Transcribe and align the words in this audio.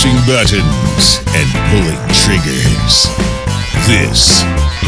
pushing 0.00 0.16
buttons 0.26 1.20
and 1.34 1.46
pulling 1.68 1.98
triggers. 2.14 3.06
This 3.86 4.42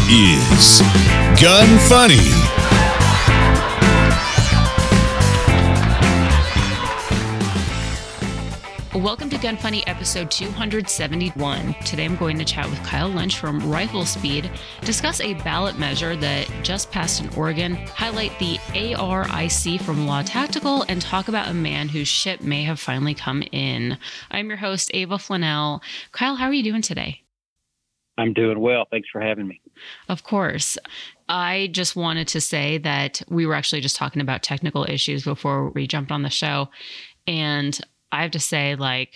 is 0.09 0.81
Gun 1.39 1.77
Funny. 1.87 2.42
Welcome 9.03 9.29
to 9.31 9.37
Gun 9.37 9.57
Funny 9.57 9.85
episode 9.85 10.31
271. 10.31 11.75
Today 11.83 12.05
I'm 12.05 12.15
going 12.15 12.39
to 12.39 12.45
chat 12.45 12.69
with 12.69 12.81
Kyle 12.85 13.09
Lynch 13.09 13.37
from 13.37 13.69
Rifle 13.69 14.05
Speed, 14.05 14.49
discuss 14.79 15.19
a 15.19 15.33
ballot 15.33 15.77
measure 15.77 16.15
that 16.15 16.49
just 16.63 16.89
passed 16.89 17.21
in 17.21 17.27
Oregon, 17.35 17.75
highlight 17.75 18.31
the 18.39 18.57
ARIC 18.73 19.81
from 19.81 20.07
Law 20.07 20.21
Tactical, 20.21 20.85
and 20.87 21.01
talk 21.01 21.27
about 21.27 21.49
a 21.49 21.53
man 21.53 21.89
whose 21.89 22.07
ship 22.07 22.39
may 22.39 22.63
have 22.63 22.79
finally 22.79 23.13
come 23.13 23.43
in. 23.51 23.97
I'm 24.31 24.47
your 24.47 24.55
host, 24.55 24.89
Ava 24.93 25.17
Flanell. 25.17 25.81
Kyle, 26.13 26.35
how 26.35 26.45
are 26.45 26.53
you 26.53 26.63
doing 26.63 26.81
today? 26.81 27.23
I'm 28.17 28.31
doing 28.31 28.61
well. 28.61 28.85
Thanks 28.89 29.09
for 29.11 29.19
having 29.19 29.49
me. 29.49 29.59
Of 30.07 30.23
course. 30.23 30.77
I 31.27 31.67
just 31.73 31.97
wanted 31.97 32.29
to 32.29 32.39
say 32.39 32.77
that 32.77 33.21
we 33.27 33.45
were 33.45 33.55
actually 33.55 33.81
just 33.81 33.97
talking 33.97 34.21
about 34.21 34.43
technical 34.43 34.85
issues 34.85 35.25
before 35.25 35.71
we 35.71 35.87
jumped 35.87 36.13
on 36.13 36.21
the 36.21 36.29
show. 36.29 36.69
And 37.27 37.79
I 38.13 38.21
have 38.21 38.31
to 38.31 38.39
say, 38.39 38.75
like, 38.75 39.15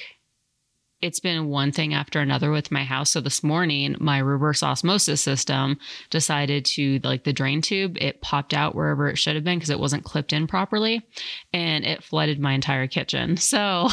it's 1.01 1.19
been 1.19 1.49
one 1.49 1.71
thing 1.71 1.93
after 1.93 2.19
another 2.19 2.49
with 2.49 2.71
my 2.71 2.83
house. 2.83 3.11
So 3.11 3.21
this 3.21 3.43
morning, 3.43 3.95
my 3.99 4.17
reverse 4.17 4.63
osmosis 4.63 5.21
system 5.21 5.77
decided 6.09 6.65
to 6.65 6.99
like 7.03 7.23
the 7.23 7.33
drain 7.33 7.61
tube, 7.61 7.97
it 8.01 8.21
popped 8.21 8.53
out 8.53 8.73
wherever 8.73 9.07
it 9.07 9.17
should 9.17 9.35
have 9.35 9.43
been 9.43 9.59
because 9.59 9.69
it 9.69 9.79
wasn't 9.79 10.03
clipped 10.03 10.33
in 10.33 10.47
properly 10.47 11.05
and 11.53 11.85
it 11.85 12.03
flooded 12.03 12.39
my 12.39 12.53
entire 12.53 12.87
kitchen. 12.87 13.37
So 13.47 13.87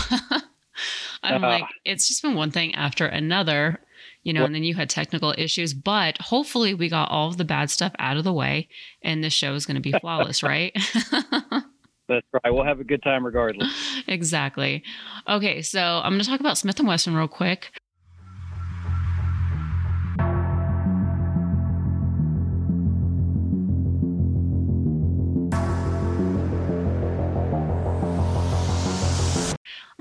I'm 1.22 1.44
uh, 1.44 1.48
like, 1.48 1.64
it's 1.84 2.08
just 2.08 2.22
been 2.22 2.34
one 2.34 2.50
thing 2.50 2.74
after 2.74 3.06
another, 3.06 3.80
you 4.22 4.32
know, 4.32 4.44
and 4.44 4.54
then 4.54 4.64
you 4.64 4.74
had 4.74 4.90
technical 4.90 5.34
issues, 5.38 5.72
but 5.72 6.18
hopefully 6.18 6.74
we 6.74 6.88
got 6.88 7.10
all 7.10 7.28
of 7.28 7.36
the 7.36 7.44
bad 7.44 7.70
stuff 7.70 7.92
out 7.98 8.16
of 8.16 8.24
the 8.24 8.32
way 8.32 8.68
and 9.02 9.22
this 9.22 9.32
show 9.32 9.54
is 9.54 9.66
going 9.66 9.76
to 9.76 9.80
be 9.80 9.92
flawless, 10.00 10.42
right? 10.42 10.76
That's 12.08 12.26
right. 12.32 12.52
We'll 12.52 12.64
have 12.64 12.80
a 12.80 12.84
good 12.84 13.02
time 13.02 13.24
regardless. 13.24 14.02
exactly. 14.06 14.82
Okay, 15.28 15.62
so 15.62 15.80
I'm 15.80 16.12
going 16.12 16.22
to 16.22 16.28
talk 16.28 16.40
about 16.40 16.58
Smith 16.58 16.78
and 16.78 16.88
Wesson 16.88 17.14
real 17.14 17.28
quick. 17.28 17.72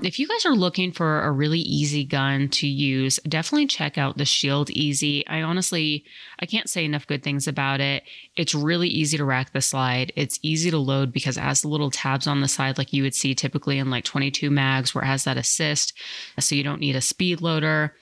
If 0.04 0.18
you 0.18 0.28
guys 0.28 0.44
are 0.44 0.54
looking 0.54 0.92
for 0.92 1.22
a 1.22 1.32
really 1.32 1.60
easy 1.60 2.04
gun 2.04 2.48
to 2.50 2.66
use, 2.66 3.18
definitely 3.26 3.66
check 3.66 3.96
out 3.96 4.18
the 4.18 4.26
Shield 4.26 4.70
EZ. 4.76 5.02
I 5.26 5.40
honestly, 5.40 6.04
I 6.38 6.44
can't 6.46 6.68
say 6.68 6.84
enough 6.84 7.06
good 7.06 7.22
things 7.22 7.48
about 7.48 7.80
it. 7.80 8.02
It's 8.36 8.54
really 8.54 8.88
easy 8.88 9.16
to 9.16 9.24
rack 9.24 9.52
the 9.52 9.62
slide. 9.62 10.12
It's 10.14 10.38
easy 10.42 10.70
to 10.70 10.78
load 10.78 11.10
because 11.10 11.38
it 11.38 11.42
has 11.42 11.62
the 11.62 11.68
little 11.68 11.90
tabs 11.90 12.26
on 12.26 12.42
the 12.42 12.48
side 12.48 12.76
like 12.76 12.92
you 12.92 13.02
would 13.02 13.14
see 13.14 13.34
typically 13.34 13.78
in 13.78 13.88
like 13.88 14.04
22 14.04 14.50
mags 14.50 14.94
where 14.94 15.04
it 15.04 15.08
has 15.08 15.24
that 15.24 15.38
assist. 15.38 15.94
So 16.38 16.54
you 16.54 16.62
don't 16.62 16.80
need 16.80 16.96
a 16.96 17.00
speed 17.00 17.40
loader. 17.40 17.94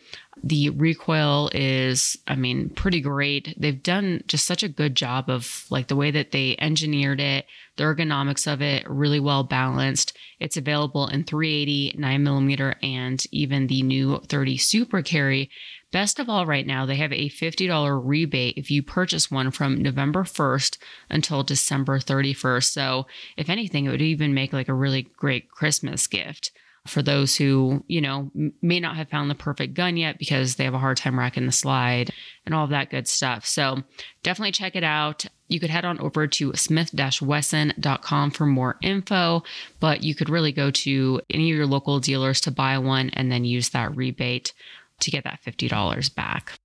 The 0.43 0.71
recoil 0.71 1.51
is, 1.53 2.17
I 2.27 2.37
mean, 2.37 2.71
pretty 2.71 3.01
great. 3.01 3.55
They've 3.57 3.83
done 3.83 4.25
just 4.27 4.45
such 4.45 4.63
a 4.63 4.69
good 4.69 4.95
job 4.95 5.29
of 5.29 5.67
like 5.71 5.89
the 5.89 5.97
way 5.97 6.11
that 6.11 6.33
they 6.33 6.57
engineered 6.59 7.21
it, 7.21 7.47
the 7.77 7.85
ergonomics 7.85 8.51
of 8.51 8.61
it, 8.63 8.89
really 8.89 9.21
well 9.21 9.45
balanced. 9.45 10.17
It's 10.41 10.57
available 10.57 11.07
in 11.07 11.25
380, 11.25 11.95
9 11.99 12.23
millimeter, 12.23 12.75
and 12.83 13.25
even 13.31 13.67
the 13.67 13.83
new 13.83 14.19
30 14.27 14.57
Super 14.57 15.03
Carry. 15.03 15.51
Best 15.93 16.19
of 16.19 16.29
all, 16.29 16.47
right 16.47 16.67
now, 16.67 16.87
they 16.87 16.97
have 16.97 17.13
a 17.13 17.29
$50 17.29 18.01
rebate 18.03 18.57
if 18.57 18.71
you 18.71 18.83
purchase 18.83 19.31
one 19.31 19.51
from 19.51 19.83
November 19.83 20.25
1st 20.25 20.79
until 21.11 21.43
December 21.43 21.99
31st. 21.99 22.73
So, 22.73 23.07
if 23.37 23.51
anything, 23.51 23.85
it 23.85 23.91
would 23.91 24.03
even 24.03 24.33
make 24.33 24.55
like 24.55 24.69
a 24.69 24.75
really 24.75 25.03
great 25.03 25.51
Christmas 25.51 26.07
gift 26.07 26.51
for 26.87 27.01
those 27.01 27.37
who, 27.37 27.85
you 27.87 28.01
know, 28.01 28.31
may 28.61 28.81
not 28.81 28.97
have 28.97 29.09
found 29.09 29.31
the 29.31 29.37
perfect 29.37 29.75
gun 29.75 29.97
yet 29.97 30.19
because 30.19 30.57
they 30.57 30.65
have 30.65 30.75
a 30.75 30.79
hard 30.79 30.97
time 30.97 31.19
racking 31.19 31.47
the 31.47 31.53
slide 31.53 32.11
and 32.45 32.55
all 32.55 32.65
of 32.65 32.71
that 32.71 32.91
good 32.91 33.07
stuff. 33.07 33.47
So 33.47 33.83
definitely 34.23 34.51
check 34.53 34.75
it 34.75 34.83
out. 34.83 35.25
You 35.47 35.61
could 35.61 35.71
head 35.71 35.85
on 35.85 36.01
over 36.01 36.27
to 36.27 36.53
smith-wesson.com 36.55 38.31
for 38.33 38.47
more 38.47 38.79
info, 38.83 39.45
but 39.79 40.03
you 40.03 40.15
could 40.15 40.29
really 40.29 40.51
go 40.51 40.71
to 40.71 41.21
any 41.31 41.53
of 41.53 41.57
your 41.57 41.67
local 41.67 42.01
dealers 42.01 42.41
to 42.43 42.51
buy 42.51 42.79
one 42.79 43.11
and 43.11 43.31
then 43.31 43.45
use 43.45 43.69
that 43.71 43.95
rebate 43.95 44.53
to 45.01 45.11
get 45.11 45.25
that 45.25 45.41
$50 45.47 46.15
back. 46.15 46.59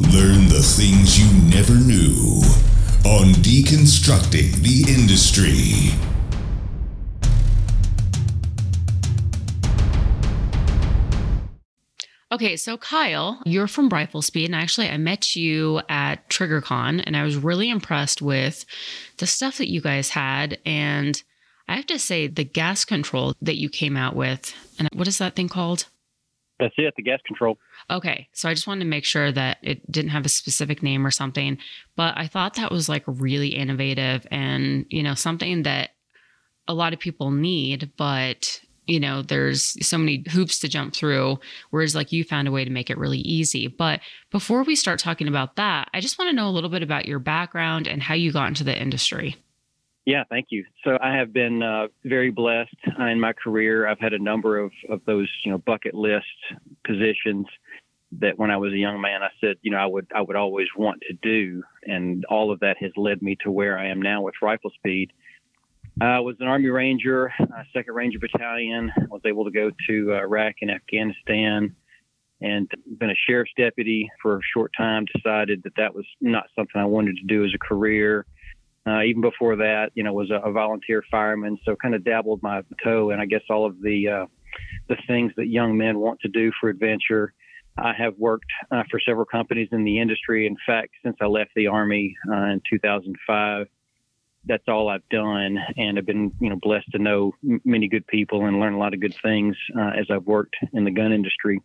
Learn 0.00 0.48
the 0.48 0.62
things 0.62 1.18
you 1.18 1.50
never 1.50 1.74
knew 1.74 2.42
on 3.04 3.34
deconstructing 3.44 4.52
the 4.62 4.90
industry. 4.90 5.94
Okay, 12.32 12.56
so 12.56 12.76
Kyle, 12.78 13.40
you're 13.44 13.68
from 13.68 13.90
Rifle 13.90 14.22
Speed, 14.22 14.46
and 14.46 14.54
actually, 14.54 14.88
I 14.88 14.96
met 14.96 15.36
you 15.36 15.82
at 15.88 16.28
TriggerCon, 16.30 17.04
and 17.06 17.16
I 17.16 17.22
was 17.22 17.36
really 17.36 17.70
impressed 17.70 18.22
with 18.22 18.64
the 19.18 19.26
stuff 19.26 19.58
that 19.58 19.70
you 19.70 19.80
guys 19.80 20.08
had. 20.08 20.58
And 20.64 21.22
I 21.68 21.76
have 21.76 21.86
to 21.86 21.98
say, 21.98 22.26
the 22.26 22.42
gas 22.42 22.84
control 22.84 23.34
that 23.42 23.56
you 23.56 23.68
came 23.68 23.96
out 23.96 24.16
with, 24.16 24.52
and 24.78 24.88
what 24.94 25.06
is 25.06 25.18
that 25.18 25.36
thing 25.36 25.48
called? 25.48 25.86
That's 26.60 26.74
it, 26.78 26.94
the 26.96 27.02
gas 27.02 27.20
control. 27.26 27.58
Okay. 27.90 28.28
So 28.32 28.48
I 28.48 28.54
just 28.54 28.66
wanted 28.66 28.84
to 28.84 28.90
make 28.90 29.04
sure 29.04 29.32
that 29.32 29.58
it 29.62 29.90
didn't 29.90 30.10
have 30.10 30.24
a 30.24 30.28
specific 30.28 30.82
name 30.82 31.06
or 31.06 31.10
something. 31.10 31.58
But 31.96 32.14
I 32.16 32.28
thought 32.28 32.54
that 32.54 32.70
was 32.70 32.88
like 32.88 33.02
really 33.06 33.48
innovative 33.48 34.26
and, 34.30 34.86
you 34.88 35.02
know, 35.02 35.14
something 35.14 35.64
that 35.64 35.90
a 36.68 36.74
lot 36.74 36.92
of 36.92 37.00
people 37.00 37.30
need, 37.30 37.90
but 37.96 38.60
you 38.86 39.00
know, 39.00 39.22
there's 39.22 39.76
so 39.86 39.96
many 39.96 40.24
hoops 40.28 40.58
to 40.58 40.68
jump 40.68 40.94
through. 40.94 41.38
Whereas, 41.70 41.94
like, 41.94 42.12
you 42.12 42.22
found 42.22 42.48
a 42.48 42.52
way 42.52 42.64
to 42.64 42.70
make 42.70 42.90
it 42.90 42.98
really 42.98 43.18
easy. 43.18 43.66
But 43.66 44.00
before 44.30 44.62
we 44.62 44.76
start 44.76 44.98
talking 44.98 45.26
about 45.26 45.56
that, 45.56 45.88
I 45.94 46.00
just 46.00 46.18
want 46.18 46.28
to 46.28 46.36
know 46.36 46.48
a 46.48 46.52
little 46.52 46.68
bit 46.68 46.82
about 46.82 47.06
your 47.06 47.18
background 47.18 47.86
and 47.86 48.02
how 48.02 48.14
you 48.14 48.30
got 48.30 48.48
into 48.48 48.64
the 48.64 48.78
industry. 48.78 49.36
Yeah, 50.06 50.24
thank 50.28 50.48
you. 50.50 50.64
So 50.84 50.98
I 51.00 51.16
have 51.16 51.32
been 51.32 51.62
uh, 51.62 51.86
very 52.04 52.30
blessed 52.30 52.76
in 52.98 53.20
my 53.20 53.32
career. 53.32 53.86
I've 53.86 54.00
had 54.00 54.12
a 54.12 54.18
number 54.18 54.58
of, 54.58 54.70
of 54.90 55.00
those, 55.06 55.30
you 55.44 55.50
know, 55.50 55.58
bucket 55.58 55.94
list 55.94 56.26
positions 56.86 57.46
that 58.20 58.38
when 58.38 58.50
I 58.50 58.56
was 58.56 58.72
a 58.72 58.76
young 58.76 59.00
man, 59.00 59.22
I 59.22 59.30
said, 59.40 59.56
you 59.62 59.70
know, 59.70 59.78
I 59.78 59.86
would 59.86 60.06
I 60.14 60.20
would 60.20 60.36
always 60.36 60.68
want 60.76 61.00
to 61.08 61.14
do, 61.22 61.62
and 61.84 62.24
all 62.26 62.52
of 62.52 62.60
that 62.60 62.76
has 62.80 62.92
led 62.96 63.22
me 63.22 63.36
to 63.42 63.50
where 63.50 63.78
I 63.78 63.88
am 63.88 64.00
now 64.00 64.22
with 64.22 64.34
Rifle 64.42 64.70
Speed. 64.76 65.12
I 66.00 66.20
was 66.20 66.36
an 66.40 66.48
Army 66.48 66.68
Ranger, 66.68 67.32
uh, 67.40 67.62
Second 67.72 67.94
Ranger 67.94 68.18
Battalion. 68.18 68.90
I 68.96 69.06
was 69.10 69.22
able 69.24 69.44
to 69.44 69.50
go 69.50 69.70
to 69.88 70.12
uh, 70.12 70.16
Iraq 70.16 70.56
and 70.60 70.70
Afghanistan, 70.70 71.74
and 72.40 72.70
been 72.98 73.10
a 73.10 73.16
sheriff's 73.26 73.52
deputy 73.56 74.10
for 74.20 74.36
a 74.36 74.42
short 74.52 74.72
time. 74.76 75.06
Decided 75.14 75.62
that 75.64 75.76
that 75.76 75.94
was 75.94 76.06
not 76.20 76.44
something 76.54 76.80
I 76.80 76.84
wanted 76.84 77.16
to 77.16 77.24
do 77.26 77.44
as 77.44 77.52
a 77.54 77.58
career. 77.58 78.26
Uh, 78.86 79.02
even 79.02 79.22
before 79.22 79.56
that, 79.56 79.90
you 79.94 80.02
know, 80.02 80.12
was 80.12 80.30
a, 80.30 80.46
a, 80.46 80.52
volunteer 80.52 81.02
fireman. 81.10 81.58
So 81.64 81.74
kind 81.74 81.94
of 81.94 82.04
dabbled 82.04 82.42
my 82.42 82.62
toe 82.82 83.10
in, 83.10 83.18
I 83.18 83.24
guess, 83.24 83.40
all 83.48 83.64
of 83.64 83.80
the 83.80 84.08
uh, 84.08 84.26
the 84.88 84.96
things 85.06 85.32
that 85.36 85.46
young 85.46 85.76
men 85.78 85.98
want 85.98 86.20
to 86.20 86.28
do 86.28 86.52
for 86.60 86.68
adventure. 86.68 87.32
I 87.78 87.92
have 87.94 88.16
worked 88.18 88.50
uh, 88.70 88.82
for 88.90 89.00
several 89.00 89.24
companies 89.24 89.68
in 89.72 89.84
the 89.84 89.98
industry. 89.98 90.46
In 90.46 90.56
fact, 90.66 90.90
since 91.02 91.16
I 91.20 91.26
left 91.26 91.50
the 91.56 91.66
Army 91.66 92.14
uh, 92.30 92.44
in 92.44 92.62
2005, 92.70 93.66
that's 94.46 94.64
all 94.68 94.88
I've 94.88 95.08
done, 95.08 95.58
and 95.76 95.98
I've 95.98 96.06
been, 96.06 96.32
you 96.38 96.50
know, 96.50 96.58
blessed 96.60 96.90
to 96.92 96.98
know 96.98 97.32
m- 97.42 97.60
many 97.64 97.88
good 97.88 98.06
people 98.06 98.44
and 98.44 98.60
learn 98.60 98.74
a 98.74 98.78
lot 98.78 98.94
of 98.94 99.00
good 99.00 99.16
things 99.22 99.56
uh, 99.76 99.92
as 99.98 100.06
I've 100.10 100.26
worked 100.26 100.54
in 100.72 100.84
the 100.84 100.90
gun 100.90 101.12
industry, 101.12 101.60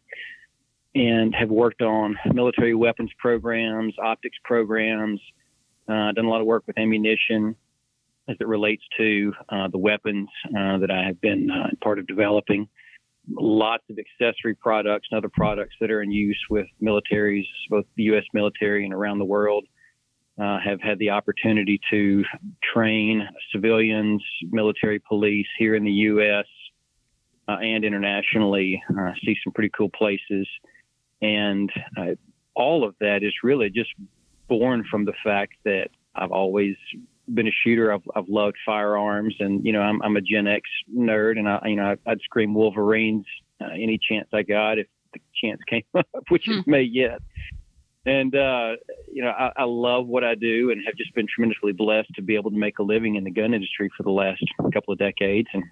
and 0.96 1.36
have 1.36 1.50
worked 1.50 1.82
on 1.82 2.18
military 2.34 2.74
weapons 2.74 3.12
programs, 3.20 3.94
optics 4.02 4.38
programs, 4.44 5.20
uh, 5.90 6.12
done 6.12 6.26
a 6.26 6.30
lot 6.30 6.42
of 6.42 6.48
work 6.48 6.64
with 6.68 6.78
ammunition 6.78 7.56
as 8.30 8.38
it 8.40 8.48
relates 8.48 8.84
to 8.98 9.34
uh, 9.50 9.68
the 9.70 9.78
weapons 9.78 10.30
uh, 10.48 10.78
that 10.78 10.92
I 10.92 11.04
have 11.06 11.20
been 11.20 11.50
uh, 11.50 11.70
part 11.84 11.98
of 11.98 12.06
developing. 12.06 12.70
Lots 13.28 13.84
of 13.90 13.98
accessory 13.98 14.56
products 14.56 15.08
and 15.12 15.18
other 15.18 15.30
products 15.34 15.76
that 15.82 15.90
are 15.90 16.02
in 16.02 16.12
use 16.12 16.40
with 16.50 16.68
militaries, 16.82 17.46
both 17.70 17.86
the 17.96 18.04
U.S. 18.04 18.24
military 18.34 18.86
and 18.86 18.94
around 18.94 19.20
the 19.20 19.26
world. 19.26 19.66
Uh, 20.40 20.58
have 20.58 20.80
had 20.80 20.98
the 21.00 21.10
opportunity 21.10 21.82
to 21.92 22.24
train 22.74 23.28
civilians, 23.52 24.24
military 24.50 24.98
police 24.98 25.48
here 25.58 25.76
in 25.76 25.84
the 25.84 25.92
U.S. 25.92 26.46
Uh, 27.50 27.58
and 27.62 27.84
internationally. 27.84 28.82
see 29.26 29.36
some 29.44 29.52
pretty 29.52 29.70
cool 29.76 29.90
places, 29.90 30.48
and 31.22 31.70
all 32.56 32.88
of 32.88 32.96
that 33.02 33.22
is 33.22 33.34
really 33.44 33.70
just 33.70 33.90
born 34.50 34.84
from 34.90 35.06
the 35.06 35.14
fact 35.24 35.54
that 35.64 35.90
I've 36.16 36.32
always 36.32 36.76
been 37.34 37.48
a 37.48 37.52
shooter. 37.64 37.94
I've, 37.94 38.02
I've 38.16 38.28
loved 38.28 38.58
firearms, 38.66 39.36
and 39.40 39.66
you 39.66 39.72
know, 39.72 39.82
I'm, 39.82 40.02
I'm 40.02 40.18
a 40.18 40.22
Gen 40.22 40.48
X 40.48 40.64
nerd, 40.94 41.38
and 41.38 41.48
I, 41.48 41.62
you 41.66 41.76
know, 41.76 41.96
I'd 42.06 42.20
scream 42.22 42.54
Wolverines 42.54 43.26
uh, 43.62 43.70
any 43.72 44.00
chance 44.10 44.28
I 44.34 44.44
got 44.44 44.80
if 44.80 44.88
the 45.14 45.20
chance 45.42 45.60
came 45.70 45.84
up, 45.96 46.08
which 46.30 46.44
hmm. 46.46 46.60
it 46.60 46.68
may 46.68 46.82
yet. 46.82 47.20
And 48.06 48.36
uh, 48.36 48.76
you 49.12 49.24
know, 49.24 49.30
I, 49.30 49.52
I 49.58 49.64
love 49.64 50.08
what 50.08 50.24
I 50.24 50.36
do, 50.36 50.72
and 50.72 50.82
have 50.86 50.96
just 50.96 51.14
been 51.14 51.28
tremendously 51.34 51.74
blessed 51.74 52.10
to 52.16 52.22
be 52.22 52.36
able 52.36 52.52
to 52.52 52.58
make 52.58 52.80
a 52.80 52.84
living 52.84 53.16
in 53.16 53.24
the 53.24 53.32
gun 53.32 53.54
industry 53.54 53.90
for 53.96 54.04
the 54.04 54.12
last 54.12 54.44
couple 54.74 54.92
of 54.92 55.00
decades, 55.00 55.48
and 55.54 55.64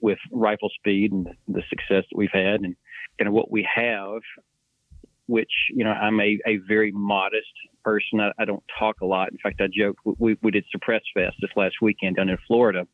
with 0.00 0.18
Rifle 0.30 0.70
Speed 0.78 1.12
and 1.12 1.28
the 1.48 1.62
success 1.68 2.04
that 2.10 2.16
we've 2.16 2.30
had, 2.32 2.60
and 2.60 2.76
kind 3.18 3.28
of 3.28 3.34
what 3.34 3.50
we 3.50 3.66
have 3.74 4.20
which 5.26 5.50
you 5.70 5.84
know 5.84 5.90
I'm 5.90 6.20
a, 6.20 6.38
a 6.46 6.56
very 6.68 6.92
modest 6.92 7.52
person. 7.84 8.20
I, 8.20 8.32
I, 8.38 8.44
don't 8.44 8.62
talk 8.78 9.00
a 9.00 9.06
lot. 9.06 9.30
In 9.30 9.38
fact, 9.38 9.60
I 9.60 9.66
joked 9.72 10.00
we, 10.04 10.36
we 10.42 10.50
did 10.50 10.64
Suppress 10.70 11.02
Fest 11.14 11.36
this 11.40 11.50
last 11.56 11.76
weekend 11.80 12.16
down 12.16 12.28
in 12.28 12.38
Florida 12.46 12.86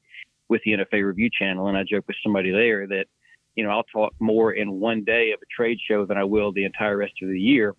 with 0.49 0.63
the 0.65 0.73
NFA 0.73 1.05
Review 1.05 1.31
Channel, 1.31 1.69
and 1.69 1.77
I 1.77 1.85
joked 1.85 2.09
with 2.09 2.17
somebody 2.23 2.51
there 2.51 2.87
that 2.87 3.07
you 3.55 3.65
know 3.65 3.71
I'll 3.71 3.85
talk 3.85 4.13
more 4.19 4.53
in 4.53 4.81
one 4.81 5.05
day 5.05 5.33
of 5.33 5.41
a 5.41 5.47
trade 5.55 5.79
show 5.87 6.05
than 6.05 6.19
I 6.19 6.25
will 6.25 6.53
the 6.53 6.65
entire 6.65 6.97
rest 6.97 7.15
of 7.23 7.29
the 7.29 7.41
year. 7.41 7.75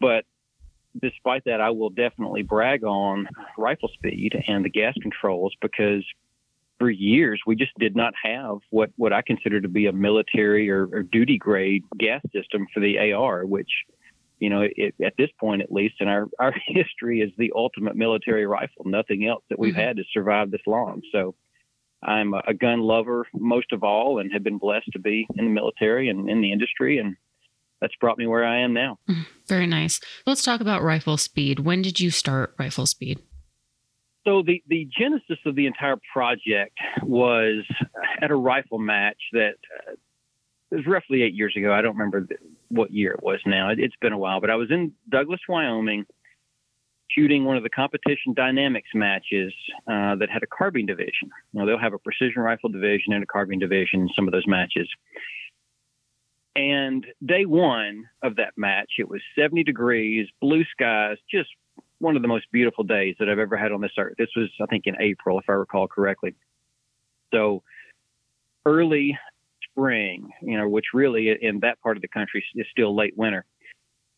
But 0.00 0.24
despite 1.00 1.44
that, 1.44 1.60
I 1.60 1.70
will 1.70 1.90
definitely 1.90 2.42
brag 2.42 2.84
on 2.84 3.28
rifle 3.58 3.90
speed 3.94 4.42
and 4.46 4.64
the 4.64 4.70
gas 4.70 4.94
controls 5.02 5.54
because 5.60 6.04
for 6.78 6.90
years 6.90 7.40
we 7.46 7.56
just 7.56 7.72
did 7.78 7.94
not 7.94 8.14
have 8.22 8.58
what 8.70 8.90
what 8.96 9.12
I 9.12 9.22
consider 9.22 9.60
to 9.60 9.68
be 9.68 9.86
a 9.86 9.92
military 9.92 10.70
or, 10.70 10.88
or 10.92 11.02
duty 11.02 11.38
grade 11.38 11.84
gas 11.98 12.22
system 12.32 12.66
for 12.72 12.80
the 12.80 13.12
AR, 13.12 13.46
which 13.46 13.70
you 14.44 14.50
know 14.50 14.62
it, 14.76 14.94
at 15.02 15.14
this 15.16 15.30
point 15.40 15.62
at 15.62 15.72
least 15.72 15.94
in 16.00 16.08
our 16.08 16.28
our 16.38 16.52
history 16.66 17.20
is 17.20 17.32
the 17.38 17.52
ultimate 17.56 17.96
military 17.96 18.46
rifle. 18.46 18.84
Nothing 18.84 19.26
else 19.26 19.42
that 19.48 19.58
we've 19.58 19.72
mm-hmm. 19.72 19.80
had 19.80 19.96
to 19.96 20.04
survive 20.12 20.50
this 20.50 20.66
long. 20.66 21.02
So. 21.10 21.34
I'm 22.06 22.34
a 22.34 22.52
gun 22.52 22.80
lover 22.80 23.26
most 23.32 23.72
of 23.72 23.82
all, 23.82 24.18
and 24.18 24.30
have 24.34 24.44
been 24.44 24.58
blessed 24.58 24.90
to 24.92 24.98
be 24.98 25.26
in 25.38 25.46
the 25.46 25.50
military 25.50 26.10
and 26.10 26.28
in 26.28 26.42
the 26.42 26.52
industry, 26.52 26.98
and 26.98 27.16
that's 27.80 27.94
brought 27.96 28.18
me 28.18 28.26
where 28.26 28.44
I 28.44 28.58
am 28.58 28.74
now. 28.74 28.98
Mm-hmm. 29.08 29.22
Very 29.46 29.66
nice. 29.66 30.00
Let's 30.26 30.42
talk 30.42 30.60
about 30.60 30.82
rifle 30.82 31.16
speed. 31.16 31.60
When 31.60 31.80
did 31.80 32.00
you 32.00 32.10
start 32.10 32.54
rifle 32.58 32.84
speed? 32.84 33.22
So 34.26 34.42
the, 34.42 34.62
the 34.68 34.88
genesis 34.98 35.38
of 35.44 35.54
the 35.54 35.66
entire 35.66 35.96
project 36.12 36.78
was 37.02 37.64
at 38.22 38.30
a 38.30 38.34
rifle 38.34 38.78
match 38.78 39.18
that 39.32 39.54
uh, 40.74 40.78
was 40.78 40.86
roughly 40.86 41.22
eight 41.22 41.34
years 41.34 41.54
ago. 41.56 41.72
I 41.72 41.82
don't 41.82 41.96
remember 41.96 42.26
what 42.68 42.92
year 42.92 43.12
it 43.12 43.22
was 43.22 43.40
now. 43.46 43.70
It, 43.70 43.78
it's 43.78 43.96
been 44.00 44.12
a 44.12 44.18
while, 44.18 44.40
but 44.40 44.50
I 44.50 44.56
was 44.56 44.70
in 44.70 44.92
Douglas, 45.08 45.40
Wyoming, 45.48 46.04
shooting 47.10 47.44
one 47.44 47.56
of 47.56 47.62
the 47.62 47.70
competition 47.70 48.34
dynamics 48.34 48.88
matches 48.94 49.52
uh, 49.86 50.16
that 50.16 50.28
had 50.30 50.42
a 50.42 50.46
carbine 50.46 50.86
division. 50.86 51.30
Know, 51.52 51.66
they'll 51.66 51.78
have 51.78 51.92
a 51.92 51.98
precision 51.98 52.42
rifle 52.42 52.70
division 52.70 53.12
and 53.12 53.22
a 53.22 53.26
carbine 53.26 53.58
division 53.58 54.02
in 54.02 54.08
some 54.16 54.26
of 54.26 54.32
those 54.32 54.46
matches. 54.46 54.88
And 56.56 57.04
day 57.24 57.46
one 57.46 58.04
of 58.22 58.36
that 58.36 58.52
match, 58.56 58.92
it 58.98 59.08
was 59.08 59.20
70 59.36 59.64
degrees, 59.64 60.28
blue 60.40 60.64
skies, 60.70 61.16
just 61.30 61.50
one 61.98 62.16
of 62.16 62.22
the 62.22 62.28
most 62.28 62.46
beautiful 62.52 62.84
days 62.84 63.16
that 63.18 63.28
I've 63.28 63.38
ever 63.38 63.56
had 63.56 63.72
on 63.72 63.80
this 63.80 63.92
earth. 63.98 64.14
This 64.18 64.28
was, 64.36 64.50
I 64.60 64.66
think, 64.66 64.86
in 64.86 64.94
April, 65.00 65.38
if 65.38 65.46
I 65.48 65.52
recall 65.52 65.88
correctly. 65.88 66.34
So 67.32 67.62
early 68.66 69.18
spring, 69.74 70.30
you 70.40 70.56
know, 70.56 70.68
which 70.68 70.86
really 70.94 71.36
in 71.40 71.60
that 71.60 71.80
part 71.80 71.96
of 71.96 72.02
the 72.02 72.08
country 72.08 72.44
is 72.54 72.66
still 72.70 72.96
late 72.96 73.16
winter. 73.16 73.44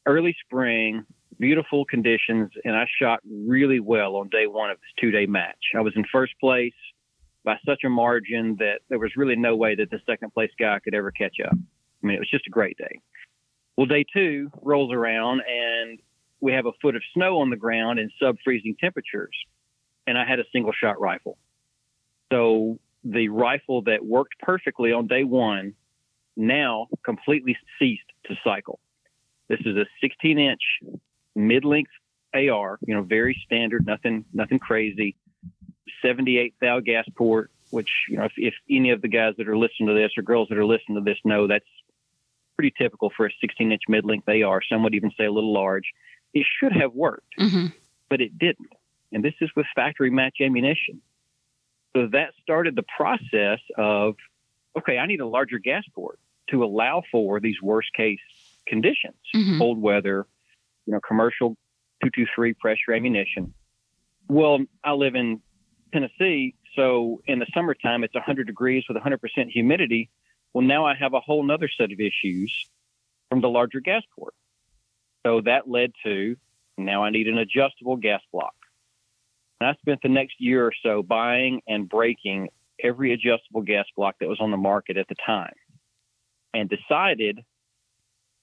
Early 0.05 0.37
spring, 0.45 1.05
beautiful 1.39 1.85
conditions, 1.85 2.51
and 2.65 2.77
I 2.77 2.85
shot 3.01 3.21
really 3.25 3.81
well 3.81 4.17
on 4.17 4.29
day 4.29 4.47
one 4.47 4.71
of 4.71 4.77
this 4.77 4.91
two 5.01 5.11
day 5.11 5.27
match. 5.27 5.73
I 5.75 5.81
was 5.81 5.95
in 5.97 6.05
first 6.13 6.35
place 6.41 6.75
by 7.45 7.57
such 7.67 7.85
a 7.85 7.89
margin 7.89 8.57
that 8.59 8.81
there 8.89 8.99
was 8.99 9.13
really 9.17 9.37
no 9.37 9.57
way 9.57 9.75
that 9.77 9.91
the 9.91 10.01
second 10.07 10.33
place 10.33 10.51
guy 10.59 10.79
could 10.81 10.95
ever 10.95 11.11
catch 11.11 11.37
up. 11.45 11.53
I 11.53 12.07
mean, 12.07 12.17
it 12.17 12.21
was 12.21 12.31
just 12.31 12.47
a 12.47 12.51
great 12.51 12.77
day. 12.77 13.01
Well, 13.77 13.87
day 13.87 14.05
two 14.13 14.51
rolls 14.63 14.93
around, 14.93 15.43
and 15.49 15.99
we 16.41 16.53
have 16.53 16.67
a 16.67 16.73
foot 16.83 16.97
of 16.97 17.03
snow 17.15 17.41
on 17.41 17.51
the 17.51 17.57
ground 17.57 17.99
and 17.99 18.11
sub 18.21 18.37
freezing 18.45 18.77
temperatures. 18.81 19.35
And 20.07 20.17
I 20.17 20.25
had 20.25 20.39
a 20.39 20.45
single 20.53 20.73
shot 20.73 21.01
rifle. 21.01 21.37
So 22.33 22.79
the 23.13 23.29
rifle 23.29 23.83
that 23.83 24.05
worked 24.05 24.39
perfectly 24.41 24.93
on 24.93 25.07
day 25.07 25.25
one 25.25 25.75
now 26.37 26.89
completely 27.05 27.57
ceased 27.79 28.03
to 28.27 28.35
cycle. 28.45 28.81
This 29.49 29.61
is 29.61 29.77
a 29.77 29.87
16 30.01 30.39
inch 30.39 30.61
mid 31.35 31.65
length 31.65 31.91
AR, 32.35 32.79
you 32.87 32.95
know, 32.95 33.03
very 33.03 33.41
standard, 33.47 33.87
nothing, 33.87 34.25
nothing 34.33 34.59
crazy. 34.59 35.17
78 36.03 36.55
thou 36.61 36.81
gas 36.81 37.07
port, 37.17 37.51
which, 37.71 37.89
you 38.09 38.19
know, 38.19 38.25
if, 38.25 38.33
if 38.37 38.55
any 38.71 38.91
of 38.91 39.01
the 39.03 39.09
guys 39.09 39.35
that 39.39 39.49
are 39.49 39.57
listening 39.57 39.89
to 39.89 39.95
this 39.95 40.13
or 40.17 40.23
girls 40.23 40.49
that 40.49 40.59
are 40.59 40.67
listening 40.67 40.97
to 40.97 41.05
this 41.05 41.19
know 41.25 41.47
that's 41.47 41.65
pretty 42.57 42.75
typical 42.77 43.13
for 43.17 43.27
a 43.27 43.31
16 43.41 43.73
inch 43.73 43.83
mid 43.89 44.05
length 44.05 44.29
AR. 44.29 44.61
Some 44.69 44.83
would 44.83 44.95
even 44.95 45.13
say 45.17 45.25
a 45.25 45.33
little 45.33 45.53
large. 45.53 45.93
It 46.35 46.47
should 46.61 46.73
have 46.73 46.93
worked, 46.93 47.39
mm-hmm. 47.39 47.67
but 48.11 48.21
it 48.21 48.39
didn't. 48.39 48.73
And 49.13 49.25
this 49.25 49.35
is 49.41 49.51
with 49.55 49.67
factory 49.75 50.11
match 50.11 50.37
ammunition. 50.41 51.01
So 51.97 52.09
that 52.13 52.35
started 52.43 52.77
the 52.77 52.85
process 52.95 53.59
of, 53.79 54.17
okay, 54.77 54.99
I 54.99 55.07
need 55.07 55.21
a 55.21 55.27
larger 55.27 55.59
gas 55.59 55.83
port 55.95 56.19
to 56.51 56.63
allow 56.63 57.03
for 57.11 57.41
these 57.41 57.57
worst 57.63 57.89
case 57.97 58.21
conditions, 58.67 59.17
mm-hmm. 59.35 59.57
cold 59.57 59.81
weather, 59.81 60.27
you 60.85 60.93
know, 60.93 61.01
commercial 61.01 61.57
223 62.03 62.53
pressure 62.53 62.93
ammunition. 62.93 63.55
Well, 64.29 64.59
I 64.85 64.93
live 64.93 65.15
in 65.15 65.41
Tennessee, 65.91 66.55
so 66.75 67.23
in 67.27 67.39
the 67.39 67.47
summertime 67.55 68.05
it's 68.05 68.15
100 68.15 68.47
degrees 68.47 68.85
with 68.87 68.99
100% 68.99 69.19
humidity. 69.49 70.11
Well, 70.53 70.67
now 70.67 70.85
I 70.85 70.97
have 70.97 71.15
a 71.15 71.21
whole 71.21 71.51
other 71.51 71.71
set 71.79 71.93
of 71.93 71.99
issues 71.99 72.53
from 73.31 73.41
the 73.41 73.49
larger 73.49 73.81
gas 73.81 74.03
port. 74.15 74.35
So 75.25 75.41
that 75.47 75.67
led 75.67 75.93
to 76.05 76.37
now 76.77 77.05
I 77.05 77.11
need 77.11 77.27
an 77.27 77.39
adjustable 77.39 77.97
gas 77.97 78.21
block. 78.31 78.55
And 79.61 79.69
I 79.71 79.75
spent 79.81 80.01
the 80.03 80.09
next 80.09 80.35
year 80.39 80.67
or 80.67 80.73
so 80.83 81.03
buying 81.03 81.63
and 81.67 81.89
breaking 81.89 82.49
every 82.83 83.13
adjustable 83.13 83.63
gas 83.63 83.87
block 83.97 84.17
that 84.21 84.29
was 84.29 84.41
on 84.41 84.51
the 84.51 84.57
market 84.57 84.97
at 84.97 85.09
the 85.09 85.15
time 85.25 85.55
and 86.53 86.69
decided 86.69 87.41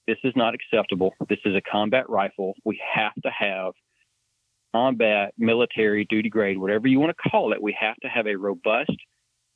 this 0.06 0.18
is 0.24 0.34
not 0.36 0.54
acceptable. 0.54 1.14
This 1.28 1.38
is 1.44 1.54
a 1.54 1.60
combat 1.60 2.08
rifle. 2.10 2.54
We 2.64 2.80
have 2.94 3.14
to 3.22 3.30
have 3.30 3.72
combat, 4.74 5.32
military, 5.38 6.04
duty 6.04 6.28
grade, 6.28 6.58
whatever 6.58 6.88
you 6.88 6.98
want 6.98 7.16
to 7.16 7.30
call 7.30 7.52
it. 7.52 7.62
We 7.62 7.76
have 7.80 7.96
to 8.02 8.08
have 8.08 8.26
a 8.26 8.34
robust, 8.34 8.96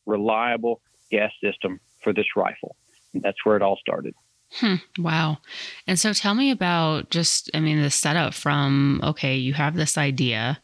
reliable 0.06 0.80
gas 1.10 1.32
system 1.42 1.80
for 2.02 2.12
this 2.12 2.26
rifle. 2.36 2.76
And 3.12 3.22
that's 3.22 3.44
where 3.44 3.56
it 3.56 3.62
all 3.62 3.76
started. 3.76 4.14
Hmm, 4.52 4.76
wow. 4.98 5.38
And 5.86 5.98
so 5.98 6.12
tell 6.12 6.34
me 6.34 6.50
about 6.50 7.10
just, 7.10 7.50
I 7.52 7.60
mean, 7.60 7.82
the 7.82 7.90
setup 7.90 8.32
from, 8.32 9.00
okay, 9.02 9.36
you 9.36 9.54
have 9.54 9.74
this 9.74 9.98
idea 9.98 10.60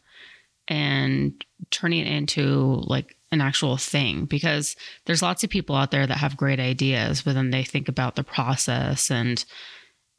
and 0.67 1.33
turning 1.71 1.99
it 1.99 2.07
into 2.07 2.81
like 2.85 3.15
an 3.31 3.41
actual 3.41 3.77
thing 3.77 4.25
because 4.25 4.75
there's 5.05 5.21
lots 5.21 5.43
of 5.43 5.49
people 5.49 5.75
out 5.75 5.91
there 5.91 6.07
that 6.07 6.17
have 6.17 6.37
great 6.37 6.59
ideas, 6.59 7.21
but 7.21 7.33
then 7.33 7.51
they 7.51 7.63
think 7.63 7.87
about 7.87 8.15
the 8.15 8.23
process 8.23 9.11
and, 9.11 9.45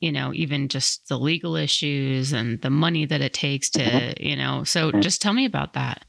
you 0.01 0.13
know, 0.13 0.33
even 0.35 0.69
just 0.69 1.09
the 1.09 1.19
legal 1.19 1.57
issues 1.57 2.33
and 2.33 2.61
the 2.63 2.71
money 2.71 3.07
that 3.07 3.21
it 3.21 3.33
takes 3.33 3.71
to, 3.71 3.81
mm-hmm. 3.81 4.23
you 4.23 4.37
know, 4.37 4.65
so 4.65 4.91
mm-hmm. 4.91 5.01
just 5.01 5.23
tell 5.23 5.33
me 5.33 5.45
about 5.45 5.73
that. 5.75 6.05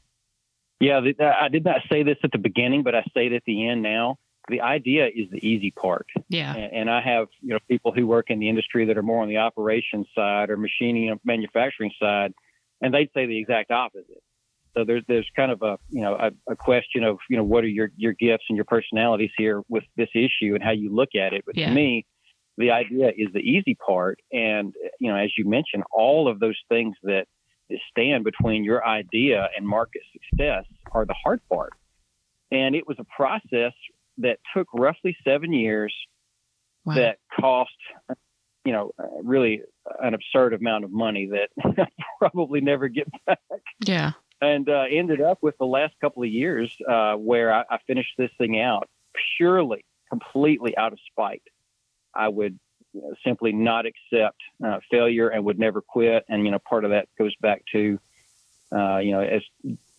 Yeah, 0.80 1.00
I 1.00 1.48
did 1.48 1.64
not 1.64 1.80
say 1.90 2.04
this 2.04 2.18
at 2.22 2.30
the 2.30 2.38
beginning, 2.38 2.84
but 2.84 2.94
I 2.94 3.02
say 3.14 3.26
it 3.26 3.32
at 3.32 3.42
the 3.46 3.68
end 3.68 3.82
now 3.82 4.18
the 4.48 4.60
idea 4.60 5.06
is 5.06 5.30
the 5.30 5.46
easy 5.46 5.70
part. 5.70 6.06
Yeah. 6.28 6.54
And, 6.54 6.72
and, 6.72 6.90
I 6.90 7.00
have, 7.00 7.28
you 7.40 7.50
know, 7.50 7.58
people 7.68 7.92
who 7.92 8.06
work 8.06 8.30
in 8.30 8.38
the 8.38 8.48
industry 8.48 8.86
that 8.86 8.96
are 8.96 9.02
more 9.02 9.22
on 9.22 9.28
the 9.28 9.38
operations 9.38 10.06
side 10.14 10.50
or 10.50 10.56
machining 10.56 11.10
and 11.10 11.20
manufacturing 11.24 11.92
side, 12.00 12.32
and 12.80 12.92
they'd 12.92 13.10
say 13.14 13.26
the 13.26 13.38
exact 13.38 13.70
opposite. 13.70 14.22
So 14.78 14.84
there's 14.84 15.02
there's 15.08 15.28
kind 15.34 15.50
of 15.50 15.60
a 15.62 15.76
you 15.90 16.02
know 16.02 16.14
a, 16.14 16.30
a, 16.52 16.54
question 16.54 17.02
of 17.02 17.18
you 17.28 17.36
know 17.36 17.42
what 17.42 17.64
are 17.64 17.68
your 17.68 17.90
your 17.96 18.12
gifts 18.12 18.44
and 18.48 18.54
your 18.54 18.64
personalities 18.64 19.32
here 19.36 19.62
with 19.68 19.82
this 19.96 20.08
issue 20.14 20.54
and 20.54 20.62
how 20.62 20.70
you 20.70 20.94
look 20.94 21.16
at 21.16 21.32
it. 21.32 21.42
But 21.44 21.56
yeah. 21.56 21.68
to 21.68 21.74
me, 21.74 22.06
the 22.56 22.70
idea 22.70 23.08
is 23.08 23.26
the 23.32 23.40
easy 23.40 23.74
part, 23.74 24.20
and 24.30 24.72
you 25.00 25.10
know 25.10 25.16
as 25.16 25.30
you 25.36 25.48
mentioned, 25.48 25.82
all 25.90 26.28
of 26.28 26.38
those 26.38 26.56
things 26.68 26.94
that 27.02 27.24
stand 27.90 28.22
between 28.22 28.62
your 28.62 28.86
idea 28.86 29.48
and 29.56 29.66
market 29.66 30.02
success 30.12 30.64
are 30.92 31.04
the 31.04 31.14
hard 31.24 31.40
part. 31.52 31.72
And 32.52 32.76
it 32.76 32.86
was 32.86 32.96
a 33.00 33.04
process 33.04 33.72
that 34.18 34.38
took 34.56 34.68
roughly 34.72 35.16
seven 35.26 35.52
years 35.52 35.92
wow. 36.84 36.94
that 36.94 37.18
cost, 37.38 37.70
you 38.64 38.72
know, 38.72 38.92
really 39.22 39.60
an 40.00 40.14
absurd 40.14 40.54
amount 40.54 40.84
of 40.84 40.92
money 40.92 41.30
that 41.32 41.88
probably 42.18 42.60
never 42.60 42.88
get 42.88 43.08
back. 43.26 43.40
Yeah. 43.84 44.12
And 44.40 44.68
uh, 44.68 44.84
ended 44.90 45.20
up 45.20 45.38
with 45.42 45.56
the 45.58 45.66
last 45.66 45.94
couple 46.00 46.22
of 46.22 46.28
years 46.28 46.74
uh, 46.88 47.14
where 47.14 47.52
I, 47.52 47.64
I 47.70 47.78
finished 47.86 48.12
this 48.16 48.30
thing 48.38 48.60
out 48.60 48.88
purely, 49.36 49.84
completely 50.08 50.76
out 50.76 50.92
of 50.92 50.98
spite. 51.10 51.42
I 52.14 52.28
would 52.28 52.58
you 52.92 53.02
know, 53.02 53.14
simply 53.24 53.52
not 53.52 53.84
accept 53.86 54.40
uh, 54.64 54.78
failure 54.90 55.28
and 55.28 55.44
would 55.44 55.58
never 55.58 55.80
quit. 55.80 56.24
And, 56.28 56.44
you 56.44 56.52
know, 56.52 56.58
part 56.60 56.84
of 56.84 56.90
that 56.92 57.08
goes 57.18 57.34
back 57.40 57.64
to, 57.72 57.98
uh, 58.72 58.98
you 58.98 59.10
know, 59.10 59.20
as 59.20 59.42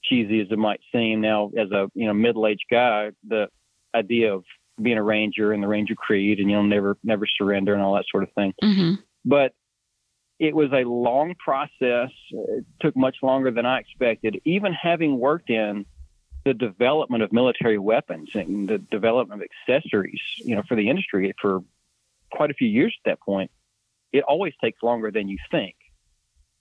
cheesy 0.04 0.42
as 0.42 0.48
it 0.52 0.58
might 0.58 0.82
seem. 0.92 1.22
Now, 1.22 1.52
as 1.58 1.72
a 1.72 1.90
you 1.94 2.08
know 2.08 2.14
middle-aged 2.14 2.66
guy, 2.70 3.12
the 3.28 3.48
idea 3.96 4.34
of 4.34 4.44
being 4.82 4.98
a 4.98 5.04
ranger 5.04 5.52
and 5.52 5.62
the 5.62 5.68
Ranger 5.68 5.96
Creed 5.96 6.40
and 6.40 6.50
you 6.50 6.56
know 6.56 6.64
never 6.64 6.98
never 7.04 7.26
surrender 7.28 7.74
and 7.74 7.82
all 7.82 7.96
that 7.96 8.06
sort 8.10 8.24
of 8.24 8.32
thing. 8.34 8.54
Mm-hmm. 8.64 9.02
But 9.26 9.54
it 10.40 10.56
was 10.56 10.72
a 10.72 10.84
long 10.86 11.36
process. 11.36 12.10
It 12.32 12.66
took 12.80 12.96
much 12.96 13.18
longer 13.22 13.52
than 13.52 13.66
I 13.66 13.80
expected. 13.80 14.42
Even 14.46 14.74
having 14.74 15.20
worked 15.20 15.50
in 15.50 15.86
the 16.46 16.54
development 16.54 17.22
of 17.24 17.34
military 17.34 17.78
weapons 17.78 18.30
and 18.34 18.68
the 18.68 18.78
development 18.78 19.42
of 19.42 19.48
accessories, 19.68 20.22
you 20.38 20.56
know, 20.56 20.64
for 20.68 20.76
the 20.76 20.90
industry 20.90 21.34
for 21.42 21.60
quite 22.32 22.52
a 22.52 22.54
few 22.54 22.68
years 22.68 22.96
at 23.06 23.10
that 23.12 23.20
point, 23.22 23.52
it 24.14 24.24
always 24.24 24.54
takes 24.64 24.82
longer 24.82 25.12
than 25.12 25.28
you 25.28 25.38
think. 25.52 25.76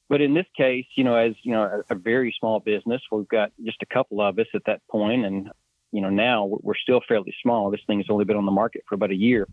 But 0.09 0.21
in 0.21 0.35
this 0.35 0.47
case, 0.57 0.87
you 0.97 1.05
know, 1.05 1.15
as 1.15 1.35
you 1.43 1.53
know, 1.53 1.83
a, 1.89 1.95
a 1.95 1.97
very 1.97 2.35
small 2.39 2.61
business, 2.61 3.01
we've 3.13 3.29
got 3.29 3.53
just 3.65 3.83
a 3.83 3.87
couple 3.87 4.21
of 4.21 4.39
us 4.39 4.47
at 4.55 4.63
that 4.67 4.81
point, 4.91 5.25
and 5.25 5.51
you 5.93 6.01
know, 6.01 6.11
now 6.11 6.59
we're 6.63 6.75
still 6.75 7.01
fairly 7.07 7.35
small. 7.43 7.71
This 7.71 7.81
thing 7.87 7.99
has 7.99 8.07
only 8.11 8.25
been 8.25 8.37
on 8.37 8.47
the 8.47 8.51
market 8.51 8.85
for 8.89 8.95
about 8.95 9.11
a 9.11 9.17
year. 9.17 9.47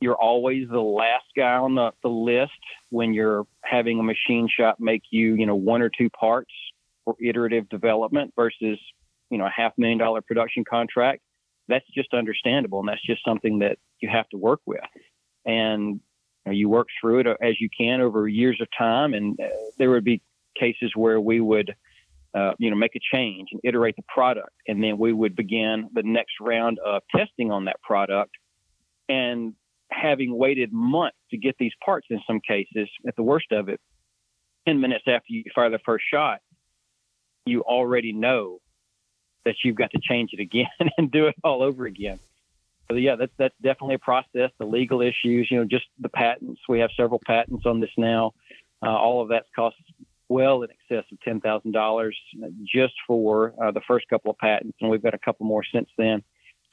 You're 0.00 0.16
always 0.16 0.68
the 0.68 0.80
last 0.80 1.24
guy 1.36 1.54
on 1.56 1.74
the, 1.74 1.92
the 2.02 2.08
list 2.08 2.52
when 2.90 3.14
you're 3.14 3.46
having 3.62 3.98
a 3.98 4.02
machine 4.02 4.48
shop 4.48 4.76
make 4.78 5.02
you, 5.10 5.34
you 5.34 5.46
know, 5.46 5.54
one 5.54 5.80
or 5.80 5.88
two 5.88 6.10
parts 6.10 6.52
for 7.04 7.16
iterative 7.20 7.68
development 7.68 8.34
versus, 8.36 8.78
you 9.30 9.38
know, 9.38 9.46
a 9.46 9.52
half 9.54 9.72
million 9.78 9.98
dollar 9.98 10.20
production 10.20 10.64
contract. 10.68 11.22
That's 11.68 11.86
just 11.94 12.12
understandable. 12.12 12.80
And 12.80 12.88
that's 12.88 13.04
just 13.04 13.24
something 13.24 13.60
that 13.60 13.78
you 14.00 14.08
have 14.08 14.28
to 14.30 14.36
work 14.36 14.60
with. 14.66 14.80
And 15.46 15.94
you, 15.94 16.00
know, 16.44 16.52
you 16.52 16.68
work 16.68 16.88
through 17.00 17.20
it 17.20 17.26
as 17.40 17.60
you 17.60 17.68
can 17.76 18.00
over 18.00 18.28
years 18.28 18.60
of 18.60 18.68
time. 18.76 19.14
And 19.14 19.38
uh, 19.40 19.48
there 19.78 19.90
would 19.90 20.04
be 20.04 20.20
cases 20.58 20.92
where 20.94 21.20
we 21.20 21.40
would, 21.40 21.74
uh, 22.34 22.52
you 22.58 22.70
know, 22.70 22.76
make 22.76 22.96
a 22.96 23.00
change 23.12 23.48
and 23.52 23.60
iterate 23.64 23.96
the 23.96 24.04
product. 24.08 24.52
And 24.68 24.82
then 24.82 24.98
we 24.98 25.12
would 25.12 25.34
begin 25.34 25.88
the 25.92 26.02
next 26.02 26.34
round 26.40 26.78
of 26.80 27.02
testing 27.14 27.50
on 27.50 27.64
that 27.64 27.80
product. 27.82 28.32
And 29.08 29.54
having 29.90 30.36
waited 30.36 30.72
months 30.72 31.16
to 31.30 31.36
get 31.36 31.56
these 31.58 31.72
parts 31.84 32.06
in 32.10 32.20
some 32.26 32.40
cases, 32.40 32.88
at 33.06 33.16
the 33.16 33.22
worst 33.22 33.52
of 33.52 33.68
it, 33.68 33.80
10 34.66 34.80
minutes 34.80 35.04
after 35.06 35.26
you 35.28 35.44
fire 35.54 35.70
the 35.70 35.78
first 35.84 36.04
shot, 36.12 36.40
you 37.44 37.62
already 37.62 38.12
know 38.12 38.58
that 39.44 39.54
you've 39.64 39.76
got 39.76 39.90
to 39.92 40.00
change 40.02 40.30
it 40.32 40.40
again 40.40 40.66
and 40.98 41.10
do 41.10 41.26
it 41.26 41.34
all 41.44 41.62
over 41.62 41.86
again. 41.86 42.18
So 42.88 42.96
yeah, 42.96 43.16
that's 43.16 43.32
that's 43.36 43.54
definitely 43.62 43.96
a 43.96 44.00
process. 44.00 44.50
The 44.58 44.64
legal 44.64 45.00
issues, 45.00 45.48
you 45.50 45.58
know, 45.58 45.64
just 45.64 45.86
the 45.98 46.08
patents. 46.08 46.60
We 46.68 46.80
have 46.80 46.90
several 46.96 47.20
patents 47.24 47.66
on 47.66 47.80
this 47.80 47.90
now. 47.96 48.32
Uh, 48.84 48.90
all 48.90 49.22
of 49.22 49.28
that's 49.28 49.48
cost 49.56 49.76
well 50.28 50.62
in 50.62 50.68
excess 50.70 51.04
of 51.10 51.20
ten 51.20 51.40
thousand 51.40 51.72
dollars 51.72 52.16
just 52.64 52.94
for 53.06 53.54
uh, 53.60 53.72
the 53.72 53.80
first 53.88 54.06
couple 54.08 54.30
of 54.30 54.38
patents, 54.38 54.76
and 54.80 54.90
we've 54.90 55.02
got 55.02 55.14
a 55.14 55.18
couple 55.18 55.46
more 55.46 55.64
since 55.64 55.88
then. 55.98 56.22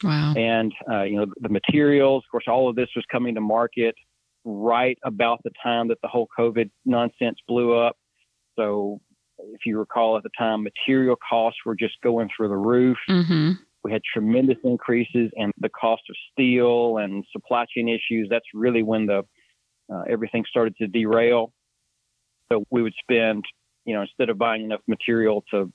Wow. 0.02 0.34
And 0.36 0.74
uh, 0.90 1.04
you 1.04 1.18
know 1.18 1.26
the 1.40 1.50
materials. 1.50 2.24
Of 2.26 2.32
course, 2.32 2.46
all 2.48 2.70
of 2.70 2.76
this 2.76 2.90
was 2.96 3.06
coming 3.12 3.36
to 3.36 3.42
market 3.42 3.96
right 4.46 4.98
about 5.04 5.42
the 5.44 5.52
time 5.62 5.88
that 5.90 6.00
the 6.02 6.08
whole 6.08 6.28
COVID 6.38 6.70
nonsense 6.86 7.38
blew 7.48 7.78
up. 7.78 7.98
So, 8.58 9.00
if 9.40 9.62
you 9.66 9.80
recall 9.80 10.18
at 10.18 10.24
the 10.24 10.30
time, 10.38 10.64
material 10.64 11.16
costs 11.30 11.60
were 11.66 11.76
just 11.76 11.96
going 12.04 12.30
through 12.36 12.50
the 12.50 12.58
roof. 12.58 12.98
Mm-hmm. 13.10 13.52
We 13.84 13.92
had 13.92 14.02
tremendous 14.14 14.58
increases 14.64 15.32
in 15.36 15.52
the 15.58 15.70
cost 15.70 16.04
of 16.10 16.16
steel 16.32 16.98
and 16.98 17.24
supply 17.32 17.66
chain 17.76 17.90
issues. 17.90 18.28
That's 18.30 18.46
really 18.54 18.84
when 18.84 19.06
the 19.06 19.24
uh, 19.94 20.04
everything 20.10 20.44
started 20.50 20.76
to 20.78 20.88
derail. 20.88 21.52
So 22.52 22.64
we 22.70 22.82
would 22.82 22.94
spend, 23.02 23.44
you 23.86 23.94
know, 23.94 24.02
instead 24.02 24.30
of 24.30 24.38
buying 24.38 24.64
enough 24.64 24.82
material 24.88 25.44
to 25.52 25.72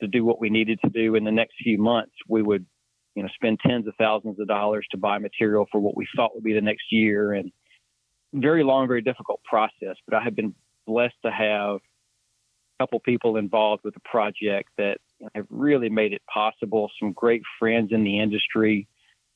to 0.00 0.08
do 0.08 0.24
what 0.24 0.40
we 0.40 0.50
needed 0.50 0.78
to 0.84 0.90
do 0.90 1.14
in 1.14 1.24
the 1.24 1.32
next 1.32 1.54
few 1.62 1.78
months, 1.78 2.12
we 2.28 2.42
would, 2.42 2.66
you 3.14 3.22
know, 3.22 3.28
spend 3.34 3.60
tens 3.60 3.86
of 3.86 3.94
thousands 3.96 4.40
of 4.40 4.48
dollars 4.48 4.86
to 4.90 4.96
buy 4.96 5.18
material 5.18 5.66
for 5.70 5.80
what 5.80 5.96
we 5.96 6.06
thought 6.16 6.34
would 6.34 6.44
be 6.44 6.52
the 6.52 6.60
next 6.60 6.84
year. 6.90 7.32
And 7.32 7.52
very 8.32 8.64
long, 8.64 8.88
very 8.88 9.02
difficult 9.02 9.40
process. 9.44 9.96
But 10.06 10.16
I 10.16 10.22
have 10.22 10.34
been 10.34 10.54
blessed 10.86 11.14
to 11.24 11.30
have 11.30 11.76
a 11.76 12.82
couple 12.82 12.98
people 13.00 13.36
involved 13.36 13.84
with 13.84 13.94
the 13.94 14.00
project 14.00 14.70
that 14.78 14.98
have 15.34 15.46
really 15.48 15.88
made 15.88 16.12
it 16.12 16.22
possible. 16.32 16.90
Some 17.00 17.12
great 17.12 17.42
friends 17.58 17.92
in 17.92 18.02
the 18.02 18.18
industry, 18.18 18.88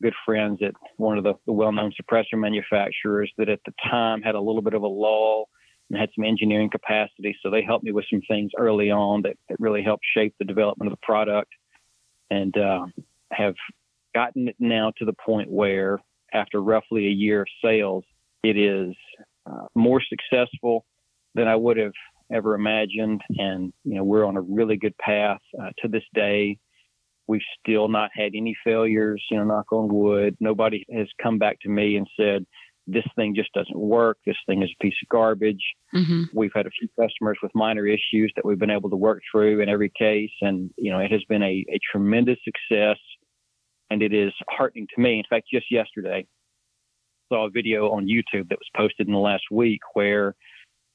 good 0.03 0.15
friends 0.27 0.59
at 0.63 0.75
one 0.97 1.17
of 1.17 1.25
the, 1.25 1.35
the 1.47 1.53
well-known 1.53 1.93
suppressor 1.93 2.35
manufacturers 2.35 3.33
that 3.39 3.49
at 3.49 3.61
the 3.65 3.73
time 3.89 4.23
had 4.23 4.35
a 4.35 4.41
little 4.41 4.63
bit 4.63 4.75
of 4.75 4.83
a 4.83 4.89
lull 4.89 5.49
and 5.89 5.99
had 5.99 6.11
some 6.15 6.25
engineering 6.25 6.69
capacity. 6.69 7.37
So 7.43 7.51
they 7.51 7.63
helped 7.63 7.85
me 7.85 7.93
with 7.93 8.05
some 8.11 8.23
things 8.29 8.51
early 8.59 8.91
on 8.91 9.23
that, 9.23 9.37
that 9.49 9.61
really 9.61 9.83
helped 9.83 10.05
shape 10.13 10.35
the 10.39 10.45
development 10.45 10.93
of 10.93 10.99
the 10.99 11.07
product 11.07 11.51
and 12.31 12.57
uh, 12.59 12.87
have 13.33 13.55
gotten 14.15 14.49
it 14.49 14.57
now 14.59 14.93
to 14.99 15.05
the 15.05 15.15
point 15.25 15.51
where 15.51 15.99
after 16.33 16.63
roughly 16.63 17.07
a 17.07 17.11
year 17.11 17.43
of 17.43 17.49
sales, 17.65 18.05
it 18.43 18.57
is 18.57 18.95
uh, 19.47 19.67
more 19.75 20.01
successful 20.01 20.85
than 21.35 21.49
I 21.49 21.57
would 21.57 21.77
have 21.77 21.93
ever 22.33 22.55
imagined. 22.55 23.21
And, 23.37 23.73
you 23.85 23.95
know, 23.95 24.05
we're 24.05 24.27
on 24.27 24.37
a 24.37 24.43
really 24.43 24.77
good 24.77 24.97
path 24.99 25.41
uh, 25.61 25.71
to 25.79 25.89
this 25.89 26.03
day. 26.15 26.59
We've 27.27 27.41
still 27.61 27.89
not 27.89 28.11
had 28.15 28.33
any 28.35 28.57
failures, 28.65 29.23
you 29.31 29.37
know, 29.37 29.45
knock 29.45 29.73
on 29.73 29.93
wood. 29.93 30.37
Nobody 30.41 30.85
has 30.95 31.09
come 31.23 31.39
back 31.39 31.61
to 31.61 31.69
me 31.69 31.97
and 31.97 32.07
said, 32.19 32.45
this 32.91 33.05
thing 33.17 33.35
just 33.35 33.53
doesn't 33.53 33.79
work. 33.79 34.17
This 34.25 34.37
thing 34.47 34.63
is 34.63 34.71
a 34.71 34.83
piece 34.83 34.95
of 35.03 35.11
garbage. 35.11 35.63
Mm-hmm. 35.95 36.23
We've 36.33 36.51
had 36.55 36.67
a 36.67 36.71
few 36.71 36.89
customers 36.99 37.39
with 37.43 37.53
minor 37.55 37.87
issues 37.87 38.33
that 38.35 38.47
we've 38.47 38.59
been 38.59 38.71
able 38.71 38.89
to 38.89 38.97
work 38.97 39.21
through 39.31 39.61
in 39.61 39.69
every 39.69 39.93
case. 39.97 40.31
And, 40.41 40.71
you 40.79 40.91
know, 40.91 40.99
it 40.99 41.13
has 41.13 41.23
been 41.29 41.43
a, 41.43 41.67
a 41.69 41.79
tremendous 41.93 42.39
success 42.45 42.97
and 43.91 44.03
it 44.03 44.13
is 44.13 44.33
heartening 44.49 44.87
to 44.95 45.01
me. 45.01 45.19
In 45.19 45.25
fact, 45.29 45.47
just 45.53 45.71
yesterday, 45.71 46.27
I 46.27 47.35
saw 47.35 47.47
a 47.47 47.51
video 47.51 47.91
on 47.91 48.07
YouTube 48.07 48.49
that 48.49 48.59
was 48.59 48.69
posted 48.77 49.07
in 49.07 49.13
the 49.13 49.19
last 49.19 49.45
week 49.51 49.81
where 49.95 50.35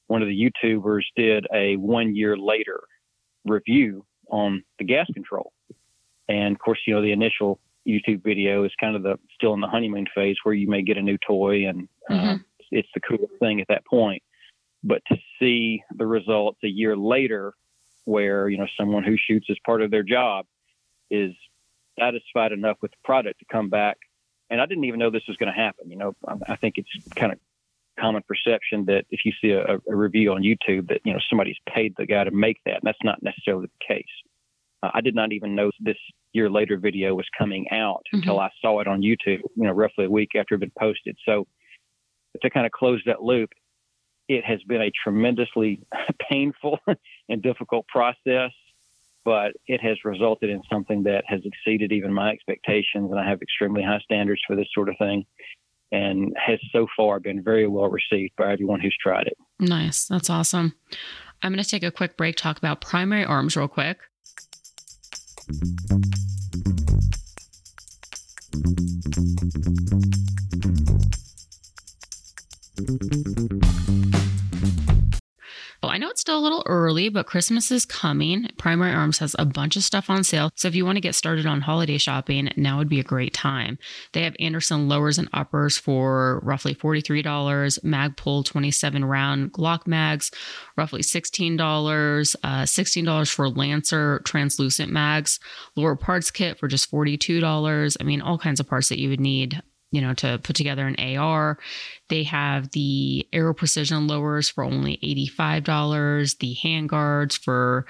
one 0.06 0.22
of 0.22 0.28
the 0.28 0.50
YouTubers 0.64 1.02
did 1.16 1.46
a 1.52 1.76
one 1.76 2.14
year 2.14 2.36
later 2.36 2.80
review 3.44 4.04
on 4.30 4.62
the 4.78 4.84
gas 4.84 5.06
control. 5.14 5.52
And 6.28 6.54
of 6.54 6.60
course, 6.60 6.78
you 6.86 6.94
know, 6.94 7.02
the 7.02 7.12
initial 7.12 7.60
YouTube 7.86 8.22
video 8.24 8.64
is 8.64 8.72
kind 8.80 8.96
of 8.96 9.02
the 9.02 9.18
still 9.34 9.54
in 9.54 9.60
the 9.60 9.66
honeymoon 9.66 10.06
phase 10.14 10.36
where 10.42 10.54
you 10.54 10.68
may 10.68 10.82
get 10.82 10.96
a 10.96 11.02
new 11.02 11.18
toy 11.26 11.66
and 11.68 11.88
uh, 12.10 12.14
Mm-hmm. 12.14 12.36
it's 12.70 12.88
the 12.94 13.00
coolest 13.00 13.32
thing 13.40 13.60
at 13.60 13.68
that 13.68 13.84
point. 13.86 14.22
But 14.82 15.02
to 15.08 15.16
see 15.38 15.82
the 15.96 16.06
results 16.06 16.58
a 16.64 16.68
year 16.68 16.96
later, 16.96 17.54
where 18.04 18.48
you 18.50 18.58
know 18.58 18.66
someone 18.78 19.02
who 19.04 19.16
shoots 19.16 19.46
as 19.50 19.56
part 19.64 19.80
of 19.82 19.90
their 19.90 20.02
job 20.02 20.44
is 21.10 21.32
satisfied 21.98 22.52
enough 22.52 22.78
with 22.82 22.90
the 22.92 22.96
product 23.04 23.40
to 23.40 23.44
come 23.50 23.68
back, 23.68 23.98
and 24.50 24.60
I 24.60 24.66
didn't 24.66 24.84
even 24.84 25.00
know 25.00 25.10
this 25.10 25.22
was 25.28 25.36
going 25.36 25.52
to 25.52 25.58
happen. 25.58 25.90
You 25.90 25.96
know, 25.96 26.14
I, 26.46 26.56
think 26.56 26.74
it's 26.76 26.88
kind 27.14 27.32
of 27.32 27.38
common 27.98 28.22
perception 28.26 28.84
that 28.86 29.04
if 29.10 29.20
you 29.24 29.32
see 29.40 29.50
a, 29.50 29.78
a 29.88 29.96
review 29.96 30.32
on 30.32 30.42
YouTube 30.42 30.88
that 30.88 31.00
you 31.04 31.12
know 31.12 31.20
somebody's 31.28 31.56
paid 31.72 31.94
the 31.96 32.06
guy 32.06 32.24
to 32.24 32.30
make 32.30 32.58
that, 32.66 32.76
and 32.76 32.82
that's 32.84 32.98
not 33.02 33.22
necessarily 33.22 33.66
the 33.66 33.94
case. 33.94 34.04
Uh, 34.82 34.90
I 34.92 35.00
did 35.00 35.14
not 35.14 35.32
even 35.32 35.54
know 35.54 35.70
this 35.80 35.96
year 36.32 36.50
later 36.50 36.76
video 36.76 37.14
was 37.14 37.26
coming 37.36 37.66
out 37.70 38.02
until 38.12 38.40
I 38.40 38.50
saw 38.60 38.80
it 38.80 38.86
on 38.86 39.00
YouTube, 39.00 39.40
you 39.56 39.64
know, 39.64 39.72
roughly 39.72 40.04
a 40.04 40.10
week 40.10 40.30
after 40.36 40.54
it 40.54 40.60
had 40.60 40.60
been 40.60 40.72
posted. 40.78 41.16
So 41.24 41.46
to 42.42 42.50
kind 42.50 42.66
of 42.66 42.72
close 42.72 43.00
that 43.06 43.22
loop, 43.22 43.50
it 44.28 44.44
has 44.44 44.62
been 44.64 44.82
a 44.82 44.90
tremendously 45.02 45.80
painful 46.30 46.78
and 47.28 47.42
difficult 47.42 47.86
process, 47.88 48.50
but 49.24 49.52
it 49.66 49.80
has 49.80 49.96
resulted 50.04 50.50
in 50.50 50.62
something 50.70 51.02
that 51.04 51.24
has 51.26 51.40
exceeded 51.44 51.92
even 51.92 52.12
my 52.12 52.30
expectations. 52.30 53.10
And 53.10 53.18
I 53.18 53.28
have 53.28 53.40
extremely 53.42 53.82
high 53.82 54.00
standards 54.04 54.42
for 54.46 54.56
this 54.56 54.68
sort 54.74 54.88
of 54.88 54.96
thing 54.98 55.24
and 55.92 56.34
has 56.36 56.58
so 56.72 56.86
far 56.96 57.20
been 57.20 57.42
very 57.42 57.66
well 57.66 57.88
received 57.88 58.34
by 58.36 58.52
everyone 58.52 58.80
who's 58.80 58.96
tried 59.00 59.26
it. 59.26 59.38
Nice. 59.60 60.06
That's 60.06 60.28
awesome. 60.28 60.74
I'm 61.42 61.52
going 61.52 61.62
to 61.62 61.68
take 61.68 61.82
a 61.82 61.90
quick 61.90 62.16
break, 62.16 62.36
talk 62.36 62.58
about 62.58 62.80
primary 62.80 63.24
arms 63.24 63.56
real 63.56 63.68
quick. 63.68 63.98
I 75.88 75.98
know 75.98 76.08
it's 76.08 76.20
still 76.20 76.38
a 76.38 76.40
little 76.40 76.62
early, 76.66 77.08
but 77.08 77.26
Christmas 77.26 77.70
is 77.70 77.84
coming. 77.84 78.48
Primary 78.58 78.92
Arms 78.92 79.18
has 79.18 79.34
a 79.38 79.44
bunch 79.44 79.76
of 79.76 79.84
stuff 79.84 80.10
on 80.10 80.24
sale. 80.24 80.50
So 80.54 80.68
if 80.68 80.74
you 80.74 80.84
want 80.84 80.96
to 80.96 81.00
get 81.00 81.14
started 81.14 81.46
on 81.46 81.60
holiday 81.60 81.98
shopping, 81.98 82.50
now 82.56 82.78
would 82.78 82.88
be 82.88 83.00
a 83.00 83.04
great 83.04 83.34
time. 83.34 83.78
They 84.12 84.22
have 84.22 84.36
Anderson 84.38 84.88
lowers 84.88 85.18
and 85.18 85.28
uppers 85.32 85.76
for 85.78 86.40
roughly 86.42 86.74
$43, 86.74 87.22
Magpul 87.80 88.44
27 88.44 89.04
round 89.04 89.52
Glock 89.52 89.86
mags, 89.86 90.30
roughly 90.76 91.02
$16, 91.02 92.36
uh, 92.42 92.62
$16 92.62 93.30
for 93.30 93.48
Lancer 93.48 94.20
translucent 94.24 94.92
mags, 94.92 95.40
lower 95.76 95.96
parts 95.96 96.30
kit 96.30 96.58
for 96.58 96.68
just 96.68 96.90
$42. 96.90 97.96
I 98.00 98.04
mean, 98.04 98.20
all 98.20 98.38
kinds 98.38 98.60
of 98.60 98.68
parts 98.68 98.88
that 98.88 98.98
you 98.98 99.08
would 99.10 99.20
need 99.20 99.62
you 99.94 100.00
know, 100.00 100.12
to 100.14 100.38
put 100.42 100.56
together 100.56 100.86
an 100.86 100.96
AR. 101.16 101.58
They 102.08 102.24
have 102.24 102.72
the 102.72 103.26
Aero 103.32 103.54
Precision 103.54 104.06
lowers 104.06 104.50
for 104.50 104.64
only 104.64 104.98
$85, 105.38 106.38
the 106.38 106.56
handguards 106.62 107.38
for 107.38 107.86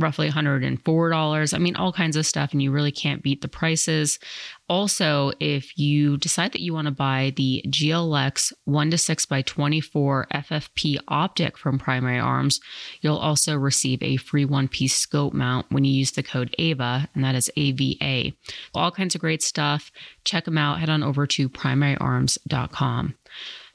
roughly 0.00 0.28
$104. 0.28 1.54
I 1.54 1.58
mean, 1.58 1.76
all 1.76 1.92
kinds 1.92 2.16
of 2.16 2.26
stuff, 2.26 2.52
and 2.52 2.62
you 2.62 2.70
really 2.70 2.92
can't 2.92 3.22
beat 3.22 3.42
the 3.42 3.48
prices. 3.48 4.18
Also, 4.68 5.32
if 5.40 5.76
you 5.78 6.16
decide 6.16 6.52
that 6.52 6.62
you 6.62 6.72
want 6.72 6.86
to 6.86 6.92
buy 6.92 7.32
the 7.36 7.64
GLX 7.68 8.52
1 8.64 8.90
to 8.90 8.98
6 8.98 9.26
by 9.26 9.42
24 9.42 10.26
FFP 10.32 10.98
optic 11.08 11.58
from 11.58 11.78
Primary 11.78 12.18
Arms, 12.18 12.60
you'll 13.00 13.16
also 13.16 13.56
receive 13.56 14.02
a 14.02 14.16
free 14.16 14.44
one 14.44 14.68
piece 14.68 14.96
scope 14.96 15.32
mount 15.32 15.66
when 15.70 15.84
you 15.84 15.92
use 15.92 16.12
the 16.12 16.22
code 16.22 16.54
AVA, 16.58 17.08
and 17.14 17.24
that 17.24 17.34
is 17.34 17.50
AVA. 17.56 18.32
All 18.74 18.90
kinds 18.90 19.14
of 19.14 19.20
great 19.20 19.42
stuff. 19.42 19.90
Check 20.24 20.44
them 20.44 20.58
out. 20.58 20.78
Head 20.78 20.90
on 20.90 21.02
over 21.02 21.26
to 21.26 21.48
primaryarms.com. 21.48 23.14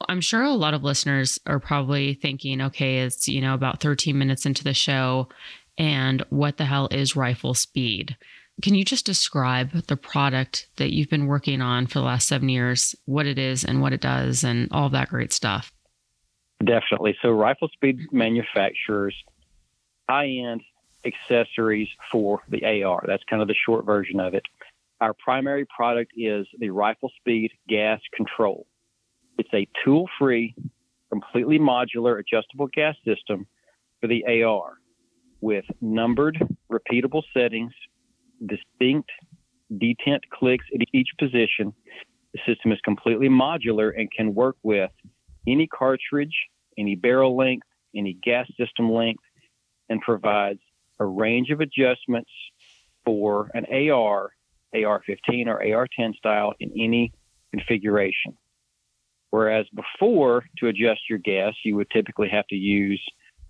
I'm 0.08 0.22
sure 0.22 0.44
a 0.44 0.52
lot 0.52 0.74
of 0.74 0.84
listeners 0.84 1.40
are 1.46 1.60
probably 1.60 2.14
thinking, 2.16 2.62
okay, 2.62 3.00
it's, 3.00 3.28
you 3.28 3.42
know, 3.42 3.54
about 3.54 3.82
13 3.82 4.18
minutes 4.18 4.46
into 4.46 4.64
the 4.64 4.74
show, 4.74 5.30
and 5.78 6.24
what 6.30 6.58
the 6.58 6.66
hell 6.66 6.88
is 6.92 7.16
rifle 7.16 7.54
speed? 7.54 8.16
Can 8.62 8.74
you 8.76 8.86
just 8.86 9.06
describe 9.06 9.72
the 9.88 9.98
product 9.98 10.68
that 10.78 10.94
you've 10.94 11.10
been 11.10 11.28
working 11.28 11.62
on 11.62 11.88
for 11.88 12.00
the 12.00 12.06
last 12.06 12.28
seven 12.28 12.48
years, 12.48 12.96
what 13.06 13.26
it 13.26 13.38
is 13.38 13.66
and 13.66 13.82
what 13.82 13.92
it 13.92 14.00
does, 14.00 14.44
and 14.44 14.70
all 14.72 14.90
that 14.90 15.10
great 15.10 15.34
stuff? 15.34 15.74
Definitely. 16.64 17.18
So, 17.22 17.32
Rifle 17.32 17.68
Speed 17.68 18.14
manufactures 18.14 19.14
high 20.10 20.28
end 20.28 20.62
accessories 21.06 21.90
for 22.12 22.42
the 22.50 22.84
AR. 22.84 23.04
That's 23.06 23.24
kind 23.30 23.42
of 23.42 23.50
the 23.50 23.56
short 23.66 23.86
version 23.86 24.20
of 24.20 24.34
it. 24.34 24.44
Our 25.02 25.14
primary 25.14 25.66
product 25.66 26.14
is 26.16 26.48
the 26.58 26.70
Rifle 26.70 27.12
Speed 27.20 27.52
gas 27.68 28.00
control. 28.16 28.66
It's 29.38 29.54
a 29.54 29.68
tool 29.84 30.08
free, 30.18 30.56
completely 31.10 31.60
modular 31.60 32.20
adjustable 32.20 32.68
gas 32.68 32.96
system 33.04 33.48
for 34.00 34.08
the 34.08 34.44
AR 34.44 34.78
with 35.46 35.66
numbered, 35.80 36.44
repeatable 36.72 37.22
settings, 37.32 37.72
distinct 38.48 39.12
detent 39.72 40.22
clicks 40.34 40.66
at 40.74 40.82
each 40.92 41.10
position. 41.20 41.72
The 42.34 42.40
system 42.48 42.72
is 42.72 42.80
completely 42.84 43.30
modular 43.30 43.92
and 43.96 44.12
can 44.12 44.34
work 44.34 44.56
with 44.64 44.90
any 45.48 45.68
cartridge, 45.68 46.36
any 46.80 46.96
barrel 46.96 47.38
length, 47.38 47.68
any 47.96 48.14
gas 48.14 48.48
system 48.58 48.92
length, 48.92 49.22
and 49.88 50.02
provides 50.02 50.62
a 51.00 51.06
range 51.06 51.52
of 51.52 51.62
adjustments 51.62 52.32
for 53.06 53.52
an 53.54 53.66
AR, 53.66 54.32
AR 54.74 55.04
15 55.06 55.48
or 55.48 55.64
AR 55.64 55.88
10 55.96 56.16
style 56.18 56.54
in 56.60 56.72
any 56.72 57.14
configuration. 57.52 58.36
Whereas 59.30 59.68
before, 59.76 60.44
to 60.58 60.70
adjust 60.70 61.02
your 61.08 61.20
gas, 61.20 61.54
you 61.64 61.76
would 61.76 61.92
typically 61.92 62.30
have 62.30 62.48
to 62.48 62.56
use 62.56 63.04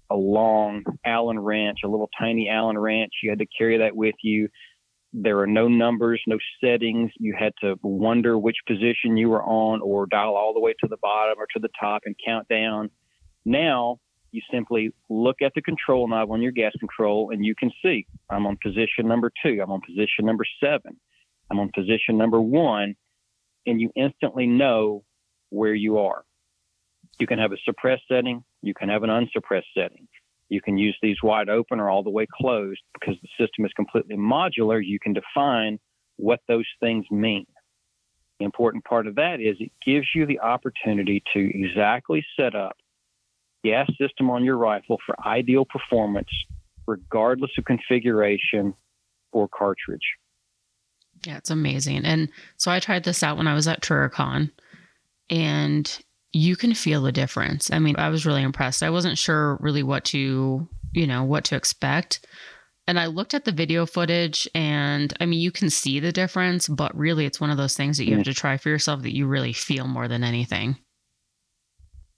a 0.10 0.16
long 0.16 0.84
Allen 1.06 1.40
wrench, 1.40 1.80
a 1.84 1.88
little 1.88 2.10
tiny 2.20 2.50
Allen 2.50 2.78
wrench. 2.78 3.12
You 3.24 3.30
had 3.30 3.40
to 3.40 3.48
carry 3.58 3.78
that 3.80 3.96
with 3.96 4.16
you. 4.24 4.50
There 5.14 5.40
are 5.40 5.48
no 5.48 5.68
numbers, 5.68 6.22
no 6.28 6.38
settings. 6.64 7.12
You 7.20 7.36
had 7.38 7.54
to 7.62 7.76
wonder 7.82 8.38
which 8.38 8.58
position 8.68 9.18
you 9.18 9.30
were 9.30 9.44
on 9.44 9.82
or 9.82 10.06
dial 10.08 10.36
all 10.36 10.54
the 10.54 10.60
way 10.60 10.74
to 10.82 10.88
the 10.88 10.98
bottom 11.02 11.36
or 11.40 11.48
to 11.54 11.60
the 11.60 11.70
top 11.80 12.02
and 12.06 12.16
count 12.26 12.48
down. 12.50 12.90
Now, 13.46 14.00
you 14.32 14.42
simply 14.52 14.92
look 15.10 15.38
at 15.42 15.54
the 15.56 15.62
control 15.62 16.08
knob 16.08 16.30
on 16.30 16.42
your 16.42 16.52
gas 16.52 16.74
control 16.80 17.32
and 17.32 17.46
you 17.46 17.56
can 17.58 17.72
see 17.82 18.06
I'm 18.30 18.46
on 18.46 18.58
position 18.62 19.08
number 19.08 19.32
two, 19.44 19.60
I'm 19.64 19.72
on 19.72 19.82
position 19.82 20.26
number 20.26 20.44
seven, 20.62 21.00
I'm 21.50 21.60
on 21.60 21.72
position 21.74 22.18
number 22.18 22.42
one, 22.42 22.96
and 23.66 23.80
you 23.80 23.92
instantly 23.96 24.46
know 24.46 25.04
where 25.50 25.74
you 25.74 26.00
are. 26.00 26.26
You 27.20 27.28
can 27.28 27.40
have 27.40 27.52
a 27.52 27.58
suppressed 27.64 28.04
setting, 28.08 28.44
you 28.62 28.74
can 28.74 28.90
have 28.90 29.04
an 29.04 29.10
unsuppressed 29.10 29.68
setting. 29.74 30.08
You 30.50 30.62
can 30.62 30.78
use 30.78 30.96
these 31.02 31.18
wide 31.24 31.50
open 31.50 31.80
or 31.80 31.90
all 31.90 32.04
the 32.04 32.10
way 32.10 32.28
closed 32.32 32.82
because 32.94 33.16
the 33.22 33.30
system 33.40 33.66
is 33.66 33.72
completely 33.76 34.16
modular. 34.16 34.80
You 34.84 35.00
can 35.00 35.14
define 35.14 35.80
what 36.18 36.40
those 36.48 36.68
things 36.80 37.06
mean. 37.10 37.48
The 38.40 38.46
important 38.46 38.84
part 38.84 39.08
of 39.08 39.16
that 39.16 39.40
is 39.40 39.56
it 39.60 39.72
gives 39.86 40.08
you 40.14 40.26
the 40.26 40.42
opportunity 40.42 41.24
to 41.34 41.40
exactly 41.40 42.26
set 42.38 42.54
up 42.54 42.78
the 43.64 43.72
gas 43.72 43.90
system 44.00 44.30
on 44.30 44.44
your 44.44 44.58
rifle 44.58 45.00
for 45.06 45.16
ideal 45.26 45.66
performance, 45.66 46.30
regardless 46.86 47.52
of 47.58 47.66
configuration 47.66 48.74
or 49.32 49.48
cartridge. 49.48 50.16
Yeah, 51.26 51.38
it's 51.38 51.50
amazing. 51.50 52.06
And 52.06 52.30
so 52.58 52.72
I 52.72 52.80
tried 52.80 53.04
this 53.04 53.24
out 53.24 53.38
when 53.38 53.48
I 53.48 53.54
was 53.54 53.68
at 53.68 53.82
TriggerCon, 53.82 54.52
and 55.30 56.00
you 56.36 56.58
can 56.58 56.74
feel 56.74 57.02
the 57.02 57.14
difference. 57.14 57.72
I 57.72 57.80
mean, 57.80 57.96
I 57.98 58.10
was 58.10 58.26
really 58.26 58.44
impressed. 58.44 58.84
I 58.84 58.90
wasn't 58.90 59.18
sure 59.18 59.56
really 59.62 59.84
what 59.84 60.04
to, 60.06 60.68
you 60.92 61.08
know, 61.08 61.24
what 61.24 61.46
to 61.46 61.56
expect. 61.56 62.28
And 62.88 63.00
I 63.00 63.06
looked 63.06 63.34
at 63.34 63.46
the 63.46 63.54
video 63.54 63.86
footage 63.86 64.46
and 64.54 65.14
I 65.22 65.28
mean, 65.28 65.40
you 65.40 65.50
can 65.50 65.70
see 65.70 66.02
the 66.02 66.12
difference, 66.12 66.68
but 66.68 66.94
really 66.94 67.26
it's 67.26 67.40
one 67.40 67.52
of 67.52 67.58
those 67.58 67.78
things 67.78 67.98
that 67.98 68.06
you 68.06 68.18
have 68.18 68.26
to 68.26 68.34
try 68.34 68.58
for 68.58 68.68
yourself 68.68 69.02
that 69.04 69.16
you 69.16 69.28
really 69.28 69.54
feel 69.54 69.88
more 69.88 70.10
than 70.10 70.26
anything. 70.26 70.76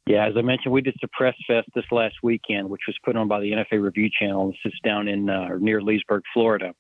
Yeah, 0.08 0.25
as 0.25 0.34
I 0.36 0.41
mentioned, 0.41 0.73
we 0.73 0.82
did 0.82 0.95
Suppress 0.99 1.36
Fest 1.45 1.67
this 1.75 1.86
last 1.91 2.15
weekend, 2.23 2.71
which 2.71 2.82
was 2.88 2.97
put 3.06 3.15
on 3.15 3.27
by 3.27 3.39
the 3.39 3.51
NFA 3.51 3.80
Review 3.80 4.10
Channel. 4.19 4.47
This 4.47 4.73
is 4.73 4.80
down 4.84 5.08
in 5.08 5.30
uh, 5.30 5.49
near 5.60 5.80
Leesburg, 5.80 6.23
Florida, 6.34 6.73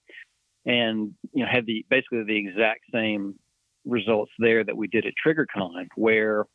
and 0.65 1.13
you 1.33 1.43
know 1.43 1.51
had 1.51 1.65
the 1.65 1.85
basically 1.89 2.23
the 2.23 2.37
exact 2.37 2.85
same 2.91 3.35
results 3.85 4.31
there 4.39 4.63
that 4.63 4.77
we 4.77 4.87
did 4.87 5.05
at 5.05 5.13
TriggerCon, 5.25 5.87
where 5.97 6.45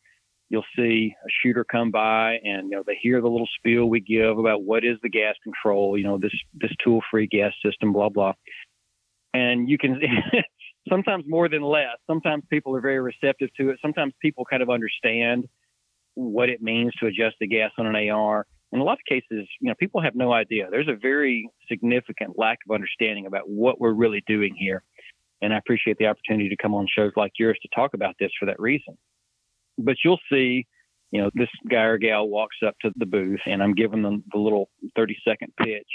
you'll 0.52 0.62
see 0.76 1.14
a 1.24 1.28
shooter 1.42 1.64
come 1.64 1.90
by 1.90 2.38
and 2.44 2.70
you 2.70 2.76
know 2.76 2.84
they 2.86 2.98
hear 3.00 3.20
the 3.20 3.28
little 3.28 3.48
spiel 3.58 3.86
we 3.86 4.00
give 4.00 4.38
about 4.38 4.62
what 4.62 4.84
is 4.84 4.98
the 5.02 5.08
gas 5.08 5.34
control, 5.42 5.98
you 5.98 6.04
know 6.04 6.18
this 6.18 6.34
this 6.54 6.70
tool-free 6.84 7.26
gas 7.26 7.52
system, 7.64 7.92
blah 7.92 8.08
blah, 8.08 8.34
and 9.34 9.68
you 9.68 9.78
can. 9.78 10.00
sometimes 10.88 11.24
more 11.28 11.48
than 11.48 11.62
less. 11.62 11.96
Sometimes 12.06 12.42
people 12.50 12.74
are 12.76 12.80
very 12.80 13.00
receptive 13.00 13.50
to 13.56 13.70
it. 13.70 13.78
Sometimes 13.80 14.12
people 14.20 14.44
kind 14.44 14.62
of 14.62 14.70
understand 14.70 15.46
what 16.14 16.48
it 16.48 16.62
means 16.62 16.92
to 17.00 17.06
adjust 17.06 17.36
the 17.40 17.46
gas 17.46 17.70
on 17.78 17.86
an 17.86 18.10
AR. 18.10 18.46
In 18.72 18.80
a 18.80 18.84
lot 18.84 18.94
of 18.94 19.04
cases, 19.08 19.46
you 19.60 19.68
know, 19.68 19.74
people 19.78 20.00
have 20.00 20.14
no 20.14 20.32
idea. 20.32 20.68
There's 20.70 20.88
a 20.88 20.96
very 21.00 21.48
significant 21.68 22.38
lack 22.38 22.58
of 22.68 22.74
understanding 22.74 23.26
about 23.26 23.48
what 23.48 23.80
we're 23.80 23.92
really 23.92 24.22
doing 24.26 24.54
here. 24.58 24.82
And 25.40 25.52
I 25.52 25.58
appreciate 25.58 25.98
the 25.98 26.06
opportunity 26.06 26.48
to 26.48 26.56
come 26.56 26.74
on 26.74 26.86
shows 26.94 27.12
like 27.16 27.32
yours 27.38 27.58
to 27.62 27.68
talk 27.74 27.94
about 27.94 28.14
this 28.18 28.30
for 28.38 28.46
that 28.46 28.58
reason. 28.58 28.96
But 29.78 29.96
you'll 30.04 30.20
see, 30.30 30.66
you 31.10 31.20
know, 31.22 31.30
this 31.34 31.48
guy 31.68 31.82
or 31.82 31.98
gal 31.98 32.28
walks 32.28 32.56
up 32.66 32.76
to 32.82 32.92
the 32.96 33.06
booth 33.06 33.40
and 33.46 33.62
I'm 33.62 33.74
giving 33.74 34.02
them 34.02 34.24
the 34.32 34.38
little 34.38 34.68
30 34.96 35.16
second 35.26 35.52
pitch. 35.56 35.88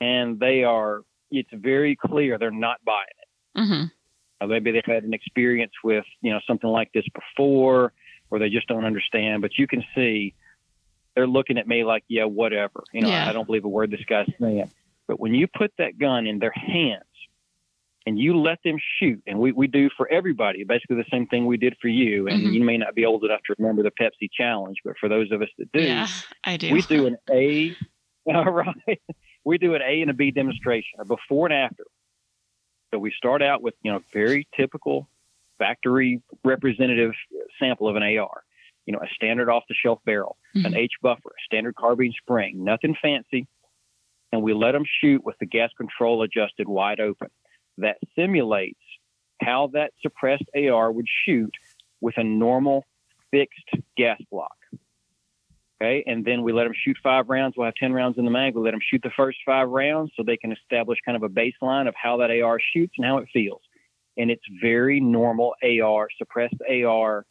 And 0.00 0.40
they 0.40 0.64
are, 0.64 1.02
it's 1.30 1.50
very 1.52 1.96
clear 1.96 2.38
they're 2.38 2.50
not 2.50 2.78
buying 2.84 3.06
it. 3.18 3.60
Mm-hmm. 3.60 3.84
Uh, 4.40 4.46
maybe 4.46 4.72
they've 4.72 4.82
had 4.84 5.04
an 5.04 5.12
experience 5.12 5.72
with, 5.84 6.04
you 6.22 6.32
know, 6.32 6.40
something 6.46 6.70
like 6.70 6.90
this 6.94 7.04
before 7.14 7.92
or 8.30 8.38
they 8.38 8.48
just 8.48 8.68
don't 8.68 8.84
understand. 8.84 9.42
But 9.42 9.58
you 9.58 9.66
can 9.66 9.84
see 9.94 10.34
they're 11.14 11.26
looking 11.26 11.58
at 11.58 11.66
me 11.66 11.84
like, 11.84 12.04
yeah, 12.08 12.24
whatever. 12.24 12.84
You 12.92 13.02
know, 13.02 13.08
yeah. 13.08 13.28
I 13.28 13.32
don't 13.32 13.46
believe 13.46 13.64
a 13.64 13.68
word 13.68 13.90
this 13.90 14.00
guy's 14.08 14.30
saying. 14.40 14.70
But 15.06 15.20
when 15.20 15.34
you 15.34 15.46
put 15.46 15.72
that 15.78 15.98
gun 15.98 16.26
in 16.26 16.38
their 16.38 16.52
hands 16.54 17.02
and 18.10 18.18
you 18.18 18.36
let 18.36 18.58
them 18.64 18.76
shoot, 18.98 19.22
and 19.28 19.38
we, 19.38 19.52
we 19.52 19.68
do 19.68 19.88
for 19.96 20.10
everybody, 20.10 20.64
basically 20.64 20.96
the 20.96 21.04
same 21.12 21.28
thing 21.28 21.46
we 21.46 21.56
did 21.56 21.76
for 21.80 21.86
you. 21.86 22.26
And 22.26 22.42
mm-hmm. 22.42 22.52
you 22.54 22.64
may 22.64 22.76
not 22.76 22.96
be 22.96 23.06
old 23.06 23.22
enough 23.22 23.38
to 23.46 23.54
remember 23.56 23.84
the 23.84 23.92
Pepsi 23.92 24.28
challenge, 24.36 24.78
but 24.84 24.94
for 24.98 25.08
those 25.08 25.30
of 25.30 25.42
us 25.42 25.48
that 25.58 25.70
do, 25.70 25.80
yeah, 25.80 26.08
I 26.42 26.56
do. 26.56 26.72
We 26.72 26.82
do 26.82 27.06
an 27.06 27.18
A, 27.30 27.76
all 28.26 28.50
right. 28.50 29.00
We 29.44 29.58
do 29.58 29.76
an 29.76 29.82
A 29.82 30.02
and 30.02 30.10
a 30.10 30.12
B 30.12 30.32
demonstration, 30.32 30.98
a 30.98 31.04
before 31.04 31.46
and 31.46 31.54
after. 31.54 31.84
So 32.92 32.98
we 32.98 33.12
start 33.16 33.42
out 33.42 33.62
with, 33.62 33.74
you 33.82 33.92
know, 33.92 34.00
very 34.12 34.48
typical 34.56 35.08
factory 35.60 36.20
representative 36.42 37.12
sample 37.60 37.88
of 37.88 37.94
an 37.94 38.02
AR. 38.02 38.42
You 38.86 38.94
know, 38.94 38.98
a 38.98 39.14
standard 39.14 39.48
off 39.48 39.62
the 39.68 39.76
shelf 39.80 40.00
barrel, 40.04 40.36
mm-hmm. 40.56 40.66
an 40.66 40.76
H 40.76 40.94
buffer, 41.00 41.28
a 41.28 41.42
standard 41.44 41.76
carbine 41.76 42.12
spring, 42.20 42.64
nothing 42.64 42.96
fancy. 43.00 43.46
And 44.32 44.42
we 44.42 44.52
let 44.52 44.72
them 44.72 44.84
shoot 45.00 45.24
with 45.24 45.36
the 45.38 45.46
gas 45.46 45.70
control 45.76 46.24
adjusted 46.24 46.66
wide 46.66 46.98
open. 46.98 47.28
That 47.78 47.96
simulates 48.14 48.80
how 49.40 49.70
that 49.72 49.92
suppressed 50.02 50.44
AR 50.54 50.92
would 50.92 51.06
shoot 51.24 51.52
with 52.00 52.18
a 52.18 52.24
normal 52.24 52.84
fixed 53.30 53.70
gas 53.96 54.20
block. 54.30 54.56
Okay, 55.82 56.04
and 56.06 56.26
then 56.26 56.42
we 56.42 56.52
let 56.52 56.64
them 56.64 56.74
shoot 56.76 56.98
five 57.02 57.30
rounds. 57.30 57.54
We'll 57.56 57.64
have 57.64 57.74
10 57.74 57.94
rounds 57.94 58.18
in 58.18 58.26
the 58.26 58.30
mag. 58.30 58.54
We 58.54 58.60
let 58.60 58.72
them 58.72 58.80
shoot 58.82 59.00
the 59.02 59.10
first 59.16 59.38
five 59.46 59.68
rounds 59.70 60.12
so 60.14 60.22
they 60.22 60.36
can 60.36 60.52
establish 60.52 60.98
kind 61.06 61.16
of 61.16 61.22
a 61.22 61.28
baseline 61.30 61.88
of 61.88 61.94
how 61.94 62.18
that 62.18 62.30
AR 62.30 62.60
shoots 62.74 62.92
and 62.98 63.06
how 63.06 63.16
it 63.16 63.28
feels 63.32 63.62
and 64.20 64.30
it's 64.30 64.44
very 64.60 65.00
normal 65.00 65.54
AR, 65.62 66.08
suppressed 66.18 66.56
AR 66.68 67.24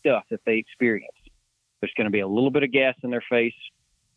stuff 0.00 0.24
that 0.30 0.40
they 0.44 0.56
experience. 0.58 1.12
There's 1.80 1.92
going 1.96 2.06
to 2.06 2.10
be 2.10 2.20
a 2.20 2.28
little 2.28 2.50
bit 2.50 2.62
of 2.62 2.72
gas 2.72 2.94
in 3.02 3.10
their 3.10 3.24
face. 3.28 3.54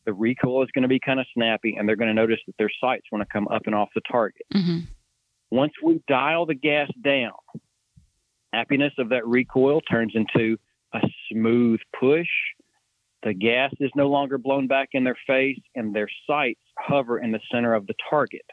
The 0.06 0.14
recoil 0.14 0.64
is 0.64 0.70
going 0.74 0.84
to 0.84 0.90
be 0.90 1.00
kind 1.00 1.20
of 1.20 1.26
snappy, 1.34 1.76
and 1.78 1.88
they're 1.88 1.96
going 1.96 2.10
to 2.10 2.14
notice 2.14 2.40
that 2.48 2.56
their 2.58 2.72
sights 2.82 3.06
want 3.12 3.22
to 3.22 3.32
come 3.32 3.48
up 3.48 3.64
and 3.66 3.76
off 3.76 3.90
the 3.96 4.02
target. 4.10 4.46
Mm-hmm. 4.54 4.80
Once 5.52 5.74
we 5.84 6.02
dial 6.08 6.46
the 6.46 6.56
gas 6.56 6.90
down, 7.04 7.34
happiness 8.54 8.94
of 8.98 9.10
that 9.10 9.28
recoil 9.28 9.82
turns 9.82 10.14
into 10.16 10.58
a 10.94 11.00
smooth 11.32 11.80
push. 12.00 12.28
The 13.24 13.34
gas 13.34 13.72
is 13.80 13.92
no 13.96 14.10
longer 14.10 14.38
blown 14.38 14.68
back 14.68 14.90
in 14.94 15.04
their 15.04 15.18
face, 15.28 15.60
and 15.76 15.94
their 15.94 16.08
sights 16.28 16.62
hover 16.78 17.20
in 17.20 17.32
the 17.32 17.40
center 17.52 17.74
of 17.74 17.88
the 17.88 17.96
target. 18.10 18.46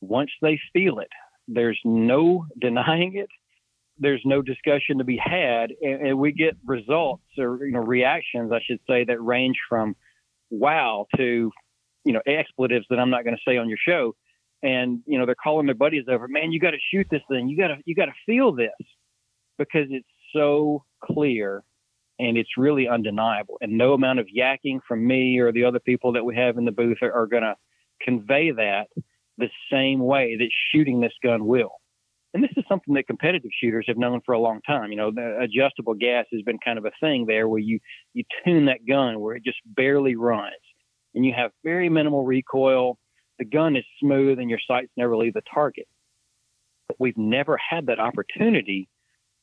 Once 0.00 0.30
they 0.42 0.60
feel 0.72 0.98
it, 0.98 1.08
there's 1.48 1.80
no 1.84 2.46
denying 2.60 3.16
it. 3.16 3.28
There's 3.98 4.22
no 4.24 4.42
discussion 4.42 4.98
to 4.98 5.04
be 5.04 5.16
had, 5.16 5.70
and, 5.80 6.08
and 6.08 6.18
we 6.18 6.32
get 6.32 6.56
results 6.66 7.22
or 7.38 7.64
you 7.64 7.72
know 7.72 7.80
reactions, 7.80 8.50
I 8.52 8.60
should 8.64 8.80
say, 8.88 9.04
that 9.04 9.22
range 9.22 9.56
from 9.68 9.94
"wow" 10.50 11.06
to 11.16 11.52
you 12.04 12.12
know 12.12 12.20
expletives 12.26 12.86
that 12.90 12.98
I'm 12.98 13.10
not 13.10 13.22
going 13.22 13.36
to 13.36 13.42
say 13.48 13.56
on 13.56 13.68
your 13.68 13.78
show. 13.86 14.16
And 14.64 15.00
you 15.06 15.18
know 15.18 15.26
they're 15.26 15.34
calling 15.34 15.66
their 15.66 15.74
buddies 15.74 16.06
over, 16.08 16.26
man, 16.26 16.50
you 16.50 16.58
got 16.58 16.70
to 16.70 16.78
shoot 16.90 17.06
this 17.10 17.22
thing. 17.30 17.48
You 17.48 17.56
got 17.56 17.68
to 17.68 17.76
you 17.84 17.94
got 17.94 18.06
to 18.06 18.14
feel 18.24 18.52
this 18.52 18.70
because 19.58 19.86
it's 19.90 20.08
so 20.34 20.84
clear 21.04 21.62
and 22.18 22.36
it's 22.36 22.56
really 22.56 22.88
undeniable. 22.88 23.58
And 23.60 23.76
no 23.76 23.92
amount 23.92 24.20
of 24.20 24.26
yakking 24.26 24.80
from 24.86 25.06
me 25.06 25.38
or 25.38 25.52
the 25.52 25.64
other 25.64 25.80
people 25.80 26.12
that 26.12 26.24
we 26.24 26.36
have 26.36 26.56
in 26.56 26.64
the 26.64 26.72
booth 26.72 26.98
are, 27.02 27.12
are 27.12 27.26
going 27.26 27.42
to 27.42 27.56
convey 28.00 28.52
that 28.52 28.88
the 29.38 29.48
same 29.70 30.00
way 30.00 30.36
that 30.36 30.48
shooting 30.72 31.00
this 31.00 31.12
gun 31.22 31.44
will. 31.46 31.72
And 32.32 32.42
this 32.42 32.50
is 32.56 32.64
something 32.68 32.94
that 32.94 33.06
competitive 33.06 33.50
shooters 33.60 33.84
have 33.86 33.96
known 33.96 34.20
for 34.26 34.32
a 34.32 34.40
long 34.40 34.60
time. 34.66 34.90
You 34.90 34.96
know, 34.96 35.12
the 35.12 35.38
adjustable 35.40 35.94
gas 35.94 36.26
has 36.32 36.42
been 36.42 36.58
kind 36.64 36.78
of 36.78 36.84
a 36.84 36.90
thing 37.00 37.26
there 37.26 37.48
where 37.48 37.60
you, 37.60 37.78
you 38.12 38.24
tune 38.44 38.66
that 38.66 38.86
gun 38.88 39.20
where 39.20 39.36
it 39.36 39.44
just 39.44 39.58
barely 39.64 40.16
runs 40.16 40.54
and 41.14 41.24
you 41.24 41.32
have 41.36 41.52
very 41.62 41.88
minimal 41.88 42.24
recoil. 42.24 42.98
The 43.38 43.44
gun 43.44 43.76
is 43.76 43.84
smooth 44.00 44.38
and 44.38 44.48
your 44.48 44.60
sights 44.66 44.90
never 44.96 45.16
leave 45.16 45.34
the 45.34 45.42
target. 45.52 45.88
But 46.88 46.96
we've 47.00 47.18
never 47.18 47.56
had 47.56 47.86
that 47.86 47.98
opportunity 47.98 48.88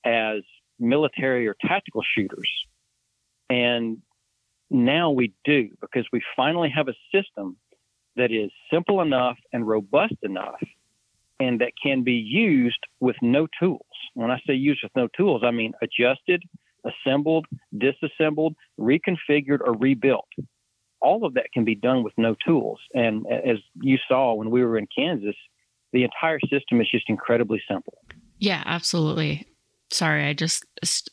as 0.05 0.41
military 0.79 1.47
or 1.47 1.55
tactical 1.59 2.03
shooters. 2.03 2.49
And 3.49 3.97
now 4.69 5.11
we 5.11 5.33
do 5.43 5.69
because 5.81 6.05
we 6.11 6.21
finally 6.35 6.69
have 6.69 6.87
a 6.87 6.93
system 7.13 7.57
that 8.15 8.31
is 8.31 8.51
simple 8.71 9.01
enough 9.01 9.37
and 9.51 9.67
robust 9.67 10.15
enough 10.23 10.61
and 11.39 11.59
that 11.59 11.73
can 11.81 12.03
be 12.03 12.13
used 12.13 12.79
with 12.99 13.15
no 13.21 13.47
tools. 13.59 13.81
When 14.13 14.29
I 14.29 14.39
say 14.45 14.53
used 14.53 14.81
with 14.83 14.91
no 14.95 15.07
tools, 15.17 15.41
I 15.43 15.51
mean 15.51 15.73
adjusted, 15.81 16.43
assembled, 16.85 17.47
disassembled, 17.77 18.55
reconfigured, 18.79 19.59
or 19.61 19.73
rebuilt. 19.73 20.27
All 21.01 21.25
of 21.25 21.33
that 21.33 21.47
can 21.53 21.65
be 21.65 21.75
done 21.75 22.03
with 22.03 22.13
no 22.17 22.35
tools. 22.45 22.79
And 22.93 23.25
as 23.27 23.57
you 23.81 23.97
saw 24.07 24.33
when 24.33 24.51
we 24.51 24.63
were 24.63 24.77
in 24.77 24.87
Kansas, 24.95 25.35
the 25.93 26.03
entire 26.03 26.39
system 26.41 26.79
is 26.81 26.89
just 26.89 27.05
incredibly 27.09 27.61
simple. 27.69 27.97
Yeah, 28.39 28.63
absolutely. 28.65 29.47
Sorry, 29.91 30.25
I 30.25 30.33
just 30.33 30.63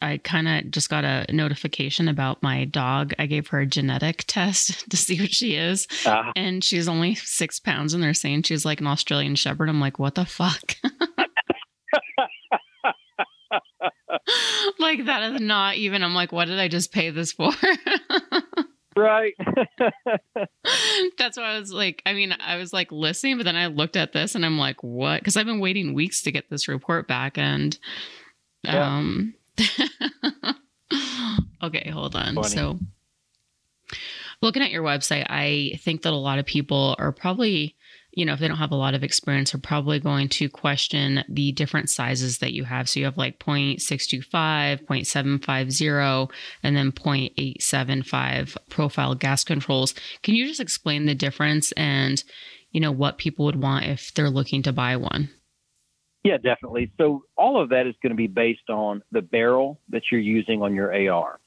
I 0.01 0.19
kind 0.19 0.47
of 0.47 0.71
just 0.71 0.89
got 0.89 1.05
a 1.05 1.27
notification 1.33 2.07
about 2.07 2.45
my 2.45 2.65
dog. 2.65 3.13
I 3.19 3.27
gave 3.27 3.49
her 3.49 3.61
a 3.61 3.67
genetic 3.67 4.25
test 4.29 4.89
to 4.89 4.97
see 4.97 5.21
what 5.21 5.33
she 5.33 5.57
is, 5.57 5.89
uh, 6.07 6.31
and 6.37 6.63
she's 6.63 6.87
only 6.87 7.17
six 7.17 7.59
pounds, 7.59 7.93
and 7.93 8.01
they're 8.01 8.15
saying 8.15 8.45
she's 8.45 8.65
like 8.65 8.81
an 8.81 8.87
Australian 8.87 9.35
Shepherd. 9.35 9.69
I'm 9.69 9.81
like, 9.81 9.99
what 9.99 10.15
the 10.15 10.25
fuck? 10.25 10.77
like 14.79 15.05
that 15.07 15.35
is 15.35 15.41
not 15.41 15.77
even. 15.77 16.03
I'm 16.03 16.15
like, 16.15 16.33
what 16.33 16.47
did 16.47 16.59
I 16.59 16.69
just 16.69 16.93
pay 16.93 17.11
this 17.11 17.33
for? 17.33 17.51
Right. 18.99 19.35
That's 21.19 21.37
why 21.37 21.55
I 21.55 21.59
was 21.59 21.73
like, 21.73 22.03
I 22.05 22.13
mean, 22.13 22.35
I 22.39 22.57
was 22.57 22.73
like 22.73 22.93
listening, 22.93 23.37
but 23.37 23.45
then 23.45 23.57
I 23.57 23.67
looked 23.67 23.97
at 23.97 24.13
this 24.13 24.35
and 24.35 24.45
I'm 24.45 24.59
like, 24.59 24.83
what? 24.83 25.21
Because 25.21 25.37
I've 25.37 25.47
been 25.47 25.61
waiting 25.61 25.95
weeks 25.95 26.23
to 26.23 26.33
get 26.33 26.51
this 26.51 26.69
report 26.69 27.09
back, 27.09 27.39
and 27.39 27.79
yeah. 28.63 28.97
Um, 28.97 29.35
okay, 31.63 31.91
hold 31.91 32.15
on. 32.15 32.35
Funny. 32.35 32.49
So, 32.49 32.79
looking 34.43 34.63
at 34.63 34.71
your 34.71 34.83
website, 34.83 35.27
I 35.29 35.79
think 35.83 36.03
that 36.03 36.13
a 36.13 36.17
lot 36.17 36.39
of 36.39 36.47
people 36.47 36.97
are 36.99 37.13
probably, 37.13 37.77
you 38.19 38.27
know, 38.27 38.33
if 38.33 38.41
they 38.41 38.49
don't 38.49 38.57
have 38.57 38.73
a 38.73 38.75
lot 38.77 38.95
of 38.95 39.05
experience, 39.05 39.55
are 39.55 39.59
probably 39.59 40.01
going 40.01 40.29
to 40.29 40.49
question 40.49 41.23
the 41.29 41.53
different 41.53 41.89
sizes 41.89 42.39
that 42.39 42.53
you 42.53 42.65
have. 42.65 42.89
So 42.89 42.99
you 42.99 43.07
have 43.07 43.17
like 43.17 43.39
0.625, 43.39 44.85
0.750, 44.85 46.31
and 46.65 46.77
then 46.77 46.91
0.875 46.91 48.57
profile 48.71 49.15
gas 49.15 49.45
controls. 49.45 49.95
Can 50.25 50.35
you 50.35 50.49
just 50.49 50.59
explain 50.59 51.07
the 51.07 51.15
difference 51.15 51.71
and, 51.73 52.25
you 52.73 52.81
know, 52.81 52.91
what 52.91 53.19
people 53.19 53.45
would 53.45 53.63
want 53.63 53.87
if 53.87 54.13
they're 54.15 54.31
looking 54.31 54.65
to 54.65 54.73
buy 54.73 54.97
one? 54.97 55.31
Yeah, 56.25 56.39
definitely. 56.39 56.91
So 56.99 57.23
all 57.37 57.63
of 57.63 57.69
that 57.69 57.87
is 57.87 57.95
going 58.03 58.11
to 58.11 58.17
be 58.17 58.27
based 58.27 58.69
on 58.69 59.01
the 59.13 59.23
barrel 59.23 59.81
that 59.91 60.03
you're 60.11 60.21
using 60.21 60.61
on 60.61 60.75
your 60.75 60.93
AR. 60.93 61.39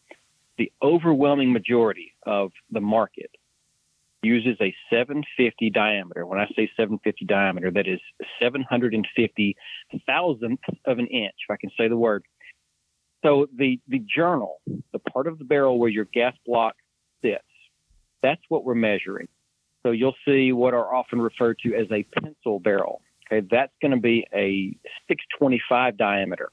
The 0.57 0.71
overwhelming 0.81 1.51
majority 1.51 2.13
of 2.25 2.53
the 2.71 2.79
market 2.79 3.29
uses 4.23 4.57
a 4.61 4.73
750 4.89 5.69
diameter. 5.71 6.25
When 6.25 6.39
I 6.39 6.45
say 6.55 6.69
750 6.77 7.25
diameter, 7.25 7.71
that 7.71 7.87
is 7.87 7.99
750 8.39 9.55
thousandth 10.05 10.61
of 10.85 10.99
an 10.99 11.07
inch, 11.07 11.35
if 11.47 11.51
I 11.51 11.57
can 11.57 11.71
say 11.77 11.87
the 11.87 11.97
word. 11.97 12.23
So 13.23 13.47
the 13.55 13.79
the 13.87 13.99
journal, 13.99 14.61
the 14.93 14.99
part 14.99 15.27
of 15.27 15.37
the 15.37 15.45
barrel 15.45 15.79
where 15.79 15.89
your 15.89 16.05
gas 16.05 16.35
block 16.45 16.75
sits, 17.23 17.43
that's 18.21 18.41
what 18.49 18.63
we're 18.63 18.75
measuring. 18.75 19.27
So 19.83 19.91
you'll 19.91 20.15
see 20.25 20.51
what 20.51 20.73
are 20.73 20.93
often 20.93 21.21
referred 21.21 21.57
to 21.63 21.75
as 21.75 21.87
a 21.91 22.03
pencil 22.19 22.59
barrel. 22.59 23.01
Okay, 23.31 23.47
that's 23.49 23.73
going 23.81 23.91
to 23.91 23.99
be 23.99 24.27
a 24.33 24.75
625 25.07 25.97
diameter. 25.97 26.51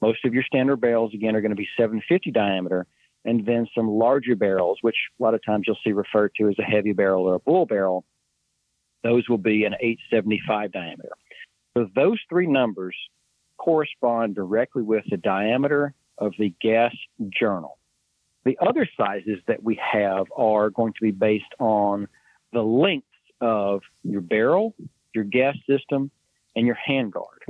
Most 0.00 0.24
of 0.24 0.32
your 0.32 0.44
standard 0.44 0.80
barrels, 0.80 1.12
again, 1.12 1.34
are 1.34 1.40
going 1.40 1.50
to 1.50 1.56
be 1.56 1.68
750 1.76 2.30
diameter, 2.30 2.86
and 3.24 3.44
then 3.46 3.66
some 3.74 3.88
larger 3.88 4.36
barrels, 4.36 4.78
which 4.82 4.96
a 5.18 5.22
lot 5.22 5.34
of 5.34 5.44
times 5.44 5.64
you'll 5.66 5.78
see 5.84 5.92
referred 5.92 6.32
to 6.36 6.48
as 6.48 6.58
a 6.58 6.62
heavy 6.62 6.92
barrel 6.92 7.24
or 7.24 7.34
a 7.34 7.40
bull 7.40 7.66
barrel. 7.66 8.04
Those 9.02 9.28
will 9.28 9.38
be 9.38 9.64
an 9.64 9.74
875 9.80 10.72
diameter. 10.72 11.10
So 11.76 11.88
those 11.94 12.18
three 12.28 12.46
numbers 12.46 12.96
correspond 13.58 14.34
directly 14.34 14.82
with 14.82 15.04
the 15.10 15.16
diameter 15.16 15.94
of 16.16 16.32
the 16.38 16.52
gas 16.60 16.94
journal. 17.30 17.78
The 18.44 18.58
other 18.60 18.88
sizes 18.96 19.38
that 19.46 19.62
we 19.62 19.80
have 19.92 20.26
are 20.36 20.70
going 20.70 20.92
to 20.94 21.00
be 21.02 21.10
based 21.10 21.44
on 21.58 22.08
the 22.52 22.62
length 22.62 23.06
of 23.40 23.82
your 24.02 24.20
barrel 24.20 24.74
your 25.14 25.24
gas 25.24 25.56
system, 25.68 26.10
and 26.54 26.66
your 26.66 26.78
handguard. 26.88 27.42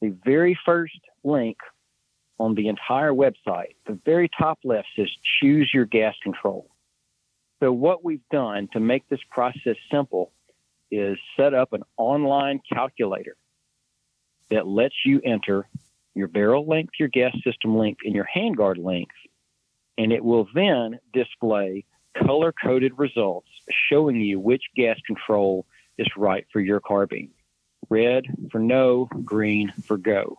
The 0.00 0.14
very 0.24 0.58
first 0.64 1.00
link 1.22 1.56
on 2.38 2.54
the 2.54 2.68
entire 2.68 3.12
website, 3.12 3.76
the 3.86 3.98
very 4.04 4.28
top 4.28 4.58
left 4.64 4.88
says 4.96 5.08
choose 5.40 5.70
your 5.72 5.84
gas 5.84 6.14
control. 6.22 6.68
So, 7.60 7.72
what 7.72 8.04
we've 8.04 8.26
done 8.30 8.68
to 8.72 8.80
make 8.80 9.08
this 9.08 9.20
process 9.30 9.76
simple 9.90 10.32
is 10.90 11.16
set 11.36 11.54
up 11.54 11.72
an 11.72 11.82
online 11.96 12.60
calculator 12.70 13.36
that 14.50 14.66
lets 14.66 14.94
you 15.04 15.20
enter 15.24 15.68
your 16.14 16.28
barrel 16.28 16.66
length, 16.66 16.94
your 16.98 17.08
gas 17.08 17.34
system 17.42 17.76
length, 17.76 18.00
and 18.04 18.14
your 18.14 18.28
handguard 18.34 18.82
length, 18.82 19.14
and 19.98 20.12
it 20.12 20.24
will 20.24 20.48
then 20.54 20.98
display 21.12 21.84
color 22.16 22.52
coded 22.52 22.92
results 22.98 23.48
showing 23.88 24.20
you 24.20 24.38
which 24.38 24.62
gas 24.76 24.98
control 25.06 25.66
is 25.98 26.06
right 26.16 26.46
for 26.52 26.60
your 26.60 26.80
carbine. 26.80 27.30
Red 27.90 28.26
for 28.50 28.60
no, 28.60 29.08
green 29.24 29.72
for 29.84 29.96
go. 29.96 30.38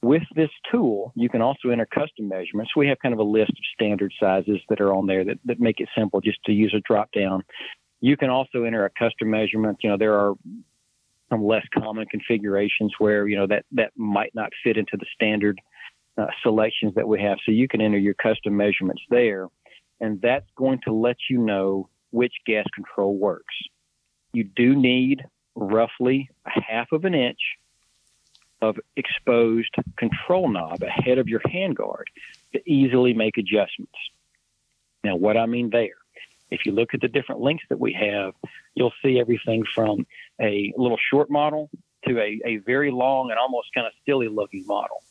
With 0.00 0.22
this 0.34 0.50
tool, 0.70 1.12
you 1.16 1.28
can 1.28 1.42
also 1.42 1.70
enter 1.70 1.86
custom 1.86 2.28
measurements. 2.28 2.76
We 2.76 2.88
have 2.88 2.98
kind 3.00 3.12
of 3.12 3.18
a 3.18 3.24
list 3.24 3.50
of 3.50 3.64
standard 3.74 4.12
sizes 4.20 4.60
that 4.68 4.80
are 4.80 4.92
on 4.92 5.06
there 5.06 5.24
that, 5.24 5.38
that 5.44 5.60
make 5.60 5.80
it 5.80 5.88
simple 5.96 6.20
just 6.20 6.38
to 6.44 6.52
use 6.52 6.72
a 6.76 6.80
drop 6.80 7.10
down. 7.12 7.42
You 8.00 8.16
can 8.16 8.30
also 8.30 8.62
enter 8.62 8.84
a 8.84 8.90
custom 8.90 9.30
measurement. 9.30 9.78
You 9.82 9.90
know, 9.90 9.96
there 9.98 10.14
are 10.14 10.34
some 11.30 11.44
less 11.44 11.64
common 11.74 12.06
configurations 12.06 12.94
where, 12.98 13.26
you 13.26 13.36
know, 13.36 13.48
that, 13.48 13.64
that 13.72 13.90
might 13.96 14.34
not 14.34 14.50
fit 14.62 14.76
into 14.76 14.96
the 14.96 15.06
standard 15.14 15.60
uh, 16.16 16.26
selections 16.42 16.94
that 16.94 17.08
we 17.08 17.20
have. 17.20 17.38
So 17.44 17.50
you 17.50 17.66
can 17.66 17.80
enter 17.80 17.98
your 17.98 18.14
custom 18.14 18.56
measurements 18.56 19.02
there, 19.10 19.48
and 20.00 20.20
that's 20.22 20.46
going 20.56 20.80
to 20.84 20.92
let 20.92 21.16
you 21.28 21.38
know 21.38 21.88
which 22.10 22.32
gas 22.46 22.66
control 22.74 23.16
works 23.16 23.54
you 24.32 24.44
do 24.44 24.76
need 24.76 25.24
roughly 25.54 26.28
a 26.46 26.60
half 26.60 26.92
of 26.92 27.04
an 27.04 27.14
inch 27.14 27.40
of 28.60 28.76
exposed 28.96 29.74
control 29.96 30.48
knob 30.48 30.82
ahead 30.82 31.18
of 31.18 31.28
your 31.28 31.40
handguard 31.40 32.04
to 32.52 32.70
easily 32.70 33.14
make 33.14 33.38
adjustments. 33.38 33.92
Now, 35.04 35.16
what 35.16 35.36
I 35.36 35.46
mean 35.46 35.70
there, 35.70 35.96
if 36.50 36.66
you 36.66 36.72
look 36.72 36.94
at 36.94 37.00
the 37.00 37.08
different 37.08 37.40
links 37.40 37.64
that 37.68 37.78
we 37.78 37.92
have, 37.92 38.34
you'll 38.74 38.92
see 39.02 39.20
everything 39.20 39.64
from 39.74 40.06
a 40.40 40.72
little 40.76 40.98
short 41.10 41.30
model 41.30 41.70
to 42.06 42.18
a, 42.18 42.40
a 42.44 42.56
very 42.58 42.90
long 42.90 43.30
and 43.30 43.38
almost 43.38 43.68
kind 43.74 43.86
of 43.86 43.92
silly 44.06 44.28
looking 44.28 44.64
model. 44.66 45.02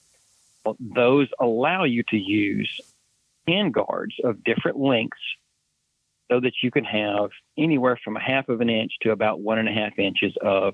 Well, 0.65 0.75
those 0.79 1.27
allow 1.39 1.85
you 1.85 2.03
to 2.09 2.17
use 2.17 2.81
handguards 3.47 4.19
of 4.23 4.43
different 4.43 4.77
lengths 4.77 5.19
so 6.29 6.41
that 6.41 6.53
you 6.61 6.71
can 6.71 6.83
have 6.83 7.29
anywhere 7.57 7.97
from 8.03 8.17
a 8.17 8.19
half 8.19 8.49
of 8.49 8.59
an 8.59 8.69
inch 8.69 8.91
to 9.01 9.11
about 9.11 9.39
one 9.39 9.59
and 9.59 9.69
a 9.69 9.71
half 9.71 9.97
inches 9.97 10.35
of 10.41 10.73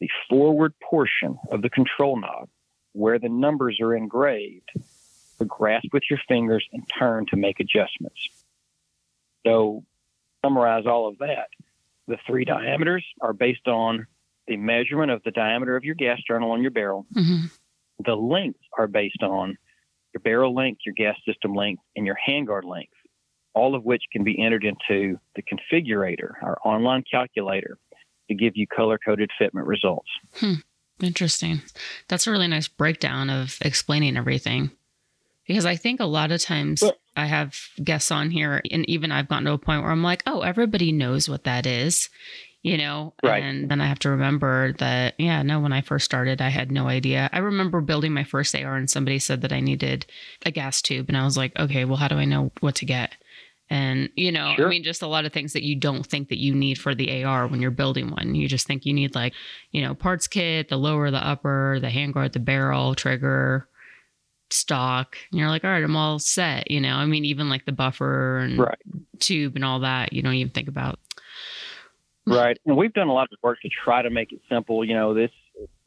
the 0.00 0.08
forward 0.28 0.72
portion 0.80 1.38
of 1.50 1.62
the 1.62 1.70
control 1.70 2.18
knob 2.18 2.48
where 2.92 3.18
the 3.18 3.28
numbers 3.28 3.78
are 3.80 3.94
engraved 3.94 4.70
to 5.38 5.44
grasp 5.44 5.88
with 5.92 6.02
your 6.10 6.18
fingers 6.28 6.66
and 6.72 6.82
turn 6.98 7.26
to 7.26 7.36
make 7.36 7.60
adjustments. 7.60 8.20
So 9.46 9.84
summarize 10.44 10.86
all 10.86 11.08
of 11.08 11.18
that, 11.18 11.48
the 12.08 12.18
three 12.26 12.44
diameters 12.44 13.04
are 13.20 13.32
based 13.32 13.68
on 13.68 14.06
the 14.46 14.56
measurement 14.56 15.10
of 15.10 15.22
the 15.22 15.30
diameter 15.30 15.76
of 15.76 15.84
your 15.84 15.94
gas 15.94 16.18
journal 16.26 16.50
on 16.50 16.62
your 16.62 16.72
barrel. 16.72 17.06
hmm 17.14 17.46
The 18.04 18.16
lengths 18.16 18.64
are 18.76 18.88
based 18.88 19.22
on 19.22 19.56
your 20.12 20.20
barrel 20.22 20.54
length, 20.54 20.80
your 20.84 20.94
gas 20.94 21.16
system 21.24 21.54
length, 21.54 21.82
and 21.94 22.04
your 22.04 22.16
handguard 22.28 22.64
length, 22.64 22.92
all 23.54 23.74
of 23.74 23.84
which 23.84 24.02
can 24.12 24.24
be 24.24 24.42
entered 24.42 24.64
into 24.64 25.18
the 25.36 25.42
configurator, 25.42 26.32
our 26.42 26.58
online 26.64 27.04
calculator, 27.08 27.78
to 28.30 28.34
give 28.34 28.56
you 28.56 28.66
color 28.66 28.98
coded 29.04 29.30
fitment 29.38 29.66
results. 29.66 30.08
Hmm. 30.36 30.54
Interesting. 31.02 31.62
That's 32.08 32.26
a 32.26 32.30
really 32.30 32.48
nice 32.48 32.68
breakdown 32.68 33.28
of 33.28 33.58
explaining 33.60 34.16
everything. 34.16 34.70
Because 35.46 35.66
I 35.66 35.74
think 35.74 35.98
a 35.98 36.04
lot 36.04 36.30
of 36.30 36.40
times 36.40 36.84
I 37.16 37.26
have 37.26 37.58
guests 37.82 38.12
on 38.12 38.30
here, 38.30 38.62
and 38.70 38.88
even 38.88 39.10
I've 39.10 39.28
gotten 39.28 39.46
to 39.46 39.52
a 39.52 39.58
point 39.58 39.82
where 39.82 39.90
I'm 39.90 40.02
like, 40.02 40.22
oh, 40.26 40.42
everybody 40.42 40.92
knows 40.92 41.28
what 41.28 41.42
that 41.44 41.66
is, 41.66 42.08
you 42.62 42.78
know? 42.78 43.14
Right. 43.24 43.42
And 43.42 43.68
then 43.68 43.80
I 43.80 43.86
have 43.86 43.98
to 44.00 44.10
remember 44.10 44.74
that, 44.74 45.14
yeah, 45.18 45.42
no, 45.42 45.58
when 45.58 45.72
I 45.72 45.80
first 45.80 46.04
started, 46.04 46.40
I 46.40 46.50
had 46.50 46.70
no 46.70 46.86
idea. 46.86 47.28
I 47.32 47.38
remember 47.38 47.80
building 47.80 48.12
my 48.12 48.22
first 48.22 48.54
AR, 48.54 48.76
and 48.76 48.88
somebody 48.88 49.18
said 49.18 49.40
that 49.40 49.52
I 49.52 49.58
needed 49.58 50.06
a 50.46 50.52
gas 50.52 50.80
tube. 50.80 51.06
And 51.08 51.16
I 51.16 51.24
was 51.24 51.36
like, 51.36 51.58
okay, 51.58 51.84
well, 51.84 51.96
how 51.96 52.06
do 52.06 52.16
I 52.16 52.26
know 52.26 52.52
what 52.60 52.76
to 52.76 52.84
get? 52.84 53.16
And, 53.72 54.10
you 54.16 54.32
know, 54.32 54.54
I 54.58 54.66
mean, 54.68 54.82
just 54.82 55.00
a 55.00 55.06
lot 55.06 55.24
of 55.24 55.32
things 55.32 55.52
that 55.52 55.62
you 55.62 55.76
don't 55.76 56.04
think 56.04 56.28
that 56.30 56.38
you 56.38 56.54
need 56.54 56.76
for 56.76 56.92
the 56.92 57.22
AR 57.22 57.46
when 57.46 57.62
you're 57.62 57.70
building 57.70 58.10
one. 58.10 58.34
You 58.34 58.48
just 58.48 58.66
think 58.66 58.84
you 58.84 58.92
need, 58.92 59.14
like, 59.14 59.32
you 59.70 59.80
know, 59.80 59.94
parts 59.94 60.26
kit, 60.26 60.68
the 60.68 60.76
lower, 60.76 61.12
the 61.12 61.24
upper, 61.24 61.78
the 61.80 61.86
handguard, 61.86 62.32
the 62.32 62.40
barrel, 62.40 62.96
trigger, 62.96 63.68
stock. 64.50 65.16
And 65.30 65.38
you're 65.38 65.48
like, 65.48 65.62
all 65.62 65.70
right, 65.70 65.84
I'm 65.84 65.94
all 65.94 66.18
set. 66.18 66.68
You 66.68 66.80
know, 66.80 66.96
I 66.96 67.06
mean, 67.06 67.24
even 67.24 67.48
like 67.48 67.64
the 67.64 67.70
buffer 67.72 68.38
and 68.38 68.58
Right. 68.58 68.78
tube 69.20 69.54
and 69.54 69.64
all 69.64 69.78
that, 69.80 70.12
you 70.12 70.22
don't 70.22 70.34
even 70.34 70.52
think 70.52 70.66
about. 70.66 70.98
Right. 72.26 72.58
And 72.66 72.76
we've 72.76 72.92
done 72.92 73.06
a 73.08 73.12
lot 73.12 73.28
of 73.32 73.38
work 73.42 73.60
to 73.62 73.68
try 73.68 74.02
to 74.02 74.10
make 74.10 74.32
it 74.32 74.40
simple. 74.48 74.84
You 74.84 74.94
know, 74.94 75.14
this, 75.14 75.30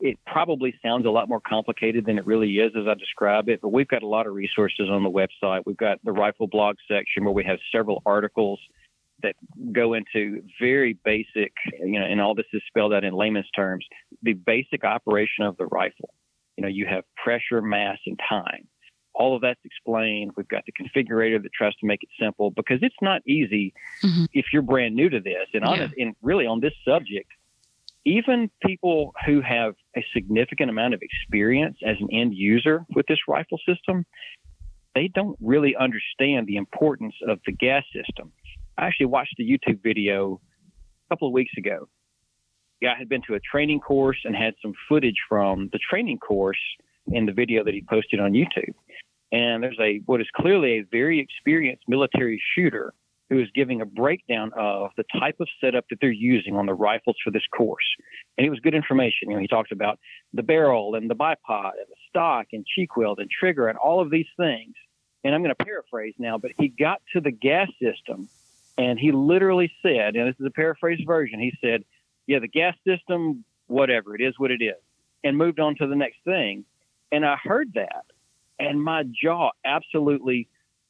it 0.04 0.20
probably 0.28 0.76
sounds 0.84 1.06
a 1.06 1.10
lot 1.10 1.30
more 1.30 1.40
complicated 1.40 2.06
than 2.06 2.18
it 2.18 2.28
really 2.28 2.60
is 2.60 2.74
as 2.78 2.88
I 2.90 2.94
describe 2.96 3.48
it, 3.48 3.62
but 3.62 3.70
we've 3.70 3.88
got 3.88 4.04
a 4.04 4.08
lot 4.08 4.28
of 4.28 4.34
resources 4.34 4.90
on 4.92 5.02
the 5.02 5.10
website. 5.10 5.62
We've 5.66 5.78
got 5.78 5.98
the 6.04 6.12
rifle 6.12 6.46
blog 6.46 6.76
section 6.90 7.24
where 7.24 7.34
we 7.34 7.46
have 7.46 7.58
several 7.72 8.04
articles 8.06 8.60
that 9.22 9.38
go 9.72 9.94
into 9.94 10.44
very 10.60 11.00
basic, 11.06 11.54
you 11.80 11.98
know, 11.98 12.06
and 12.06 12.20
all 12.20 12.36
this 12.36 12.46
is 12.52 12.62
spelled 12.68 12.94
out 12.94 13.06
in 13.06 13.14
layman's 13.14 13.50
terms, 13.56 13.86
the 14.22 14.34
basic 14.34 14.84
operation 14.84 15.46
of 15.46 15.56
the 15.56 15.68
rifle. 15.68 16.14
You 16.58 16.64
know, 16.64 16.68
you 16.68 16.86
have 16.86 17.06
pressure, 17.16 17.62
mass, 17.62 17.98
and 18.06 18.20
time. 18.28 18.68
All 19.16 19.38
of 19.38 19.42
that's 19.42 19.62
explained. 19.64 20.32
We've 20.36 20.50
got 20.50 20.64
the 20.66 20.74
configurator 20.74 21.42
that 21.42 21.54
tries 21.54 21.76
to 21.76 21.86
make 21.86 22.04
it 22.04 22.10
simple 22.20 22.52
because 22.52 22.80
it's 22.82 23.02
not 23.02 23.22
easy 23.26 23.74
Mhm. 24.04 24.28
if 24.34 24.48
you're 24.52 24.64
brand 24.64 24.96
new 24.96 25.08
to 25.08 25.22
this. 25.22 25.48
And 25.54 25.64
Yeah. 25.64 25.70
honest, 25.70 25.94
and 25.98 26.14
really 26.22 26.46
on 26.46 26.60
this 26.60 26.74
subject, 26.84 27.32
even 28.06 28.50
people 28.66 29.14
who 29.26 29.42
have 29.42 29.76
a 29.96 30.06
significant 30.14 30.70
amount 30.70 30.94
of 30.94 31.02
experience 31.02 31.78
as 31.86 31.96
an 32.00 32.10
end 32.12 32.34
user 32.34 32.86
with 32.96 33.06
this 33.08 33.20
rifle 33.28 33.60
system, 33.68 34.06
they 34.96 35.10
don't 35.14 35.38
really 35.42 35.76
understand 35.76 36.48
the 36.48 36.58
importance 36.58 37.16
of 37.28 37.40
the 37.46 37.52
gas 37.52 37.84
system. 37.94 38.32
I 38.78 38.88
actually 38.88 39.08
watched 39.08 39.36
a 39.40 39.44
YouTube 39.44 39.82
video 39.82 40.42
a 41.08 41.14
couple 41.14 41.28
of 41.28 41.34
weeks 41.34 41.54
ago. 41.58 41.88
Guy 42.82 42.96
had 42.98 43.08
been 43.08 43.22
to 43.28 43.36
a 43.36 43.40
training 43.40 43.80
course 43.80 44.18
and 44.26 44.36
had 44.36 44.56
some 44.62 44.74
footage 44.90 45.16
from 45.30 45.70
the 45.72 45.80
training 45.90 46.18
course 46.18 46.60
in 47.08 47.26
the 47.26 47.32
video 47.32 47.64
that 47.64 47.74
he 47.74 47.84
posted 47.90 48.20
on 48.20 48.34
YouTube. 48.34 48.74
And 49.32 49.64
there's 49.64 49.80
a 49.80 50.02
what 50.06 50.22
is 50.22 50.28
clearly 50.36 50.80
a 50.80 50.86
very 50.92 51.20
experienced 51.20 51.84
military 51.88 52.42
shooter 52.56 52.94
who 53.30 53.40
is 53.40 53.48
giving 53.56 53.82
a 53.82 53.86
breakdown 53.86 54.52
of 54.56 54.92
the 54.98 55.06
type 55.20 55.38
of 55.40 55.48
setup 55.62 55.86
that 55.90 55.98
they're 56.02 56.12
using 56.12 56.56
on 56.56 56.66
the 56.66 56.74
rifles 56.74 57.16
for 57.24 57.32
this 57.32 57.46
course. 57.56 57.86
And 58.38 58.46
it 58.46 58.50
was 58.50 58.60
good 58.60 58.76
information. 58.76 59.30
You 59.30 59.36
know, 59.36 59.40
he 59.40 59.48
talked 59.48 59.72
about 59.72 60.00
the 60.34 60.44
barrel 60.44 60.96
and 60.96 61.10
the 61.10 61.16
bipod 61.16 61.72
and 61.72 61.88
the 61.90 61.96
stock 62.10 62.48
and 62.54 62.66
cheek 62.66 62.96
weld 62.98 63.20
and 63.20 63.30
trigger 63.30 63.68
and 63.68 63.78
all 63.78 64.02
of 64.02 64.12
these 64.12 64.28
things. 64.38 64.76
And 65.24 65.34
I'm 65.34 65.42
going 65.42 65.56
to 65.56 65.66
paraphrase 65.66 66.16
now, 66.18 66.38
but 66.38 66.52
he 66.60 66.68
got 66.68 67.02
to 67.14 67.22
the 67.22 67.32
gas 67.32 67.70
system 67.82 68.28
and 68.78 69.00
he 69.00 69.12
literally 69.12 69.72
said, 69.82 70.16
and 70.16 70.28
this 70.28 70.36
is 70.40 70.46
a 70.46 70.52
paraphrased 70.52 71.06
version, 71.06 71.40
he 71.40 71.54
said, 71.62 71.84
Yeah, 72.28 72.40
the 72.40 72.48
gas 72.48 72.76
system, 72.86 73.46
whatever, 73.68 74.16
it 74.16 74.22
is 74.22 74.34
what 74.38 74.52
it 74.52 74.62
is, 74.62 74.82
and 75.24 75.38
moved 75.38 75.60
on 75.60 75.76
to 75.78 75.88
the 75.88 75.96
next 75.96 76.18
thing. 76.26 76.66
And 77.12 77.26
I 77.26 77.38
heard 77.42 77.74
that 77.76 78.06
and 78.60 78.82
my 78.82 79.04
jaw 79.04 79.52
absolutely 79.66 80.48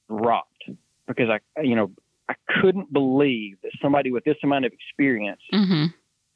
dropped 0.10 0.64
because 1.08 1.30
I, 1.30 1.62
you 1.62 1.76
know, 1.76 1.92
I 2.30 2.36
couldn't 2.62 2.92
believe 2.94 3.58
that 3.64 3.72
somebody 3.82 4.12
with 4.12 4.24
this 4.24 4.38
amount 4.44 4.66
of 4.66 4.72
experience 4.74 5.42
hmm 5.52 5.86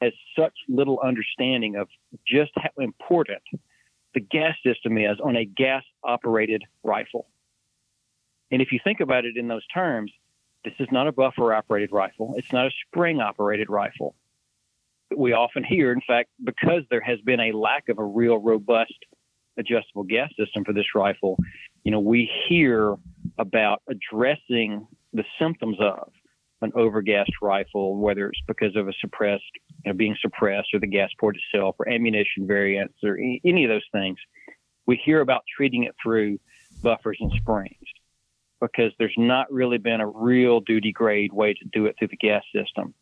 has 0.00 0.12
such 0.38 0.52
little 0.68 1.00
understanding 1.04 1.74
of 1.74 1.88
just 2.24 2.52
how 2.54 2.70
important 2.78 3.42
the 4.14 4.20
gas 4.20 4.54
system 4.64 4.96
is 4.96 5.18
on 5.22 5.34
a 5.34 5.44
gas 5.44 5.82
operated 6.04 6.62
rifle. 6.84 7.26
And 8.52 8.62
if 8.62 8.70
you 8.70 8.78
think 8.84 9.00
about 9.00 9.24
it 9.24 9.36
in 9.36 9.48
those 9.48 9.66
terms, 9.66 10.12
this 10.64 10.74
is 10.78 10.86
not 10.92 11.08
a 11.08 11.12
buffer 11.12 11.52
operated 11.52 11.90
rifle. 11.92 12.34
It's 12.36 12.52
not 12.52 12.66
a 12.66 12.70
spring 12.86 13.20
operated 13.20 13.68
rifle. 13.70 14.14
We 15.16 15.32
often 15.32 15.64
hear, 15.64 15.92
in 15.92 16.00
fact, 16.06 16.30
because 16.44 16.82
there 16.90 17.00
has 17.00 17.20
been 17.22 17.40
a 17.40 17.52
lack 17.52 17.88
of 17.88 17.98
a 17.98 18.04
real 18.04 18.38
robust 18.38 18.94
adjustable 19.58 20.04
gas 20.04 20.30
system 20.38 20.64
for 20.64 20.72
this 20.72 20.94
rifle, 20.94 21.36
you 21.82 21.90
know, 21.90 22.00
we 22.00 22.30
hear 22.48 22.96
about 23.38 23.82
addressing 23.88 24.86
the 25.18 25.24
symptoms 25.38 25.76
of 25.80 26.10
an 26.62 26.72
overgassed 26.72 27.40
rifle, 27.42 27.96
whether 27.96 28.28
it's 28.28 28.40
because 28.46 28.74
of 28.76 28.88
a 28.88 28.92
suppressed, 29.00 29.44
you 29.84 29.92
know, 29.92 29.96
being 29.96 30.16
suppressed 30.20 30.68
or 30.72 30.80
the 30.80 30.86
gas 30.86 31.10
port 31.20 31.36
itself 31.36 31.76
or 31.78 31.88
ammunition 31.88 32.46
variants 32.46 32.94
or 33.04 33.16
any 33.16 33.64
of 33.64 33.68
those 33.68 33.86
things. 33.92 34.18
We 34.86 35.00
hear 35.04 35.20
about 35.20 35.42
treating 35.56 35.84
it 35.84 35.94
through 36.02 36.38
buffers 36.82 37.18
and 37.20 37.30
springs 37.36 37.76
because 38.60 38.92
there's 38.98 39.14
not 39.16 39.52
really 39.52 39.78
been 39.78 40.00
a 40.00 40.06
real 40.06 40.60
duty 40.60 40.92
grade 40.92 41.32
way 41.32 41.54
to 41.54 41.64
do 41.72 41.86
it 41.86 41.96
through 41.98 42.08
the 42.08 42.16
gas 42.16 42.42
system. 42.54 42.94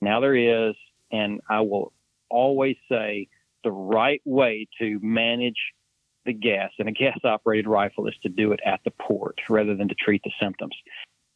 Now 0.00 0.20
there 0.20 0.36
is, 0.36 0.74
and 1.10 1.40
I 1.48 1.62
will 1.62 1.92
always 2.30 2.76
say 2.88 3.28
the 3.64 3.72
right 3.72 4.20
way 4.24 4.68
to 4.78 5.00
manage 5.02 5.58
the 6.26 6.32
gas 6.32 6.70
in 6.78 6.88
a 6.88 6.92
gas 6.92 7.18
operated 7.24 7.66
rifle 7.66 8.06
is 8.06 8.14
to 8.22 8.28
do 8.28 8.52
it 8.52 8.60
at 8.64 8.80
the 8.84 8.92
port 8.92 9.36
rather 9.48 9.74
than 9.74 9.88
to 9.88 9.94
treat 9.94 10.22
the 10.24 10.32
symptoms. 10.40 10.74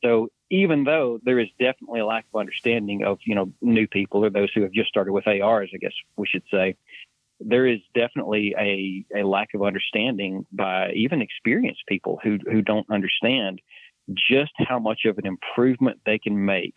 So 0.04 0.28
even 0.50 0.84
though 0.84 1.18
there 1.22 1.38
is 1.38 1.48
definitely 1.58 2.00
a 2.00 2.06
lack 2.06 2.26
of 2.32 2.38
understanding 2.40 3.04
of, 3.04 3.18
you 3.24 3.34
know, 3.34 3.52
new 3.60 3.86
people 3.86 4.24
or 4.24 4.30
those 4.30 4.50
who 4.54 4.62
have 4.62 4.72
just 4.72 4.88
started 4.88 5.12
with 5.12 5.26
ARs, 5.26 5.70
I 5.74 5.78
guess 5.78 5.92
we 6.16 6.26
should 6.26 6.44
say, 6.50 6.76
there 7.40 7.66
is 7.66 7.80
definitely 7.94 8.54
a, 8.58 9.04
a 9.20 9.26
lack 9.26 9.54
of 9.54 9.62
understanding 9.62 10.44
by 10.52 10.92
even 10.92 11.22
experienced 11.22 11.82
people 11.86 12.18
who, 12.22 12.38
who 12.50 12.62
don't 12.62 12.88
understand 12.90 13.60
just 14.16 14.52
how 14.56 14.78
much 14.78 15.04
of 15.04 15.18
an 15.18 15.26
improvement 15.26 16.00
they 16.06 16.18
can 16.18 16.44
make 16.44 16.74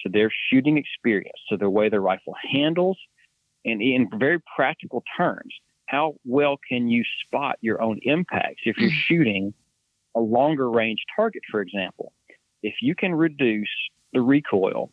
to 0.00 0.08
their 0.08 0.30
shooting 0.48 0.78
experience, 0.78 1.36
to 1.48 1.56
the 1.56 1.68
way 1.68 1.88
their 1.88 2.00
rifle 2.00 2.34
handles, 2.50 2.96
and 3.64 3.82
in 3.82 4.08
very 4.18 4.38
practical 4.56 5.04
terms, 5.16 5.52
how 5.86 6.14
well 6.24 6.58
can 6.68 6.88
you 6.88 7.04
spot 7.26 7.58
your 7.60 7.82
own 7.82 7.98
impacts 8.02 8.62
if 8.64 8.78
you're 8.78 8.90
Mm. 8.90 9.04
shooting 9.06 9.54
a 10.14 10.20
longer 10.20 10.70
range 10.70 11.04
target, 11.14 11.42
for 11.50 11.60
example? 11.60 12.12
If 12.62 12.74
you 12.82 12.94
can 12.94 13.14
reduce 13.14 13.68
the 14.12 14.20
recoil 14.20 14.90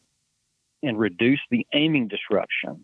and 0.84 0.97
reduce 0.97 1.39
the 1.49 1.65
aiming 1.73 2.08
disruption 2.08 2.84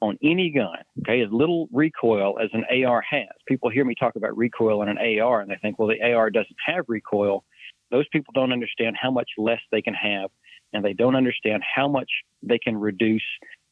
on 0.00 0.18
any 0.22 0.50
gun, 0.50 0.78
okay, 1.00 1.22
as 1.22 1.30
little 1.30 1.68
recoil 1.72 2.38
as 2.38 2.50
an 2.52 2.64
AR 2.84 3.02
has. 3.02 3.28
People 3.46 3.70
hear 3.70 3.84
me 3.84 3.94
talk 3.94 4.16
about 4.16 4.36
recoil 4.36 4.82
on 4.82 4.88
an 4.88 4.98
AR 4.98 5.40
and 5.40 5.50
they 5.50 5.56
think, 5.56 5.78
well, 5.78 5.88
the 5.88 6.02
AR 6.12 6.30
doesn't 6.30 6.56
have 6.64 6.84
recoil. 6.88 7.44
Those 7.90 8.06
people 8.12 8.32
don't 8.34 8.52
understand 8.52 8.96
how 9.00 9.10
much 9.10 9.30
less 9.38 9.60
they 9.70 9.80
can 9.80 9.94
have, 9.94 10.30
and 10.72 10.84
they 10.84 10.92
don't 10.92 11.14
understand 11.16 11.62
how 11.62 11.88
much 11.88 12.10
they 12.42 12.58
can 12.58 12.76
reduce 12.76 13.22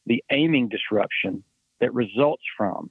the 0.05 0.23
aiming 0.31 0.69
disruption 0.69 1.43
that 1.79 1.93
results 1.93 2.43
from 2.57 2.89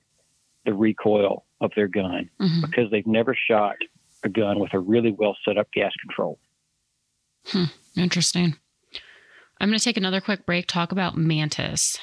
the 0.64 0.74
recoil 0.74 1.44
of 1.60 1.70
their 1.76 1.88
gun 1.88 2.30
hmm 2.38 2.60
because 2.60 2.90
they've 2.90 3.06
never 3.06 3.36
shot 3.48 3.76
a 4.24 4.28
gun 4.28 4.58
with 4.58 4.72
a 4.72 4.78
really 4.78 5.12
well 5.12 5.36
set 5.44 5.58
up 5.58 5.70
gas 5.72 5.92
control. 6.00 6.38
Hmm, 7.46 7.64
interesting. 7.96 8.56
I'm 9.60 9.68
going 9.68 9.78
to 9.78 9.84
take 9.84 9.96
another 9.96 10.20
quick 10.20 10.46
break, 10.46 10.66
talk 10.66 10.92
about 10.92 11.16
Mantis. 11.16 11.98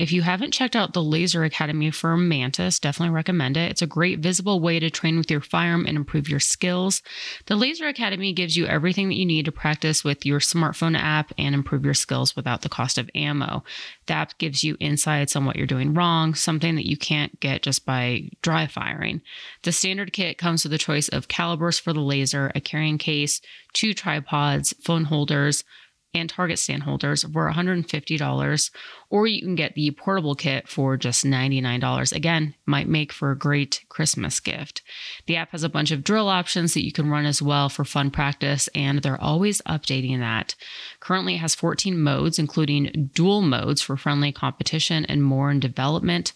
If 0.00 0.12
you 0.12 0.22
haven't 0.22 0.52
checked 0.52 0.74
out 0.74 0.94
the 0.94 1.02
Laser 1.02 1.44
Academy 1.44 1.90
from 1.90 2.26
Mantis, 2.26 2.78
definitely 2.78 3.14
recommend 3.14 3.58
it. 3.58 3.70
It's 3.70 3.82
a 3.82 3.86
great 3.86 4.20
visible 4.20 4.58
way 4.58 4.80
to 4.80 4.88
train 4.88 5.18
with 5.18 5.30
your 5.30 5.42
firearm 5.42 5.84
and 5.84 5.94
improve 5.94 6.26
your 6.26 6.40
skills. 6.40 7.02
The 7.44 7.54
Laser 7.54 7.86
Academy 7.86 8.32
gives 8.32 8.56
you 8.56 8.64
everything 8.64 9.10
that 9.10 9.18
you 9.18 9.26
need 9.26 9.44
to 9.44 9.52
practice 9.52 10.02
with 10.02 10.24
your 10.24 10.40
smartphone 10.40 10.98
app 10.98 11.34
and 11.36 11.54
improve 11.54 11.84
your 11.84 11.92
skills 11.92 12.34
without 12.34 12.62
the 12.62 12.70
cost 12.70 12.96
of 12.96 13.10
ammo. 13.14 13.62
The 14.06 14.14
app 14.14 14.38
gives 14.38 14.64
you 14.64 14.78
insights 14.80 15.36
on 15.36 15.44
what 15.44 15.56
you're 15.56 15.66
doing 15.66 15.92
wrong, 15.92 16.34
something 16.34 16.76
that 16.76 16.88
you 16.88 16.96
can't 16.96 17.38
get 17.38 17.62
just 17.62 17.84
by 17.84 18.30
dry 18.40 18.68
firing. 18.68 19.20
The 19.64 19.72
standard 19.72 20.14
kit 20.14 20.38
comes 20.38 20.64
with 20.64 20.72
a 20.72 20.78
choice 20.78 21.10
of 21.10 21.28
calibers 21.28 21.78
for 21.78 21.92
the 21.92 22.00
laser, 22.00 22.50
a 22.54 22.60
carrying 22.62 22.96
case, 22.96 23.42
two 23.74 23.92
tripods, 23.92 24.72
phone 24.82 25.04
holders, 25.04 25.62
and 26.12 26.28
target 26.28 26.58
stand 26.58 26.82
holders 26.82 27.22
for 27.22 27.50
$150, 27.50 28.70
or 29.10 29.26
you 29.26 29.42
can 29.42 29.54
get 29.54 29.74
the 29.74 29.90
portable 29.92 30.34
kit 30.34 30.68
for 30.68 30.96
just 30.96 31.24
$99. 31.24 32.12
Again, 32.12 32.54
might 32.66 32.88
make 32.88 33.12
for 33.12 33.30
a 33.30 33.38
great 33.38 33.84
Christmas 33.88 34.40
gift. 34.40 34.82
The 35.26 35.36
app 35.36 35.52
has 35.52 35.62
a 35.62 35.68
bunch 35.68 35.90
of 35.90 36.02
drill 36.02 36.28
options 36.28 36.74
that 36.74 36.84
you 36.84 36.92
can 36.92 37.08
run 37.08 37.26
as 37.26 37.40
well 37.40 37.68
for 37.68 37.84
fun 37.84 38.10
practice, 38.10 38.68
and 38.74 39.02
they're 39.02 39.20
always 39.20 39.60
updating 39.62 40.18
that. 40.18 40.54
Currently, 40.98 41.34
it 41.34 41.38
has 41.38 41.54
14 41.54 41.98
modes, 42.00 42.38
including 42.38 43.10
dual 43.14 43.42
modes 43.42 43.82
for 43.82 43.96
friendly 43.96 44.32
competition 44.32 45.04
and 45.04 45.22
more 45.22 45.50
in 45.50 45.60
development. 45.60 46.32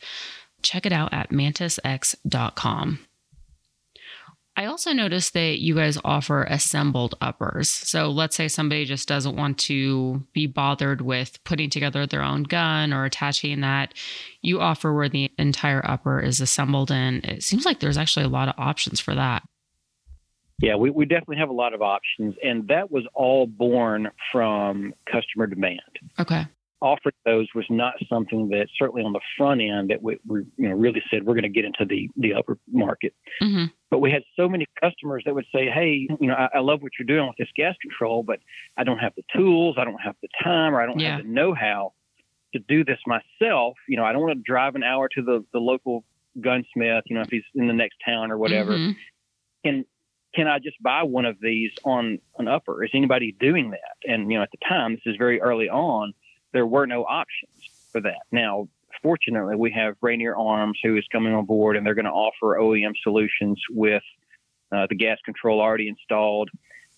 Check 0.62 0.86
it 0.86 0.92
out 0.92 1.12
at 1.12 1.30
mantisx.com. 1.30 3.00
I 4.56 4.66
also 4.66 4.92
noticed 4.92 5.34
that 5.34 5.58
you 5.58 5.74
guys 5.74 5.98
offer 6.04 6.44
assembled 6.44 7.16
uppers. 7.20 7.68
So 7.68 8.10
let's 8.10 8.36
say 8.36 8.46
somebody 8.46 8.84
just 8.84 9.08
doesn't 9.08 9.36
want 9.36 9.58
to 9.60 10.22
be 10.32 10.46
bothered 10.46 11.00
with 11.00 11.42
putting 11.42 11.70
together 11.70 12.06
their 12.06 12.22
own 12.22 12.44
gun 12.44 12.92
or 12.92 13.04
attaching 13.04 13.62
that. 13.62 13.94
You 14.42 14.60
offer 14.60 14.92
where 14.92 15.08
the 15.08 15.30
entire 15.38 15.84
upper 15.84 16.20
is 16.20 16.40
assembled, 16.40 16.92
and 16.92 17.24
it 17.24 17.42
seems 17.42 17.64
like 17.64 17.80
there's 17.80 17.98
actually 17.98 18.26
a 18.26 18.28
lot 18.28 18.48
of 18.48 18.54
options 18.56 19.00
for 19.00 19.14
that. 19.14 19.42
Yeah, 20.62 20.76
we, 20.76 20.90
we 20.90 21.04
definitely 21.04 21.38
have 21.38 21.50
a 21.50 21.54
lot 21.54 21.74
of 21.74 21.82
options, 21.82 22.36
and 22.42 22.68
that 22.68 22.92
was 22.92 23.04
all 23.12 23.48
born 23.48 24.10
from 24.30 24.94
customer 25.10 25.48
demand. 25.48 25.80
Okay 26.20 26.46
offered 26.84 27.14
those 27.24 27.48
was 27.54 27.64
not 27.70 27.94
something 28.10 28.50
that 28.50 28.66
certainly 28.78 29.02
on 29.02 29.14
the 29.14 29.20
front 29.38 29.62
end 29.62 29.88
that 29.88 30.02
we, 30.02 30.18
we 30.26 30.40
you 30.58 30.68
know 30.68 30.74
really 30.74 31.02
said 31.10 31.24
we're 31.24 31.32
going 31.34 31.42
to 31.42 31.48
get 31.48 31.64
into 31.64 31.86
the 31.86 32.10
the 32.16 32.34
upper 32.34 32.58
market. 32.70 33.14
Mm-hmm. 33.42 33.66
But 33.90 34.00
we 34.00 34.10
had 34.10 34.22
so 34.36 34.48
many 34.48 34.66
customers 34.80 35.22
that 35.24 35.34
would 35.34 35.46
say, 35.52 35.70
"Hey, 35.70 36.06
you 36.20 36.28
know, 36.28 36.34
I, 36.34 36.48
I, 36.56 36.58
love 36.60 36.82
what 36.82 36.92
you're 36.98 37.06
doing 37.06 37.26
with 37.26 37.36
this 37.38 37.48
gas 37.56 37.74
control, 37.80 38.22
but 38.22 38.38
I 38.76 38.84
don't 38.84 38.98
have 38.98 39.14
the 39.16 39.22
tools, 39.34 39.76
I 39.78 39.84
don't 39.84 40.00
have 40.00 40.16
the 40.20 40.28
time, 40.42 40.74
or 40.74 40.82
I 40.82 40.86
don't 40.86 40.98
yeah. 40.98 41.16
have 41.16 41.24
the 41.24 41.30
know-how 41.30 41.94
to 42.52 42.58
do 42.68 42.84
this 42.84 42.98
myself. 43.06 43.74
You 43.88 43.96
know, 43.96 44.04
I 44.04 44.12
don't 44.12 44.20
want 44.20 44.36
to 44.36 44.42
drive 44.44 44.74
an 44.74 44.82
hour 44.82 45.08
to 45.14 45.22
the 45.22 45.44
the 45.54 45.60
local 45.60 46.04
gunsmith. 46.38 47.04
You 47.06 47.16
know, 47.16 47.22
if 47.22 47.30
he's 47.30 47.44
in 47.54 47.66
the 47.66 47.72
next 47.72 47.96
town 48.04 48.30
or 48.30 48.36
whatever, 48.36 48.72
mm-hmm. 48.72 48.92
and 49.64 49.84
can 50.34 50.48
I 50.48 50.58
just 50.58 50.82
buy 50.82 51.02
one 51.04 51.24
of 51.24 51.36
these 51.40 51.70
on 51.84 52.18
an 52.38 52.48
upper? 52.48 52.84
Is 52.84 52.90
anybody 52.92 53.34
doing 53.38 53.70
that? 53.70 54.10
And 54.10 54.30
you 54.30 54.36
know, 54.36 54.42
at 54.42 54.50
the 54.50 54.58
time, 54.68 54.94
this 54.94 55.02
is 55.06 55.16
very 55.16 55.40
early 55.40 55.70
on 55.70 56.12
there 56.54 56.66
were 56.66 56.86
no 56.86 57.02
options 57.02 57.52
for 57.92 58.00
that. 58.00 58.22
Now, 58.32 58.68
fortunately, 59.02 59.56
we 59.56 59.72
have 59.72 59.96
Rainier 60.00 60.34
Arms 60.34 60.78
who 60.82 60.96
is 60.96 61.04
coming 61.12 61.34
on 61.34 61.44
board 61.44 61.76
and 61.76 61.84
they're 61.84 61.94
going 61.94 62.06
to 62.06 62.10
offer 62.10 62.56
OEM 62.58 62.92
solutions 63.02 63.60
with 63.70 64.02
uh, 64.72 64.86
the 64.88 64.94
gas 64.94 65.18
control 65.24 65.60
already 65.60 65.88
installed. 65.88 66.48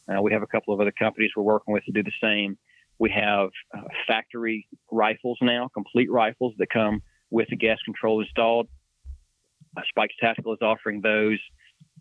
Uh, 0.08 0.22
we 0.22 0.32
have 0.32 0.42
a 0.42 0.46
couple 0.46 0.72
of 0.72 0.80
other 0.80 0.92
companies 0.92 1.30
we're 1.34 1.42
working 1.42 1.74
with 1.74 1.84
to 1.84 1.92
do 1.92 2.04
the 2.04 2.12
same. 2.22 2.56
We 2.98 3.10
have 3.10 3.48
uh, 3.76 3.82
factory 4.06 4.68
rifles 4.92 5.38
now, 5.42 5.68
complete 5.74 6.10
rifles 6.10 6.54
that 6.58 6.68
come 6.70 7.02
with 7.30 7.48
the 7.48 7.56
gas 7.56 7.78
control 7.84 8.20
installed. 8.20 8.68
Uh, 9.76 9.82
Spikes 9.88 10.14
Tactical 10.20 10.52
is 10.52 10.60
offering 10.62 11.00
those. 11.00 11.38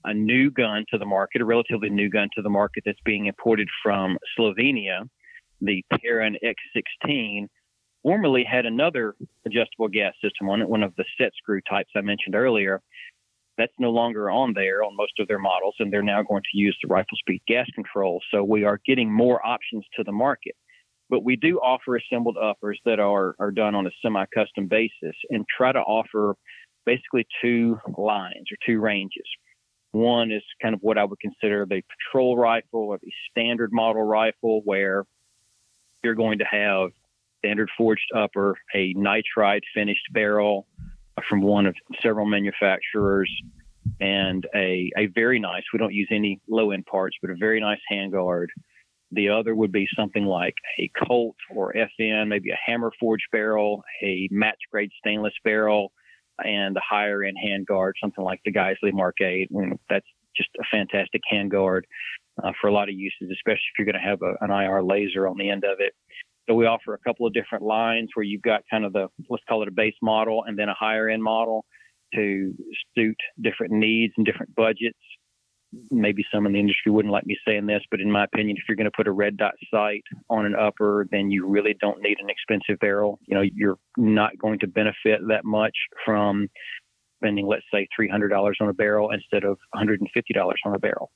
A 0.04 0.14
new 0.14 0.52
gun 0.52 0.86
to 0.92 1.00
the 1.00 1.06
market, 1.06 1.42
a 1.42 1.46
relatively 1.46 1.90
new 1.90 2.10
gun 2.10 2.30
to 2.36 2.44
the 2.44 2.50
market 2.50 2.84
that's 2.86 3.00
being 3.06 3.26
imported 3.26 3.68
from 3.82 4.20
Slovenia 4.38 5.10
the 5.66 5.84
Taran 5.94 6.36
X16 6.44 7.48
formerly 8.04 8.44
had 8.44 8.66
another 8.66 9.16
adjustable 9.46 9.88
gas 9.88 10.14
system 10.24 10.50
on 10.50 10.62
it, 10.62 10.70
one 10.70 10.84
of 10.84 10.96
the 10.96 11.06
set 11.18 11.32
screw 11.38 11.62
types 11.68 11.90
I 11.96 12.02
mentioned 12.02 12.36
earlier. 12.36 12.82
That's 13.58 13.74
no 13.80 13.90
longer 13.90 14.30
on 14.30 14.54
there 14.54 14.84
on 14.84 14.96
most 14.96 15.14
of 15.20 15.28
their 15.28 15.40
models, 15.40 15.76
and 15.80 15.92
they're 15.92 16.04
now 16.04 16.22
going 16.22 16.44
to 16.44 16.58
use 16.58 16.78
the 16.84 16.90
RifleSpeed 16.90 17.42
gas 17.48 17.68
control. 17.74 18.22
So 18.32 18.44
we 18.44 18.64
are 18.64 18.80
getting 18.86 19.12
more 19.12 19.46
options 19.46 19.86
to 19.96 20.04
the 20.04 20.12
market. 20.12 20.56
But 21.10 21.24
we 21.24 21.36
do 21.36 21.60
offer 21.60 21.96
assembled 21.96 22.38
uppers 22.38 22.80
that 22.86 23.00
are, 23.00 23.36
are 23.40 23.52
done 23.52 23.76
on 23.76 23.88
a 23.88 23.92
semi 24.02 24.26
custom 24.34 24.68
basis 24.68 25.16
and 25.30 25.46
try 25.48 25.72
to 25.72 25.80
offer 25.80 26.36
basically 26.86 27.26
two 27.42 27.80
lines 27.98 28.48
or 28.52 28.58
two 28.66 28.80
ranges. 28.80 29.28
One 29.92 30.32
is 30.32 30.44
kind 30.62 30.76
of 30.76 30.82
what 30.82 30.98
I 30.98 31.06
would 31.06 31.20
consider 31.20 31.66
the 31.66 31.82
patrol 31.82 32.38
rifle 32.38 32.82
or 32.82 33.00
the 33.02 33.12
standard 33.32 33.72
model 33.72 34.04
rifle, 34.04 34.62
where 34.66 35.06
you're 36.06 36.14
going 36.14 36.38
to 36.38 36.46
have 36.46 36.92
standard 37.40 37.70
forged 37.76 38.10
upper, 38.16 38.56
a 38.76 38.94
nitride 38.94 39.62
finished 39.74 40.06
barrel 40.14 40.68
uh, 41.18 41.22
from 41.28 41.42
one 41.42 41.66
of 41.66 41.76
several 42.02 42.28
manufacturers, 42.28 43.32
and 44.00 44.46
a, 44.56 44.92
a 44.98 45.08
very 45.08 45.40
nice, 45.40 45.64
we 45.74 45.80
don't 45.80 45.94
use 45.94 46.08
any 46.12 46.40
low 46.48 46.72
end 46.72 46.86
parts, 46.86 47.18
but 47.22 47.32
a 47.32 47.36
very 47.36 47.60
nice 47.60 47.80
handguard. 47.92 48.48
The 49.12 49.30
other 49.30 49.56
would 49.56 49.72
be 49.72 49.88
something 49.96 50.26
like 50.26 50.56
a 50.80 50.92
Colt 51.06 51.36
or 51.50 51.74
FN, 51.74 52.28
maybe 52.28 52.52
a 52.52 52.58
hammer 52.64 52.92
forged 53.00 53.28
barrel, 53.32 53.84
a 54.04 54.28
match 54.32 54.60
grade 54.72 54.92
stainless 55.00 55.34
barrel, 55.44 55.92
and 56.44 56.78
a 56.78 56.82
higher 56.88 57.24
end 57.24 57.38
handguard, 57.44 57.94
something 58.00 58.24
like 58.24 58.42
the 58.46 58.52
Geissele 58.52 58.94
Mark 58.94 59.22
8. 59.22 59.52
Mm, 59.52 59.78
that's 59.90 60.08
just 60.36 60.50
a 60.60 60.64
fantastic 60.72 61.22
handguard 61.32 61.82
uh, 62.44 62.52
for 62.60 62.68
a 62.68 62.74
lot 62.74 62.90
of 62.90 62.96
uses, 62.96 63.30
especially 63.32 63.70
if 63.74 63.80
you're 63.80 63.86
going 63.86 64.02
to 64.02 64.08
have 64.08 64.22
a, 64.22 64.36
an 64.42 64.52
IR 64.52 64.84
laser 64.84 65.28
on 65.28 65.38
the 65.38 65.50
end 65.50 65.64
of 65.64 65.80
it. 65.80 65.94
So 66.48 66.54
we 66.54 66.66
offer 66.66 66.94
a 66.94 67.00
couple 67.00 67.26
of 67.26 67.34
different 67.34 67.64
lines 67.64 68.10
where 68.14 68.24
you've 68.24 68.42
got 68.42 68.62
kind 68.70 68.86
of 68.86 68.94
the 68.94 69.08
let's 69.30 69.44
call 69.50 69.64
it 69.64 69.68
a 69.68 69.72
base 69.72 69.96
model 70.02 70.44
and 70.46 70.58
then 70.58 70.70
a 70.70 70.76
higher 70.76 71.10
end 71.10 71.24
model 71.24 71.66
to 72.14 72.54
suit 72.96 73.18
different 73.42 73.74
needs 73.74 74.14
and 74.18 74.26
different 74.26 74.54
budgets. 74.56 75.00
Maybe 75.92 76.24
some 76.34 76.46
in 76.46 76.54
the 76.54 76.60
industry 76.60 76.92
wouldn't 76.92 77.12
like 77.12 77.26
me 77.26 77.36
saying 77.46 77.66
this, 77.66 77.82
but 77.90 78.00
in 78.00 78.12
my 78.12 78.24
opinion, 78.24 78.58
if 78.58 78.64
you're 78.68 78.78
going 78.78 78.86
to 78.86 78.96
put 78.96 79.08
a 79.08 79.12
red 79.12 79.38
dot 79.38 79.56
sight 79.74 80.04
on 80.30 80.46
an 80.46 80.56
upper, 80.56 81.08
then 81.12 81.32
you 81.32 81.48
really 81.48 81.76
don't 81.82 82.02
need 82.02 82.18
an 82.20 82.30
expensive 82.30 82.80
barrel. 82.80 83.20
You 83.26 83.36
know, 83.36 83.44
you're 83.54 83.78
not 83.98 84.38
going 84.38 84.60
to 84.60 84.68
benefit 84.68 85.22
that 85.28 85.44
much 85.44 85.76
from 86.06 86.48
spending, 87.20 87.48
let's 87.48 87.66
say, 87.74 87.88
$300 88.00 88.54
on 88.62 88.70
a 88.70 88.74
barrel 88.74 89.12
instead 89.12 89.44
of 89.44 89.58
$150 89.76 90.00
on 90.66 90.76
a 90.76 90.80
barrel. 90.80 91.12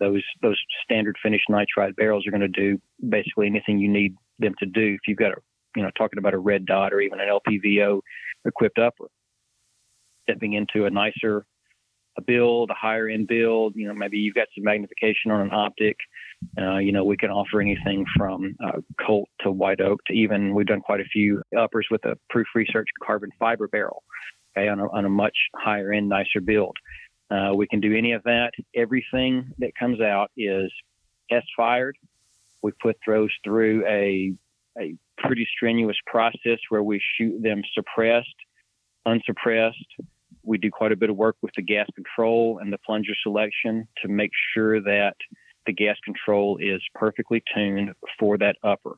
Those 0.00 0.22
those 0.42 0.60
standard 0.82 1.16
finished 1.22 1.44
nitride 1.48 1.96
barrels 1.96 2.26
are 2.26 2.30
going 2.30 2.40
to 2.40 2.48
do 2.48 2.80
basically 3.08 3.46
anything 3.46 3.78
you 3.78 3.88
need 3.88 4.16
them 4.38 4.54
to 4.58 4.66
do. 4.66 4.94
If 4.94 5.00
you've 5.06 5.18
got 5.18 5.32
a 5.32 5.36
you 5.76 5.82
know 5.82 5.90
talking 5.96 6.18
about 6.18 6.34
a 6.34 6.38
red 6.38 6.66
dot 6.66 6.92
or 6.92 7.00
even 7.00 7.20
an 7.20 7.28
LPVO 7.28 8.00
equipped 8.44 8.78
upper, 8.78 9.06
stepping 10.24 10.54
into 10.54 10.86
a 10.86 10.90
nicer 10.90 11.46
a 12.18 12.22
build, 12.22 12.70
a 12.70 12.74
higher 12.74 13.08
end 13.08 13.28
build. 13.28 13.74
You 13.76 13.88
know, 13.88 13.94
maybe 13.94 14.18
you've 14.18 14.34
got 14.34 14.48
some 14.54 14.64
magnification 14.64 15.30
on 15.30 15.42
an 15.42 15.52
optic. 15.52 15.96
Uh, 16.58 16.78
you 16.78 16.92
know, 16.92 17.04
we 17.04 17.16
can 17.16 17.30
offer 17.30 17.60
anything 17.60 18.04
from 18.16 18.54
uh, 18.64 18.80
Colt 19.04 19.28
to 19.40 19.50
White 19.50 19.80
Oak 19.80 20.00
to 20.06 20.12
even 20.12 20.54
we've 20.54 20.66
done 20.66 20.80
quite 20.80 21.00
a 21.00 21.04
few 21.04 21.42
uppers 21.58 21.86
with 21.90 22.04
a 22.04 22.16
proof 22.30 22.46
research 22.54 22.88
carbon 23.04 23.30
fiber 23.38 23.68
barrel. 23.68 24.02
Okay, 24.56 24.68
on 24.68 24.80
a, 24.80 24.90
on 24.90 25.04
a 25.04 25.08
much 25.10 25.36
higher 25.54 25.92
end, 25.92 26.08
nicer 26.08 26.40
build. 26.42 26.76
Uh, 27.30 27.52
we 27.54 27.66
can 27.66 27.80
do 27.80 27.96
any 27.96 28.12
of 28.12 28.22
that. 28.24 28.52
Everything 28.74 29.52
that 29.58 29.72
comes 29.78 30.00
out 30.00 30.30
is 30.36 30.70
test 31.30 31.46
fired. 31.56 31.96
We 32.62 32.72
put 32.82 32.96
those 33.06 33.30
through 33.44 33.84
a, 33.86 34.32
a 34.78 34.94
pretty 35.18 35.46
strenuous 35.56 35.96
process 36.06 36.58
where 36.68 36.82
we 36.82 37.00
shoot 37.18 37.42
them 37.42 37.62
suppressed, 37.74 38.34
unsuppressed. 39.04 39.86
We 40.42 40.58
do 40.58 40.70
quite 40.70 40.92
a 40.92 40.96
bit 40.96 41.10
of 41.10 41.16
work 41.16 41.36
with 41.42 41.52
the 41.56 41.62
gas 41.62 41.88
control 41.94 42.58
and 42.60 42.72
the 42.72 42.78
plunger 42.78 43.14
selection 43.22 43.88
to 44.02 44.08
make 44.08 44.30
sure 44.54 44.80
that 44.80 45.16
the 45.66 45.72
gas 45.72 45.96
control 46.04 46.58
is 46.58 46.80
perfectly 46.94 47.42
tuned 47.54 47.90
for 48.18 48.38
that 48.38 48.56
upper. 48.62 48.96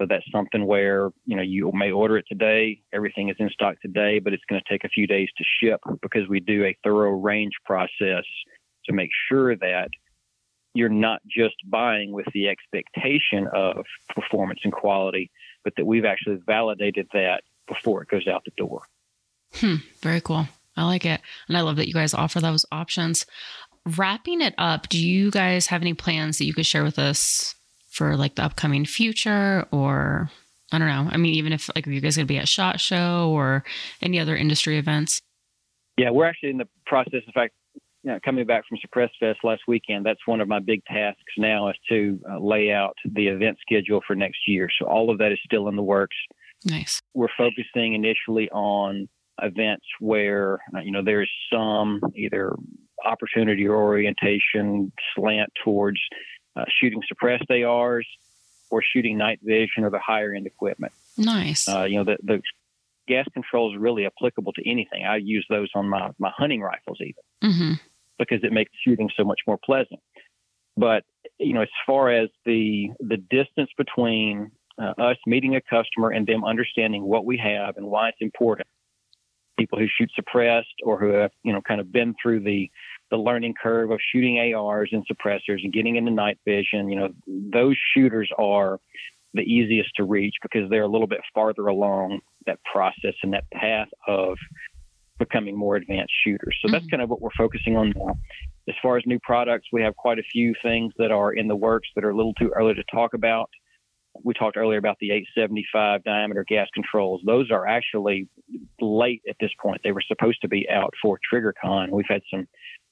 So 0.00 0.06
that's 0.08 0.24
something 0.32 0.66
where, 0.66 1.10
you 1.24 1.36
know, 1.36 1.42
you 1.42 1.70
may 1.72 1.92
order 1.92 2.18
it 2.18 2.24
today, 2.28 2.80
everything 2.92 3.28
is 3.28 3.36
in 3.38 3.48
stock 3.50 3.80
today, 3.80 4.18
but 4.18 4.32
it's 4.32 4.42
going 4.48 4.60
to 4.60 4.72
take 4.72 4.84
a 4.84 4.88
few 4.88 5.06
days 5.06 5.28
to 5.38 5.44
ship 5.60 5.80
because 6.02 6.28
we 6.28 6.40
do 6.40 6.64
a 6.64 6.76
thorough 6.82 7.12
range 7.12 7.52
process 7.64 8.24
to 8.86 8.92
make 8.92 9.10
sure 9.28 9.54
that 9.56 9.88
you're 10.74 10.88
not 10.88 11.20
just 11.28 11.54
buying 11.68 12.12
with 12.12 12.26
the 12.34 12.48
expectation 12.48 13.46
of 13.54 13.84
performance 14.08 14.60
and 14.64 14.72
quality, 14.72 15.30
but 15.62 15.72
that 15.76 15.86
we've 15.86 16.04
actually 16.04 16.38
validated 16.44 17.06
that 17.12 17.42
before 17.68 18.02
it 18.02 18.08
goes 18.08 18.26
out 18.26 18.42
the 18.44 18.50
door. 18.56 18.82
Hmm, 19.54 19.76
very 20.00 20.20
cool. 20.20 20.48
I 20.76 20.84
like 20.84 21.06
it. 21.06 21.20
And 21.46 21.56
I 21.56 21.60
love 21.60 21.76
that 21.76 21.86
you 21.86 21.94
guys 21.94 22.14
offer 22.14 22.40
those 22.40 22.66
options. 22.72 23.26
Wrapping 23.86 24.40
it 24.40 24.54
up, 24.58 24.88
do 24.88 24.98
you 24.98 25.30
guys 25.30 25.68
have 25.68 25.82
any 25.82 25.94
plans 25.94 26.38
that 26.38 26.46
you 26.46 26.54
could 26.54 26.66
share 26.66 26.82
with 26.82 26.98
us 26.98 27.54
for 27.94 28.16
like 28.16 28.34
the 28.34 28.44
upcoming 28.44 28.84
future 28.84 29.66
or 29.70 30.30
I 30.72 30.78
don't 30.78 30.88
know. 30.88 31.08
I 31.10 31.16
mean, 31.16 31.34
even 31.34 31.52
if 31.52 31.70
like 31.74 31.86
are 31.86 31.90
you 31.90 32.00
guys 32.00 32.16
gonna 32.16 32.26
be 32.26 32.38
at 32.38 32.48
Shot 32.48 32.80
Show 32.80 33.30
or 33.30 33.64
any 34.02 34.18
other 34.18 34.36
industry 34.36 34.78
events? 34.78 35.20
Yeah, 35.96 36.10
we're 36.10 36.26
actually 36.26 36.50
in 36.50 36.58
the 36.58 36.68
process. 36.86 37.22
In 37.26 37.32
fact, 37.32 37.54
you 38.02 38.10
know, 38.10 38.18
coming 38.24 38.44
back 38.44 38.64
from 38.68 38.78
Suppress 38.80 39.10
Fest 39.20 39.38
last 39.44 39.62
weekend, 39.68 40.04
that's 40.04 40.26
one 40.26 40.40
of 40.40 40.48
my 40.48 40.58
big 40.58 40.84
tasks 40.86 41.20
now 41.38 41.68
is 41.68 41.76
to 41.88 42.18
uh, 42.30 42.38
lay 42.38 42.72
out 42.72 42.94
the 43.04 43.28
event 43.28 43.56
schedule 43.60 44.00
for 44.06 44.16
next 44.16 44.38
year. 44.46 44.68
So 44.78 44.86
all 44.86 45.10
of 45.10 45.18
that 45.18 45.32
is 45.32 45.38
still 45.44 45.68
in 45.68 45.76
the 45.76 45.82
works. 45.82 46.16
Nice. 46.64 47.00
We're 47.14 47.28
focusing 47.38 47.94
initially 47.94 48.50
on 48.50 49.08
events 49.42 49.86
where 50.00 50.58
uh, 50.76 50.80
you 50.80 50.90
know 50.90 51.02
there's 51.04 51.30
some 51.52 52.00
either 52.16 52.54
opportunity 53.04 53.66
or 53.66 53.76
orientation 53.76 54.92
slant 55.14 55.50
towards 55.62 56.00
uh, 56.56 56.64
shooting 56.80 57.02
suppressed 57.06 57.50
ARs 57.50 58.06
or 58.70 58.82
shooting 58.82 59.18
night 59.18 59.40
vision 59.42 59.84
or 59.84 59.90
the 59.90 59.98
higher 59.98 60.32
end 60.32 60.46
equipment. 60.46 60.92
Nice. 61.16 61.68
Uh, 61.68 61.84
you 61.84 61.96
know 61.96 62.04
the 62.04 62.16
the 62.22 62.40
gas 63.06 63.26
control 63.32 63.72
is 63.72 63.80
really 63.80 64.06
applicable 64.06 64.52
to 64.54 64.68
anything. 64.68 65.04
I 65.04 65.16
use 65.16 65.46
those 65.48 65.70
on 65.74 65.88
my 65.88 66.10
my 66.18 66.30
hunting 66.36 66.60
rifles 66.60 66.98
even 67.00 67.52
mm-hmm. 67.52 67.72
because 68.18 68.42
it 68.42 68.52
makes 68.52 68.72
shooting 68.84 69.10
so 69.16 69.24
much 69.24 69.40
more 69.46 69.58
pleasant. 69.64 70.00
But 70.76 71.04
you 71.38 71.54
know, 71.54 71.62
as 71.62 71.68
far 71.86 72.10
as 72.10 72.28
the 72.44 72.90
the 73.00 73.16
distance 73.16 73.70
between 73.76 74.50
uh, 74.80 74.92
us 74.98 75.16
meeting 75.26 75.56
a 75.56 75.60
customer 75.60 76.10
and 76.10 76.26
them 76.26 76.44
understanding 76.44 77.04
what 77.04 77.24
we 77.24 77.36
have 77.38 77.76
and 77.76 77.86
why 77.86 78.08
it's 78.08 78.18
important, 78.20 78.66
people 79.58 79.78
who 79.78 79.86
shoot 79.86 80.10
suppressed 80.14 80.74
or 80.82 80.98
who 80.98 81.10
have 81.10 81.30
you 81.42 81.52
know 81.52 81.60
kind 81.60 81.80
of 81.80 81.92
been 81.92 82.14
through 82.20 82.40
the 82.40 82.70
the 83.14 83.22
learning 83.22 83.54
curve 83.62 83.92
of 83.92 84.00
shooting 84.12 84.54
ARs 84.54 84.90
and 84.90 85.06
suppressors 85.06 85.62
and 85.62 85.72
getting 85.72 85.94
into 85.94 86.10
night 86.10 86.36
vision, 86.44 86.88
you 86.88 86.96
know, 86.96 87.10
those 87.28 87.76
shooters 87.94 88.28
are 88.38 88.80
the 89.34 89.42
easiest 89.42 89.90
to 89.94 90.02
reach 90.02 90.34
because 90.42 90.68
they're 90.68 90.82
a 90.82 90.88
little 90.88 91.06
bit 91.06 91.20
farther 91.32 91.68
along 91.68 92.18
that 92.46 92.58
process 92.64 93.14
and 93.22 93.32
that 93.32 93.44
path 93.52 93.86
of 94.08 94.36
becoming 95.20 95.56
more 95.56 95.76
advanced 95.76 96.12
shooters. 96.26 96.58
So 96.60 96.66
mm-hmm. 96.66 96.72
that's 96.72 96.86
kind 96.88 97.04
of 97.04 97.08
what 97.08 97.20
we're 97.20 97.30
focusing 97.38 97.76
on 97.76 97.92
now. 97.94 98.18
As 98.68 98.74
far 98.82 98.96
as 98.96 99.04
new 99.06 99.20
products, 99.22 99.68
we 99.72 99.80
have 99.82 99.94
quite 99.94 100.18
a 100.18 100.24
few 100.24 100.52
things 100.60 100.92
that 100.98 101.12
are 101.12 101.32
in 101.32 101.46
the 101.46 101.54
works 101.54 101.88
that 101.94 102.04
are 102.04 102.10
a 102.10 102.16
little 102.16 102.34
too 102.34 102.50
early 102.56 102.74
to 102.74 102.82
talk 102.92 103.14
about. 103.14 103.48
We 104.24 104.34
talked 104.34 104.56
earlier 104.56 104.78
about 104.78 104.96
the 105.00 105.12
875 105.12 106.02
diameter 106.02 106.44
gas 106.48 106.66
controls. 106.74 107.20
Those 107.24 107.52
are 107.52 107.64
actually 107.64 108.28
late 108.80 109.22
at 109.28 109.36
this 109.40 109.50
point. 109.60 109.82
They 109.84 109.92
were 109.92 110.02
supposed 110.04 110.40
to 110.42 110.48
be 110.48 110.68
out 110.68 110.94
for 111.00 111.18
TriggerCon. 111.32 111.90
We've 111.90 112.04
had 112.08 112.22
some, 112.28 112.48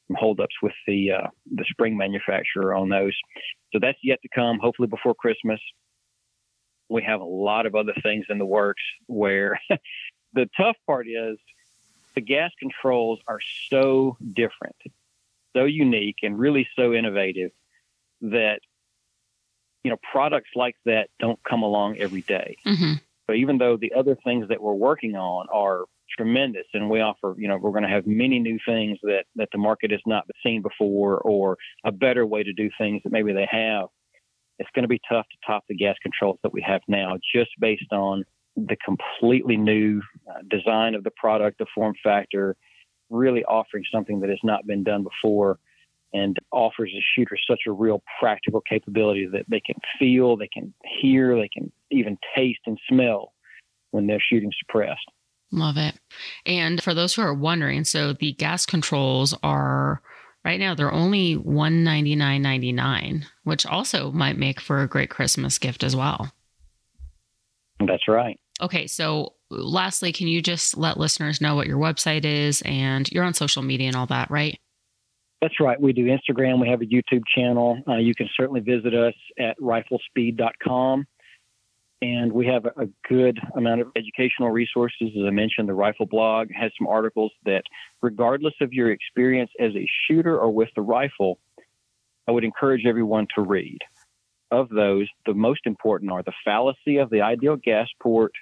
some 0.09 0.17
holdups 0.19 0.55
with 0.63 0.73
the 0.87 1.13
uh, 1.13 1.27
the 1.51 1.65
spring 1.69 1.97
manufacturer 1.97 2.75
on 2.75 2.89
those, 2.89 3.17
so 3.73 3.79
that's 3.81 3.99
yet 4.03 4.21
to 4.23 4.29
come. 4.35 4.59
Hopefully 4.59 4.89
before 4.89 5.15
Christmas. 5.15 5.61
We 6.89 7.03
have 7.05 7.23
a 7.23 7.25
lot 7.25 7.65
of 7.65 7.75
other 7.75 7.95
things 8.03 8.27
in 8.29 8.37
the 8.37 8.45
works 8.45 8.83
where 9.07 9.59
the 10.35 10.49
tough 10.59 10.77
part 10.87 11.07
is 11.09 11.39
the 12.15 12.21
gas 12.21 12.51
controls 12.59 13.21
are 13.27 13.41
so 13.71 14.19
different, 14.35 14.77
so 15.57 15.65
unique, 15.65 16.17
and 16.23 16.39
really 16.39 16.69
so 16.77 16.93
innovative 16.93 17.51
that 18.21 18.61
you 19.85 19.91
know 19.91 19.97
products 20.13 20.51
like 20.55 20.77
that 20.85 21.09
don't 21.19 21.43
come 21.49 21.63
along 21.63 21.99
every 21.99 22.23
day. 22.23 22.57
Mm-hmm. 22.67 22.95
So 23.27 23.35
even 23.35 23.59
though 23.59 23.77
the 23.77 23.95
other 23.95 24.17
things 24.17 24.49
that 24.49 24.61
we're 24.61 24.75
working 24.75 25.15
on 25.17 25.47
are 25.53 25.85
tremendous. 26.17 26.67
And 26.75 26.91
we 26.91 27.01
offer 27.01 27.35
you 27.39 27.49
know 27.49 27.59
we're 27.59 27.71
going 27.71 27.85
to 27.85 27.89
have 27.89 28.07
many 28.07 28.39
new 28.39 28.59
things 28.67 28.99
that 29.03 29.25
that 29.37 29.49
the 29.53 29.59
market 29.59 29.91
has 29.91 30.01
not 30.07 30.25
seen 30.45 30.63
before 30.63 31.19
or 31.19 31.57
a 31.85 31.93
better 31.93 32.27
way 32.27 32.43
to 32.43 32.53
do 32.53 32.71
things 32.79 33.03
that 33.05 33.13
maybe 33.13 33.33
they 33.33 33.49
have. 33.51 33.87
It's 34.59 34.71
going 34.75 34.85
to 34.85 34.89
be 34.89 35.01
tough 35.09 35.27
to 35.29 35.37
top 35.47 35.65
the 35.69 35.75
gas 35.75 35.97
controls 36.03 36.39
that 36.43 36.53
we 36.53 36.63
have 36.63 36.83
now 36.87 37.17
just 37.35 37.51
based 37.59 37.93
on 37.93 38.25
the 38.57 38.77
completely 38.85 39.57
new 39.57 40.01
uh, 40.29 40.41
design 40.51 40.95
of 40.95 41.05
the 41.05 41.11
product, 41.17 41.59
the 41.59 41.67
form 41.75 41.95
factor, 42.03 42.55
really 43.11 43.45
offering 43.45 43.85
something 43.93 44.21
that 44.21 44.31
has 44.31 44.39
not 44.43 44.67
been 44.67 44.85
done 44.85 45.05
before. 45.05 45.59
And 46.15 46.37
offers 46.53 46.91
the 46.93 47.01
shooter 47.17 47.39
such 47.49 47.61
a 47.67 47.73
real 47.73 48.03
practical 48.21 48.61
capability 48.61 49.27
that 49.33 49.47
they 49.49 49.61
can 49.61 49.77
feel, 49.99 50.37
they 50.37 50.51
can 50.53 50.75
hear, 51.01 51.35
they 51.35 51.49
can 51.49 51.73
even 51.91 52.19
taste 52.37 52.61
and 52.67 52.79
smell 52.87 53.33
when 53.93 54.07
they're 54.07 54.21
shooting 54.21 54.53
suppressed. 54.59 55.09
Love 55.53 55.77
it. 55.77 55.95
And 56.47 56.83
for 56.83 56.95
those 56.95 57.15
who 57.15 57.23
are 57.23 57.35
wondering, 57.35 57.85
so 57.85 58.15
the 58.15 58.33
gas 58.33 58.65
controls 58.65 59.35
are 59.43 60.01
right 60.45 60.59
now 60.59 60.75
they're 60.75 60.93
only 60.93 61.37
$199.99, 61.37 63.25
which 63.45 63.67
also 63.67 64.11
might 64.11 64.39
make 64.39 64.61
for 64.61 64.81
a 64.81 64.89
great 64.89 65.11
Christmas 65.11 65.59
gift 65.59 65.85
as 65.85 65.95
well. 65.95 66.33
That's 67.87 68.09
right. 68.09 68.41
Okay, 68.61 68.87
so 68.87 69.35
lastly, 69.51 70.13
can 70.13 70.29
you 70.29 70.41
just 70.41 70.77
let 70.77 70.99
listeners 70.99 71.41
know 71.41 71.55
what 71.55 71.67
your 71.67 71.79
website 71.79 72.25
is 72.25 72.63
and 72.65 73.11
you're 73.11 73.25
on 73.25 73.35
social 73.35 73.63
media 73.63 73.89
and 73.89 73.97
all 73.97 74.07
that, 74.07 74.31
right? 74.31 74.59
That's 75.43 75.59
right. 75.59 75.79
We 75.79 75.93
do 75.93 76.07
Instagram. 76.07 76.61
We 76.61 76.69
have 76.69 76.83
a 76.83 76.87
YouTube 76.87 77.25
channel. 77.35 77.83
Uh, 77.89 77.97
you 77.97 78.15
can 78.15 78.29
certainly 78.37 78.61
visit 78.61 78.95
us 78.95 79.15
at 79.39 79.59
riflespeed.com. 79.59 81.05
And 82.03 82.33
we 82.33 82.47
have 82.47 82.65
a, 82.65 82.89
good 83.09 83.39
amount 83.55 83.81
of 83.81 83.93
educational 83.95 84.51
resources. 84.51 85.11
As 85.17 85.25
I 85.25 85.31
mentioned, 85.31 85.69
the 85.69 85.75
Rifle 85.75 86.07
blog 86.07 86.49
has 86.53 86.73
some 86.77 86.89
articles 86.89 87.31
that, 87.45 87.63
regardless 88.03 88.55
of 88.61 88.73
your 88.73 88.91
experience 88.91 89.53
as 89.61 89.71
a 89.77 89.87
shooter 90.07 90.37
or 90.37 90.51
with 90.51 90.69
the 90.75 90.83
rifle, 90.83 91.39
I 92.27 92.33
would 92.33 92.43
encourage 92.43 92.87
everyone 92.87 93.29
to 93.37 93.43
read. 93.43 93.79
Of 94.51 94.69
those, 94.69 95.07
the 95.27 95.35
most 95.35 95.61
important 95.65 96.11
are 96.11 96.25
the 96.25 96.33
fallacy 96.45 96.97
of 96.97 97.09
the 97.09 97.21
ideal 97.21 97.55
gas 97.55 97.87
port, 98.03 98.33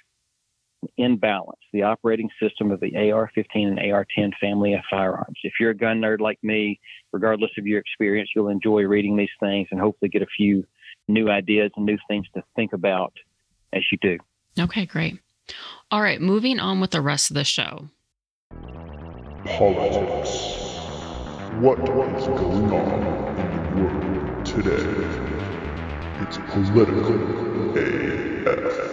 in 0.97 1.17
balance, 1.17 1.59
the 1.71 1.83
operating 1.83 2.29
system 2.41 2.71
of 2.71 2.79
the 2.79 3.11
AR 3.11 3.29
15 3.35 3.67
and 3.67 3.91
AR 3.91 4.07
10 4.15 4.31
family 4.41 4.73
of 4.73 4.81
firearms. 4.89 5.37
If 5.43 5.53
you're 5.59 5.69
a 5.69 5.77
gun 5.77 6.01
nerd 6.01 6.19
like 6.19 6.39
me, 6.41 6.79
regardless 7.11 7.51
of 7.59 7.67
your 7.67 7.79
experience, 7.79 8.31
you'll 8.35 8.47
enjoy 8.47 8.81
reading 8.81 9.15
these 9.15 9.29
things 9.39 9.67
and 9.69 9.79
hopefully 9.79 10.09
get 10.09 10.23
a 10.23 10.27
few 10.35 10.65
new 11.07 11.29
ideas 11.29 11.71
and 11.75 11.85
new 11.85 11.99
things 12.07 12.25
to 12.33 12.43
think 12.55 12.73
about 12.73 13.13
as 13.73 13.83
you 13.91 13.97
do. 14.01 14.17
Okay, 14.59 14.85
great. 14.85 15.19
All 15.89 16.01
right, 16.01 16.21
moving 16.21 16.59
on 16.59 16.79
with 16.79 16.91
the 16.91 17.01
rest 17.01 17.31
of 17.31 17.35
the 17.35 17.43
show. 17.43 17.89
Politics. 19.45 20.57
What 21.59 21.79
is 21.79 22.27
going 22.27 22.71
on 22.71 23.37
in 23.37 23.75
the 23.75 23.81
world 23.83 24.45
today? 24.45 25.31
It's 26.21 26.37
political 26.51 27.15
AF. 27.77 28.91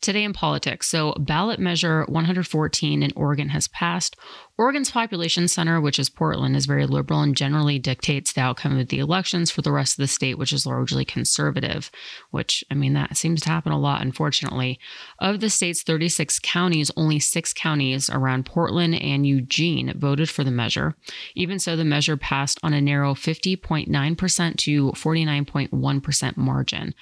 Today 0.00 0.24
in 0.24 0.32
politics. 0.32 0.88
So, 0.88 1.14
ballot 1.18 1.58
measure 1.58 2.04
114 2.08 3.02
in 3.02 3.12
Oregon 3.16 3.48
has 3.50 3.68
passed. 3.68 4.16
Oregon's 4.56 4.92
population 4.92 5.48
center, 5.48 5.80
which 5.80 5.98
is 5.98 6.08
Portland, 6.08 6.54
is 6.54 6.66
very 6.66 6.86
liberal 6.86 7.22
and 7.22 7.36
generally 7.36 7.80
dictates 7.80 8.32
the 8.32 8.40
outcome 8.40 8.78
of 8.78 8.86
the 8.86 9.00
elections 9.00 9.50
for 9.50 9.62
the 9.62 9.72
rest 9.72 9.94
of 9.94 10.02
the 10.02 10.06
state, 10.06 10.38
which 10.38 10.52
is 10.52 10.64
largely 10.64 11.04
conservative, 11.04 11.90
which, 12.30 12.62
I 12.70 12.74
mean, 12.74 12.92
that 12.92 13.16
seems 13.16 13.40
to 13.42 13.48
happen 13.48 13.72
a 13.72 13.78
lot, 13.80 14.00
unfortunately. 14.00 14.78
Of 15.18 15.40
the 15.40 15.50
state's 15.50 15.82
36 15.82 16.38
counties, 16.38 16.92
only 16.96 17.18
six 17.18 17.52
counties 17.52 18.08
around 18.08 18.46
Portland 18.46 18.94
and 18.94 19.26
Eugene 19.26 19.92
voted 19.98 20.30
for 20.30 20.44
the 20.44 20.52
measure. 20.52 20.94
Even 21.34 21.58
so, 21.58 21.74
the 21.74 21.84
measure 21.84 22.16
passed 22.16 22.60
on 22.62 22.72
a 22.72 22.80
narrow 22.80 23.14
50.9% 23.14 24.56
to 24.56 24.92
49.1% 24.92 26.36
margin. 26.36 26.94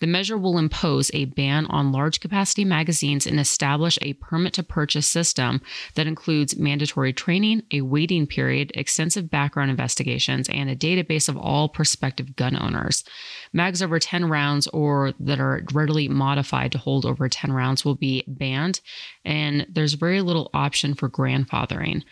The 0.00 0.06
measure 0.06 0.36
will 0.36 0.58
impose 0.58 1.10
a 1.14 1.24
ban 1.24 1.64
on 1.70 1.90
large 1.90 2.20
capacity 2.20 2.66
magazines 2.66 3.26
and 3.26 3.40
establish 3.40 3.98
a 4.02 4.12
permit 4.12 4.52
to 4.54 4.62
purchase 4.62 5.06
system 5.06 5.62
that 5.94 6.06
includes 6.06 6.58
mandatory 6.58 6.97
mandatory 6.98 7.12
training, 7.12 7.62
a 7.72 7.80
waiting 7.82 8.26
period, 8.26 8.72
extensive 8.74 9.30
background 9.30 9.70
investigations, 9.70 10.48
and 10.48 10.68
a 10.68 10.76
database 10.76 11.28
of 11.28 11.36
all 11.36 11.68
prospective 11.68 12.34
gun 12.34 12.60
owners. 12.60 13.04
Mags 13.52 13.82
over 13.82 13.98
10 13.98 14.28
rounds 14.28 14.66
or 14.68 15.12
that 15.20 15.38
are 15.38 15.62
readily 15.72 16.08
modified 16.08 16.72
to 16.72 16.78
hold 16.78 17.06
over 17.06 17.28
10 17.28 17.52
rounds 17.52 17.84
will 17.84 17.94
be 17.94 18.24
banned, 18.26 18.80
and 19.24 19.66
there's 19.70 19.94
very 19.94 20.20
little 20.20 20.50
option 20.52 20.94
for 20.94 21.08
grandfathering. 21.08 22.02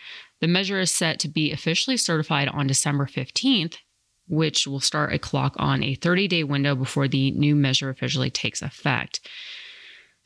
The 0.40 0.46
measure 0.46 0.80
is 0.80 0.94
set 0.94 1.18
to 1.20 1.28
be 1.28 1.50
officially 1.52 1.96
certified 1.96 2.48
on 2.48 2.68
December 2.68 3.06
15th, 3.06 3.78
which 4.28 4.66
will 4.66 4.80
start 4.80 5.12
a 5.12 5.18
clock 5.18 5.54
on 5.56 5.82
a 5.82 5.94
30 5.96 6.28
day 6.28 6.44
window 6.44 6.74
before 6.76 7.08
the 7.08 7.32
new 7.32 7.56
measure 7.56 7.90
officially 7.90 8.30
takes 8.30 8.62
effect. 8.62 9.20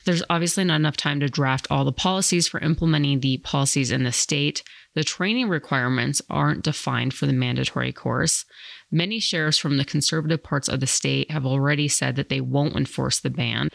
There's 0.05 0.23
obviously 0.29 0.63
not 0.63 0.77
enough 0.77 0.97
time 0.97 1.19
to 1.19 1.29
draft 1.29 1.67
all 1.69 1.85
the 1.85 1.91
policies 1.91 2.47
for 2.47 2.59
implementing 2.59 3.19
the 3.19 3.37
policies 3.37 3.91
in 3.91 4.03
the 4.03 4.11
state. 4.11 4.63
The 4.95 5.03
training 5.03 5.47
requirements 5.47 6.21
aren't 6.29 6.63
defined 6.63 7.13
for 7.13 7.25
the 7.27 7.33
mandatory 7.33 7.93
course. 7.93 8.45
Many 8.91 9.19
sheriffs 9.19 9.57
from 9.57 9.77
the 9.77 9.85
conservative 9.85 10.43
parts 10.43 10.67
of 10.67 10.79
the 10.79 10.87
state 10.87 11.31
have 11.31 11.45
already 11.45 11.87
said 11.87 12.15
that 12.15 12.29
they 12.29 12.41
won't 12.41 12.75
enforce 12.75 13.19
the 13.19 13.29
ban, 13.29 13.69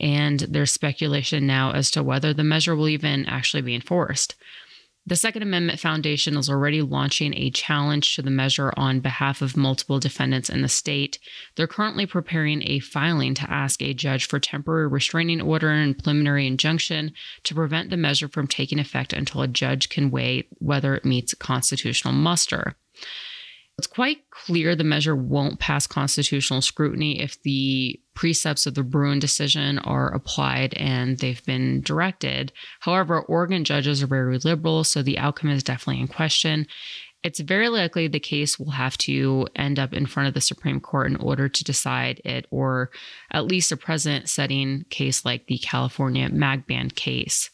and 0.00 0.40
there's 0.40 0.72
speculation 0.72 1.46
now 1.46 1.72
as 1.72 1.90
to 1.92 2.02
whether 2.02 2.32
the 2.32 2.42
measure 2.42 2.74
will 2.74 2.88
even 2.88 3.26
actually 3.26 3.62
be 3.62 3.74
enforced. 3.74 4.34
The 5.08 5.14
Second 5.14 5.42
Amendment 5.42 5.78
Foundation 5.78 6.36
is 6.36 6.50
already 6.50 6.82
launching 6.82 7.32
a 7.34 7.50
challenge 7.50 8.16
to 8.16 8.22
the 8.22 8.30
measure 8.30 8.72
on 8.76 8.98
behalf 8.98 9.40
of 9.40 9.56
multiple 9.56 10.00
defendants 10.00 10.50
in 10.50 10.62
the 10.62 10.68
state. 10.68 11.20
They're 11.54 11.68
currently 11.68 12.06
preparing 12.06 12.64
a 12.64 12.80
filing 12.80 13.34
to 13.34 13.48
ask 13.48 13.80
a 13.80 13.94
judge 13.94 14.26
for 14.26 14.40
temporary 14.40 14.88
restraining 14.88 15.40
order 15.40 15.70
and 15.70 15.96
preliminary 15.96 16.48
injunction 16.48 17.12
to 17.44 17.54
prevent 17.54 17.90
the 17.90 17.96
measure 17.96 18.26
from 18.26 18.48
taking 18.48 18.80
effect 18.80 19.12
until 19.12 19.42
a 19.42 19.48
judge 19.48 19.90
can 19.90 20.10
weigh 20.10 20.48
whether 20.58 20.96
it 20.96 21.04
meets 21.04 21.34
constitutional 21.34 22.12
muster. 22.12 22.74
It's 23.78 23.86
quite 23.86 24.28
clear 24.30 24.74
the 24.74 24.82
measure 24.82 25.14
won't 25.14 25.60
pass 25.60 25.86
constitutional 25.86 26.62
scrutiny 26.62 27.20
if 27.20 27.40
the 27.42 28.00
precepts 28.16 28.66
of 28.66 28.74
the 28.74 28.82
Bruen 28.82 29.20
decision 29.20 29.78
are 29.80 30.12
applied 30.12 30.74
and 30.74 31.18
they've 31.18 31.44
been 31.44 31.82
directed. 31.82 32.52
However, 32.80 33.20
Oregon 33.20 33.62
judges 33.62 34.02
are 34.02 34.08
very 34.08 34.38
liberal, 34.38 34.82
so 34.82 35.02
the 35.02 35.18
outcome 35.18 35.50
is 35.50 35.62
definitely 35.62 36.00
in 36.00 36.08
question. 36.08 36.66
It's 37.22 37.40
very 37.40 37.68
likely 37.68 38.08
the 38.08 38.20
case 38.20 38.58
will 38.58 38.70
have 38.70 38.96
to 38.98 39.46
end 39.54 39.78
up 39.78 39.92
in 39.92 40.06
front 40.06 40.28
of 40.28 40.34
the 40.34 40.40
Supreme 40.40 40.80
Court 40.80 41.10
in 41.10 41.16
order 41.16 41.48
to 41.48 41.64
decide 41.64 42.20
it, 42.24 42.46
or 42.50 42.90
at 43.30 43.46
least 43.46 43.72
a 43.72 43.76
precedent 43.76 44.28
setting 44.28 44.84
case 44.90 45.24
like 45.24 45.46
the 45.46 45.58
California 45.58 46.28
mag 46.28 46.66
ban 46.66 46.90
case. 46.90 47.50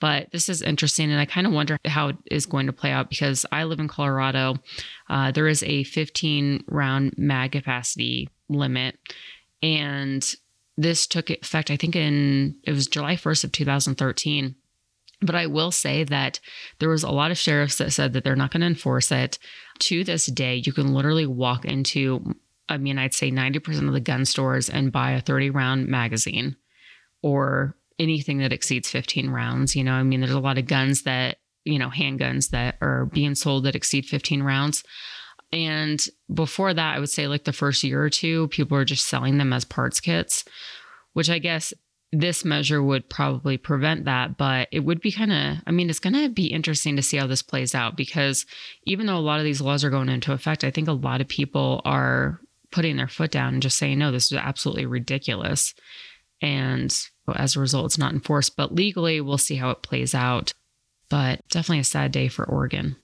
But 0.00 0.30
this 0.32 0.48
is 0.48 0.60
interesting, 0.60 1.10
and 1.10 1.20
I 1.20 1.24
kind 1.24 1.46
of 1.46 1.52
wonder 1.52 1.78
how 1.86 2.08
it 2.08 2.16
is 2.30 2.44
going 2.44 2.66
to 2.66 2.72
play 2.72 2.90
out 2.90 3.08
because 3.08 3.46
I 3.52 3.64
live 3.64 3.80
in 3.80 3.88
Colorado. 3.88 4.56
Uh, 5.08 5.30
there 5.30 5.48
is 5.48 5.62
a 5.62 5.84
15 5.84 6.64
round 6.68 7.14
mag 7.16 7.52
capacity 7.52 8.28
limit, 8.48 8.98
and 9.64 10.34
this 10.76 11.06
took 11.06 11.30
effect, 11.30 11.70
I 11.70 11.76
think, 11.76 11.96
in 11.96 12.56
it 12.64 12.72
was 12.72 12.86
July 12.86 13.16
1st 13.16 13.44
of 13.44 13.52
2013. 13.52 14.54
But 15.22 15.34
I 15.34 15.46
will 15.46 15.70
say 15.70 16.04
that 16.04 16.38
there 16.80 16.90
was 16.90 17.02
a 17.02 17.10
lot 17.10 17.30
of 17.30 17.38
sheriffs 17.38 17.78
that 17.78 17.92
said 17.92 18.12
that 18.12 18.24
they're 18.24 18.36
not 18.36 18.50
going 18.50 18.60
to 18.60 18.66
enforce 18.66 19.10
it. 19.10 19.38
To 19.80 20.04
this 20.04 20.26
day, 20.26 20.62
you 20.66 20.72
can 20.72 20.92
literally 20.92 21.26
walk 21.26 21.64
into, 21.64 22.34
I 22.68 22.76
mean, 22.76 22.98
I'd 22.98 23.14
say 23.14 23.30
90% 23.30 23.86
of 23.86 23.94
the 23.94 24.00
gun 24.00 24.26
stores 24.26 24.68
and 24.68 24.92
buy 24.92 25.12
a 25.12 25.22
30 25.22 25.48
round 25.48 25.88
magazine 25.88 26.56
or 27.22 27.74
anything 27.98 28.38
that 28.38 28.52
exceeds 28.52 28.90
15 28.90 29.30
rounds. 29.30 29.74
You 29.74 29.84
know, 29.84 29.94
I 29.94 30.02
mean, 30.02 30.20
there's 30.20 30.32
a 30.32 30.40
lot 30.40 30.58
of 30.58 30.66
guns 30.66 31.04
that, 31.04 31.38
you 31.64 31.78
know, 31.78 31.88
handguns 31.88 32.50
that 32.50 32.76
are 32.82 33.06
being 33.06 33.34
sold 33.34 33.64
that 33.64 33.76
exceed 33.76 34.04
15 34.04 34.42
rounds. 34.42 34.84
And 35.54 36.04
before 36.32 36.74
that, 36.74 36.96
I 36.96 36.98
would 36.98 37.08
say 37.08 37.28
like 37.28 37.44
the 37.44 37.52
first 37.52 37.84
year 37.84 38.02
or 38.02 38.10
two, 38.10 38.48
people 38.48 38.76
were 38.76 38.84
just 38.84 39.06
selling 39.06 39.38
them 39.38 39.52
as 39.52 39.64
parts 39.64 40.00
kits, 40.00 40.44
which 41.12 41.30
I 41.30 41.38
guess 41.38 41.72
this 42.10 42.44
measure 42.44 42.82
would 42.82 43.08
probably 43.08 43.56
prevent 43.56 44.04
that. 44.04 44.36
But 44.36 44.66
it 44.72 44.80
would 44.80 45.00
be 45.00 45.12
kind 45.12 45.32
of, 45.32 45.58
I 45.64 45.70
mean, 45.70 45.88
it's 45.88 46.00
going 46.00 46.20
to 46.20 46.28
be 46.28 46.46
interesting 46.46 46.96
to 46.96 47.02
see 47.02 47.18
how 47.18 47.28
this 47.28 47.40
plays 47.42 47.72
out 47.72 47.96
because 47.96 48.46
even 48.82 49.06
though 49.06 49.16
a 49.16 49.18
lot 49.18 49.38
of 49.38 49.44
these 49.44 49.60
laws 49.60 49.84
are 49.84 49.90
going 49.90 50.08
into 50.08 50.32
effect, 50.32 50.64
I 50.64 50.72
think 50.72 50.88
a 50.88 50.92
lot 50.92 51.20
of 51.20 51.28
people 51.28 51.80
are 51.84 52.40
putting 52.72 52.96
their 52.96 53.06
foot 53.06 53.30
down 53.30 53.54
and 53.54 53.62
just 53.62 53.78
saying, 53.78 54.00
no, 54.00 54.10
this 54.10 54.32
is 54.32 54.38
absolutely 54.38 54.86
ridiculous. 54.86 55.72
And 56.42 56.92
as 57.32 57.54
a 57.54 57.60
result, 57.60 57.86
it's 57.86 57.98
not 57.98 58.12
enforced, 58.12 58.56
but 58.56 58.74
legally, 58.74 59.20
we'll 59.20 59.38
see 59.38 59.54
how 59.54 59.70
it 59.70 59.82
plays 59.82 60.16
out. 60.16 60.52
But 61.08 61.46
definitely 61.48 61.78
a 61.78 61.84
sad 61.84 62.10
day 62.10 62.26
for 62.26 62.44
Oregon. 62.44 62.96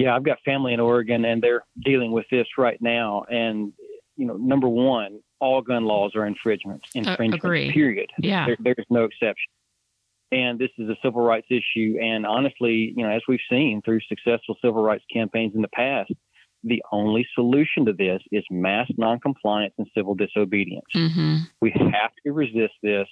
Yeah, 0.00 0.16
I've 0.16 0.24
got 0.24 0.38
family 0.44 0.72
in 0.72 0.80
Oregon, 0.80 1.24
and 1.24 1.42
they're 1.42 1.64
dealing 1.84 2.12
with 2.12 2.26
this 2.30 2.46
right 2.56 2.80
now. 2.80 3.24
And 3.28 3.72
you 4.16 4.26
know, 4.26 4.36
number 4.36 4.68
one, 4.68 5.20
all 5.40 5.62
gun 5.62 5.84
laws 5.84 6.12
are 6.14 6.26
infringements. 6.26 6.88
Infringement. 6.94 7.44
Uh, 7.44 7.72
period. 7.72 8.10
Yeah, 8.18 8.46
there, 8.46 8.56
there's 8.60 8.86
no 8.90 9.04
exception. 9.04 9.50
And 10.32 10.58
this 10.58 10.70
is 10.78 10.88
a 10.88 10.96
civil 11.02 11.22
rights 11.22 11.48
issue. 11.50 11.96
And 12.00 12.24
honestly, 12.24 12.94
you 12.96 13.04
know, 13.04 13.10
as 13.10 13.22
we've 13.28 13.40
seen 13.50 13.82
through 13.84 14.00
successful 14.08 14.56
civil 14.62 14.82
rights 14.82 15.04
campaigns 15.12 15.54
in 15.54 15.62
the 15.62 15.68
past, 15.68 16.12
the 16.62 16.82
only 16.92 17.26
solution 17.34 17.86
to 17.86 17.92
this 17.92 18.22
is 18.30 18.44
mass 18.50 18.86
noncompliance 18.96 19.74
and 19.78 19.88
civil 19.96 20.14
disobedience. 20.14 20.86
Mm-hmm. 20.94 21.36
We 21.60 21.72
have 21.72 22.12
to 22.24 22.32
resist 22.32 22.74
this. 22.82 23.08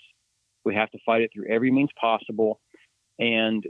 We 0.64 0.74
have 0.74 0.90
to 0.90 0.98
fight 1.04 1.22
it 1.22 1.30
through 1.34 1.48
every 1.50 1.70
means 1.70 1.90
possible. 2.00 2.60
And 3.18 3.64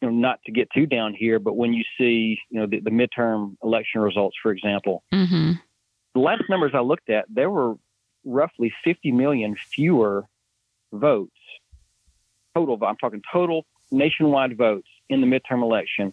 you 0.00 0.08
know, 0.08 0.14
not 0.14 0.40
to 0.46 0.52
get 0.52 0.70
too 0.72 0.86
down 0.86 1.14
here, 1.14 1.38
but 1.38 1.56
when 1.56 1.72
you 1.72 1.84
see, 1.98 2.38
you 2.50 2.60
know, 2.60 2.66
the, 2.66 2.80
the 2.80 2.90
midterm 2.90 3.56
election 3.62 4.00
results, 4.00 4.36
for 4.42 4.50
example, 4.50 5.02
mm-hmm. 5.12 5.52
the 6.14 6.20
last 6.20 6.42
numbers 6.48 6.72
I 6.74 6.80
looked 6.80 7.10
at, 7.10 7.26
there 7.28 7.50
were 7.50 7.74
roughly 8.24 8.72
50 8.84 9.12
million 9.12 9.56
fewer 9.74 10.26
votes 10.92 11.32
total. 12.54 12.78
I'm 12.84 12.96
talking 12.96 13.22
total 13.32 13.66
nationwide 13.90 14.56
votes 14.56 14.88
in 15.08 15.20
the 15.20 15.26
midterm 15.26 15.62
election 15.62 16.12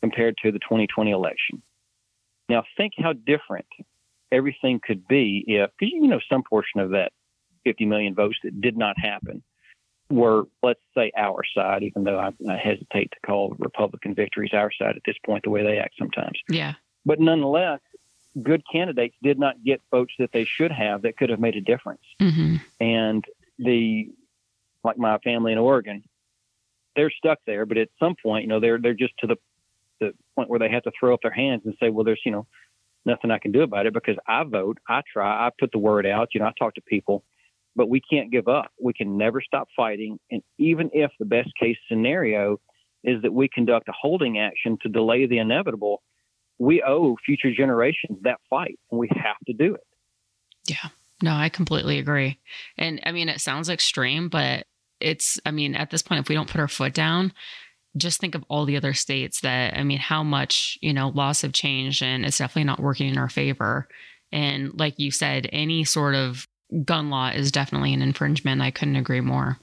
compared 0.00 0.36
to 0.42 0.52
the 0.52 0.58
2020 0.58 1.10
election. 1.10 1.62
Now, 2.48 2.64
think 2.76 2.94
how 2.98 3.12
different 3.12 3.66
everything 4.30 4.80
could 4.84 5.06
be 5.06 5.44
if, 5.46 5.70
because 5.78 5.92
you 5.92 6.08
know, 6.08 6.20
some 6.30 6.42
portion 6.42 6.80
of 6.80 6.90
that 6.90 7.12
50 7.64 7.86
million 7.86 8.14
votes 8.14 8.36
that 8.42 8.60
did 8.60 8.76
not 8.76 8.96
happen 8.98 9.42
were, 10.12 10.44
let's 10.62 10.80
say, 10.94 11.10
our 11.16 11.42
side, 11.54 11.82
even 11.82 12.04
though 12.04 12.18
I, 12.18 12.32
I 12.48 12.56
hesitate 12.56 13.10
to 13.12 13.20
call 13.26 13.56
Republican 13.58 14.14
victories 14.14 14.52
our 14.52 14.70
side 14.72 14.96
at 14.96 15.02
this 15.06 15.16
point, 15.24 15.44
the 15.44 15.50
way 15.50 15.62
they 15.62 15.78
act 15.78 15.94
sometimes. 15.98 16.38
Yeah. 16.48 16.74
But 17.04 17.20
nonetheless, 17.20 17.80
good 18.42 18.62
candidates 18.70 19.16
did 19.22 19.38
not 19.38 19.62
get 19.64 19.80
votes 19.90 20.14
that 20.18 20.32
they 20.32 20.44
should 20.44 20.72
have 20.72 21.02
that 21.02 21.16
could 21.16 21.30
have 21.30 21.40
made 21.40 21.56
a 21.56 21.60
difference. 21.60 22.02
Mm-hmm. 22.20 22.56
And 22.80 23.24
the, 23.58 24.10
like 24.84 24.98
my 24.98 25.18
family 25.18 25.52
in 25.52 25.58
Oregon, 25.58 26.02
they're 26.94 27.10
stuck 27.10 27.38
there. 27.46 27.66
But 27.66 27.78
at 27.78 27.88
some 27.98 28.14
point, 28.22 28.42
you 28.42 28.48
know, 28.48 28.60
they're 28.60 28.78
they're 28.78 28.94
just 28.94 29.14
to 29.18 29.26
the 29.26 29.36
the 30.00 30.14
point 30.36 30.50
where 30.50 30.58
they 30.58 30.68
have 30.68 30.82
to 30.82 30.92
throw 30.98 31.14
up 31.14 31.20
their 31.22 31.30
hands 31.30 31.62
and 31.64 31.74
say, 31.80 31.88
well, 31.88 32.04
there's, 32.04 32.20
you 32.24 32.32
know, 32.32 32.46
nothing 33.04 33.30
I 33.30 33.38
can 33.38 33.52
do 33.52 33.62
about 33.62 33.86
it 33.86 33.94
because 33.94 34.16
I 34.26 34.42
vote, 34.44 34.78
I 34.88 35.02
try, 35.10 35.46
I 35.46 35.50
put 35.58 35.72
the 35.72 35.78
word 35.78 36.06
out, 36.06 36.30
you 36.34 36.40
know, 36.40 36.46
I 36.46 36.52
talk 36.58 36.74
to 36.74 36.80
people, 36.82 37.24
but 37.74 37.88
we 37.88 38.00
can't 38.00 38.30
give 38.30 38.48
up. 38.48 38.70
We 38.80 38.92
can 38.92 39.16
never 39.16 39.40
stop 39.40 39.68
fighting. 39.76 40.18
And 40.30 40.42
even 40.58 40.90
if 40.92 41.10
the 41.18 41.24
best 41.24 41.50
case 41.58 41.76
scenario 41.88 42.60
is 43.04 43.22
that 43.22 43.32
we 43.32 43.48
conduct 43.48 43.88
a 43.88 43.92
holding 44.00 44.38
action 44.38 44.78
to 44.82 44.88
delay 44.88 45.26
the 45.26 45.38
inevitable, 45.38 46.02
we 46.58 46.82
owe 46.82 47.16
future 47.24 47.52
generations 47.54 48.18
that 48.22 48.38
fight 48.48 48.78
and 48.90 48.98
we 49.00 49.08
have 49.14 49.36
to 49.46 49.52
do 49.52 49.74
it. 49.74 49.86
Yeah. 50.66 50.90
No, 51.22 51.32
I 51.32 51.48
completely 51.48 51.98
agree. 51.98 52.38
And 52.76 53.00
I 53.04 53.12
mean, 53.12 53.28
it 53.28 53.40
sounds 53.40 53.68
extreme, 53.68 54.28
but 54.28 54.66
it's, 55.00 55.40
I 55.46 55.50
mean, 55.50 55.74
at 55.74 55.90
this 55.90 56.02
point, 56.02 56.20
if 56.20 56.28
we 56.28 56.34
don't 56.34 56.50
put 56.50 56.60
our 56.60 56.68
foot 56.68 56.94
down, 56.94 57.32
just 57.96 58.20
think 58.20 58.34
of 58.34 58.44
all 58.48 58.64
the 58.64 58.76
other 58.76 58.94
states 58.94 59.40
that 59.40 59.76
I 59.76 59.84
mean, 59.84 59.98
how 59.98 60.22
much 60.22 60.78
you 60.80 60.92
know 60.92 61.08
laws 61.08 61.42
have 61.42 61.52
changed, 61.52 62.02
and 62.02 62.24
it's 62.24 62.38
definitely 62.38 62.64
not 62.64 62.80
working 62.80 63.08
in 63.08 63.18
our 63.18 63.28
favor. 63.28 63.86
And 64.30 64.78
like 64.78 64.98
you 64.98 65.10
said, 65.10 65.48
any 65.52 65.84
sort 65.84 66.14
of 66.14 66.46
gun 66.84 67.10
law 67.10 67.28
is 67.28 67.52
definitely 67.52 67.94
an 67.94 68.02
infringement. 68.02 68.62
I 68.62 68.70
couldn't 68.70 68.96
agree 68.96 69.20
more. 69.20 69.58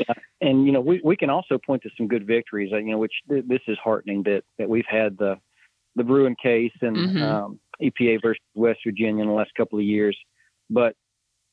Yeah. 0.00 0.14
And 0.40 0.66
you 0.66 0.72
know, 0.72 0.80
we, 0.80 1.00
we 1.02 1.16
can 1.16 1.30
also 1.30 1.58
point 1.58 1.82
to 1.82 1.90
some 1.96 2.08
good 2.08 2.26
victories. 2.26 2.72
Uh, 2.72 2.78
you 2.78 2.92
know, 2.92 2.98
which 2.98 3.14
th- 3.28 3.44
this 3.46 3.60
is 3.66 3.76
heartening 3.82 4.22
that 4.24 4.42
that 4.58 4.68
we've 4.68 4.86
had 4.88 5.18
the 5.18 5.36
the 5.96 6.04
Bruen 6.04 6.36
case 6.40 6.72
and 6.80 6.96
mm-hmm. 6.96 7.22
um, 7.22 7.60
EPA 7.82 8.22
versus 8.22 8.40
West 8.54 8.80
Virginia 8.86 9.22
in 9.22 9.28
the 9.28 9.34
last 9.34 9.50
couple 9.56 9.78
of 9.78 9.84
years. 9.84 10.16
But 10.70 10.94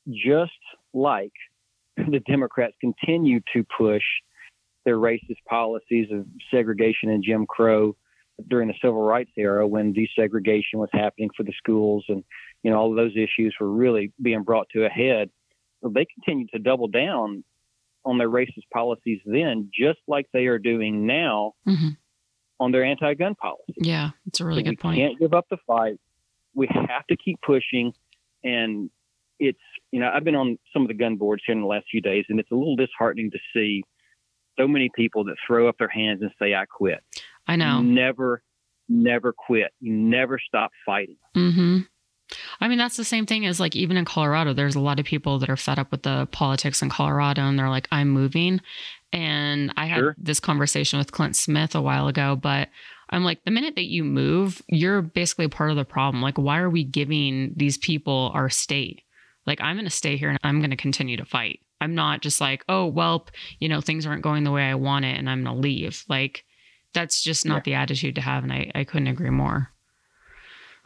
just 0.09 0.51
like 0.93 1.33
the 1.97 2.21
Democrats 2.27 2.75
continue 2.79 3.39
to 3.53 3.65
push 3.77 4.03
their 4.85 4.97
racist 4.97 5.43
policies 5.49 6.07
of 6.11 6.25
segregation 6.51 7.09
and 7.09 7.23
Jim 7.23 7.47
Crow 7.47 7.95
during 8.49 8.67
the 8.67 8.73
civil 8.81 9.01
rights 9.01 9.31
era 9.37 9.65
when 9.67 9.93
desegregation 9.93 10.75
was 10.75 10.89
happening 10.91 11.29
for 11.35 11.43
the 11.43 11.53
schools 11.57 12.05
and 12.09 12.23
you 12.65 12.71
know 12.71 12.77
all 12.77 12.89
of 12.89 12.95
those 12.95 13.15
issues 13.15 13.55
were 13.59 13.71
really 13.71 14.11
being 14.21 14.43
brought 14.43 14.67
to 14.69 14.85
a 14.85 14.89
head 14.89 15.29
well, 15.81 15.93
they 15.93 16.05
continued 16.05 16.49
to 16.51 16.59
double 16.59 16.87
down 16.87 17.43
on 18.03 18.17
their 18.17 18.29
racist 18.29 18.67
policies 18.73 19.21
then 19.25 19.69
just 19.73 19.99
like 20.07 20.25
they 20.33 20.47
are 20.47 20.59
doing 20.59 21.05
now 21.05 21.53
mm-hmm. 21.67 21.89
on 22.59 22.71
their 22.71 22.83
anti-gun 22.83 23.35
policy 23.35 23.73
yeah 23.77 24.09
it's 24.27 24.39
a 24.39 24.45
really 24.45 24.63
so 24.63 24.71
good 24.71 24.79
point 24.79 24.97
can't 24.97 25.19
give 25.19 25.33
up 25.33 25.45
the 25.49 25.57
fight 25.67 25.99
we 26.53 26.67
have 26.71 27.05
to 27.07 27.15
keep 27.15 27.39
pushing 27.41 27.93
and 28.43 28.89
it's 29.39 29.59
you 29.91 29.99
know 29.99 30.09
i've 30.13 30.23
been 30.23 30.35
on 30.35 30.57
some 30.73 30.81
of 30.81 30.87
the 30.87 30.93
gun 30.93 31.15
boards 31.15 31.43
here 31.45 31.53
in 31.53 31.61
the 31.61 31.67
last 31.67 31.85
few 31.91 32.01
days 32.01 32.25
and 32.29 32.39
it's 32.39 32.51
a 32.51 32.55
little 32.55 32.75
disheartening 32.75 33.29
to 33.31 33.39
see 33.53 33.83
so 34.57 34.67
many 34.67 34.89
people 34.93 35.23
that 35.25 35.35
throw 35.45 35.67
up 35.67 35.77
their 35.77 35.89
hands 35.89 36.21
and 36.21 36.31
say, 36.39 36.53
I 36.55 36.65
quit. 36.65 36.99
I 37.47 37.55
know. 37.55 37.81
You 37.81 37.83
never, 37.83 38.41
never 38.87 39.33
quit. 39.33 39.71
You 39.79 39.93
never 39.93 40.39
stop 40.39 40.71
fighting. 40.85 41.17
Mm-hmm. 41.35 41.79
I 42.59 42.67
mean, 42.67 42.77
that's 42.77 42.97
the 42.97 43.03
same 43.03 43.25
thing 43.25 43.45
as 43.45 43.59
like 43.59 43.75
even 43.75 43.97
in 43.97 44.05
Colorado, 44.05 44.53
there's 44.53 44.75
a 44.75 44.79
lot 44.79 44.99
of 44.99 45.05
people 45.05 45.39
that 45.39 45.49
are 45.49 45.57
fed 45.57 45.79
up 45.79 45.91
with 45.91 46.03
the 46.03 46.27
politics 46.31 46.81
in 46.81 46.89
Colorado 46.89 47.41
and 47.43 47.57
they're 47.57 47.69
like, 47.69 47.87
I'm 47.91 48.09
moving. 48.09 48.61
And 49.13 49.71
I 49.77 49.85
had 49.85 49.99
sure. 49.99 50.15
this 50.17 50.39
conversation 50.39 50.99
with 50.99 51.11
Clint 51.11 51.35
Smith 51.35 51.75
a 51.75 51.81
while 51.81 52.07
ago, 52.07 52.35
but 52.35 52.69
I'm 53.09 53.23
like, 53.23 53.43
the 53.43 53.51
minute 53.51 53.75
that 53.75 53.85
you 53.85 54.03
move, 54.03 54.61
you're 54.67 55.01
basically 55.01 55.47
part 55.47 55.69
of 55.69 55.75
the 55.75 55.85
problem. 55.85 56.21
Like, 56.21 56.37
why 56.37 56.59
are 56.59 56.69
we 56.69 56.83
giving 56.83 57.53
these 57.55 57.77
people 57.77 58.31
our 58.33 58.49
state? 58.49 59.03
Like, 59.45 59.61
I'm 59.61 59.75
going 59.75 59.85
to 59.85 59.91
stay 59.91 60.17
here 60.17 60.29
and 60.29 60.39
I'm 60.43 60.59
going 60.59 60.71
to 60.71 60.75
continue 60.75 61.17
to 61.17 61.25
fight. 61.25 61.59
I'm 61.79 61.93
not 61.93 62.21
just 62.21 62.41
like, 62.41 62.65
oh, 62.67 62.87
well, 62.87 63.27
you 63.59 63.69
know, 63.69 63.79
things 63.79 64.05
aren't 64.05 64.23
going 64.23 64.43
the 64.43 64.51
way 64.51 64.63
I 64.63 64.75
want 64.75 65.05
it 65.05 65.17
and 65.17 65.29
I'm 65.29 65.43
going 65.43 65.55
to 65.55 65.61
leave. 65.61 66.03
Like, 66.09 66.45
that's 66.93 67.21
just 67.21 67.45
not 67.45 67.57
yeah. 67.57 67.61
the 67.63 67.73
attitude 67.75 68.15
to 68.15 68.21
have. 68.21 68.43
And 68.43 68.51
I, 68.51 68.71
I 68.73 68.83
couldn't 68.85 69.07
agree 69.07 69.29
more. 69.29 69.71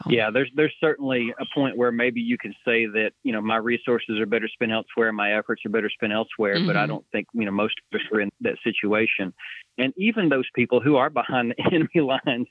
Yeah, 0.08 0.30
there's 0.30 0.50
there's 0.54 0.74
certainly 0.80 1.34
a 1.38 1.44
point 1.54 1.76
where 1.76 1.92
maybe 1.92 2.20
you 2.20 2.38
can 2.38 2.52
say 2.64 2.86
that 2.86 3.10
you 3.22 3.32
know 3.32 3.40
my 3.40 3.56
resources 3.56 4.18
are 4.18 4.26
better 4.26 4.48
spent 4.48 4.72
elsewhere, 4.72 5.12
my 5.12 5.36
efforts 5.36 5.62
are 5.66 5.70
better 5.70 5.90
spent 5.90 6.12
elsewhere, 6.12 6.56
mm-hmm. 6.56 6.66
but 6.66 6.76
I 6.76 6.80
mm-hmm. 6.80 6.92
don't 6.92 7.06
think 7.12 7.26
you 7.34 7.44
know 7.44 7.50
most 7.50 7.74
of 7.92 8.00
us 8.00 8.06
are 8.12 8.20
in 8.20 8.30
that 8.40 8.56
situation. 8.64 9.34
And 9.78 9.92
even 9.96 10.28
those 10.28 10.46
people 10.54 10.80
who 10.80 10.96
are 10.96 11.10
behind 11.10 11.54
the 11.56 11.64
enemy 11.74 12.00
lines, 12.26 12.46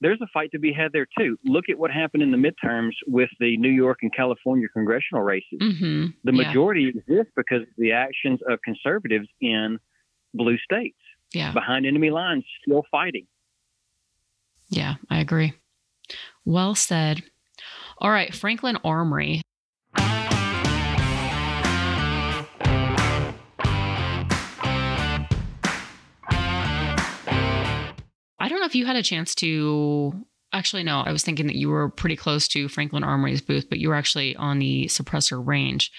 there's 0.00 0.20
a 0.22 0.26
fight 0.32 0.52
to 0.52 0.58
be 0.58 0.72
had 0.72 0.92
there 0.92 1.06
too. 1.18 1.38
Look 1.44 1.66
at 1.68 1.78
what 1.78 1.90
happened 1.90 2.22
in 2.22 2.30
the 2.30 2.38
midterms 2.38 2.92
with 3.06 3.30
the 3.38 3.56
New 3.58 3.70
York 3.70 3.98
and 4.02 4.14
California 4.14 4.68
congressional 4.68 5.22
races. 5.22 5.60
Mm-hmm. 5.60 6.06
The 6.24 6.32
majority 6.32 6.82
yeah. 6.82 7.00
exists 7.00 7.32
because 7.36 7.62
of 7.62 7.68
the 7.76 7.92
actions 7.92 8.40
of 8.48 8.58
conservatives 8.64 9.28
in 9.40 9.78
blue 10.34 10.56
states. 10.58 10.96
Yeah. 11.32 11.52
Behind 11.52 11.86
enemy 11.86 12.10
lines, 12.10 12.44
still 12.64 12.82
fighting. 12.90 13.26
Yeah, 14.68 14.94
I 15.08 15.20
agree. 15.20 15.52
Well 16.50 16.74
said. 16.74 17.22
All 17.98 18.10
right, 18.10 18.34
Franklin 18.34 18.76
Armory. 18.82 19.40
I 19.94 20.48
don't 28.48 28.58
know 28.58 28.66
if 28.66 28.74
you 28.74 28.84
had 28.84 28.96
a 28.96 29.02
chance 29.04 29.36
to. 29.36 30.26
Actually, 30.52 30.82
no, 30.82 31.02
I 31.02 31.12
was 31.12 31.22
thinking 31.22 31.46
that 31.46 31.54
you 31.54 31.68
were 31.68 31.88
pretty 31.88 32.16
close 32.16 32.48
to 32.48 32.68
Franklin 32.68 33.04
Armory's 33.04 33.40
booth, 33.40 33.70
but 33.70 33.78
you 33.78 33.88
were 33.88 33.94
actually 33.94 34.34
on 34.34 34.58
the 34.58 34.86
suppressor 34.86 35.40
range. 35.46 35.92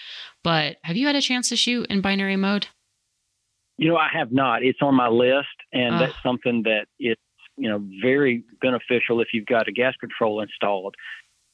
But 0.43 0.75
have 0.83 0.97
you 0.97 1.07
had 1.07 1.15
a 1.15 1.21
chance 1.21 1.47
to 1.47 1.55
shoot 1.55 1.87
in 1.89 2.01
binary 2.01 2.35
mode? 2.35 2.67
You 3.77 3.91
know, 3.91 3.95
I 3.95 4.09
have 4.11 4.33
not. 4.33 4.63
It's 4.63 4.81
on 4.81 4.95
my 4.95 5.07
list, 5.07 5.47
and 5.71 5.95
uh, 5.95 5.99
that's 5.99 6.21
something 6.21 6.63
that 6.63 6.87
it 6.99 7.17
you 7.61 7.69
know 7.69 7.83
very 8.01 8.43
beneficial 8.59 9.21
if 9.21 9.29
you've 9.33 9.45
got 9.45 9.67
a 9.67 9.71
gas 9.71 9.93
control 9.99 10.41
installed. 10.41 10.95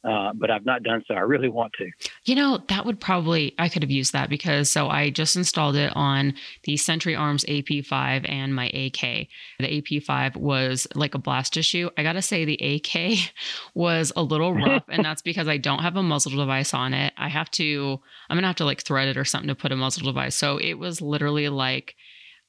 Uh, 0.08 0.32
but 0.34 0.50
I've 0.50 0.66
not 0.66 0.84
done 0.84 1.04
so. 1.06 1.16
I 1.16 1.22
really 1.22 1.50
want 1.50 1.74
to. 1.80 1.90
You 2.24 2.36
know, 2.36 2.64
that 2.70 2.86
would 2.86 3.00
probably, 3.00 3.54
I 3.58 3.68
could 3.68 3.82
have 3.82 3.92
used 3.92 4.14
that 4.14 4.30
because 4.30 4.72
so 4.72 4.88
I 4.88 5.10
just 5.10 5.36
installed 5.36 5.76
it 5.76 5.92
on 5.96 6.36
the 6.64 6.78
Century 6.78 7.16
Arms 7.16 7.44
AP5 7.46 8.30
and 8.30 8.56
my 8.56 8.68
AK. 8.68 9.28
The 9.60 9.82
AP5 9.82 10.38
was 10.38 10.88
like 10.96 11.16
a 11.16 11.18
blast 11.18 11.58
issue. 11.58 11.90
I 11.98 12.04
got 12.04 12.14
to 12.14 12.22
say, 12.22 12.46
the 12.46 12.60
AK 12.62 13.32
was 13.74 14.14
a 14.16 14.22
little 14.22 14.54
rough, 14.54 14.84
and 14.88 15.04
that's 15.04 15.24
because 15.24 15.50
I 15.50 15.58
don't 15.58 15.82
have 15.82 15.98
a 15.98 16.04
muzzle 16.04 16.38
device 16.38 16.74
on 16.74 16.94
it. 16.94 17.12
I 17.18 17.28
have 17.28 17.52
to, 17.52 18.00
I'm 18.30 18.36
going 18.36 18.44
to 18.44 18.48
have 18.48 18.56
to 18.58 18.66
like 18.66 18.84
thread 18.84 19.10
it 19.10 19.18
or 19.18 19.26
something 19.26 19.50
to 19.50 19.56
put 19.56 19.74
a 19.74 19.76
muzzle 19.76 20.06
device. 20.06 20.36
So 20.36 20.58
it 20.58 20.76
was 20.76 21.02
literally 21.02 21.50
like, 21.50 21.96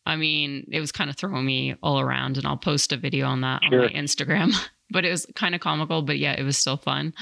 I 0.08 0.16
mean, 0.16 0.66
it 0.72 0.80
was 0.80 0.90
kind 0.90 1.10
of 1.10 1.16
throwing 1.16 1.44
me 1.44 1.76
all 1.82 2.00
around, 2.00 2.38
and 2.38 2.46
I'll 2.46 2.56
post 2.56 2.92
a 2.92 2.96
video 2.96 3.26
on 3.26 3.42
that 3.42 3.62
sure. 3.68 3.84
on 3.84 3.86
my 3.86 3.92
Instagram. 3.92 4.52
but 4.90 5.04
it 5.04 5.10
was 5.10 5.26
kind 5.34 5.54
of 5.54 5.60
comical, 5.60 6.02
but 6.02 6.18
yeah, 6.18 6.32
it 6.32 6.42
was 6.42 6.56
still 6.56 6.78
fun. 6.78 7.12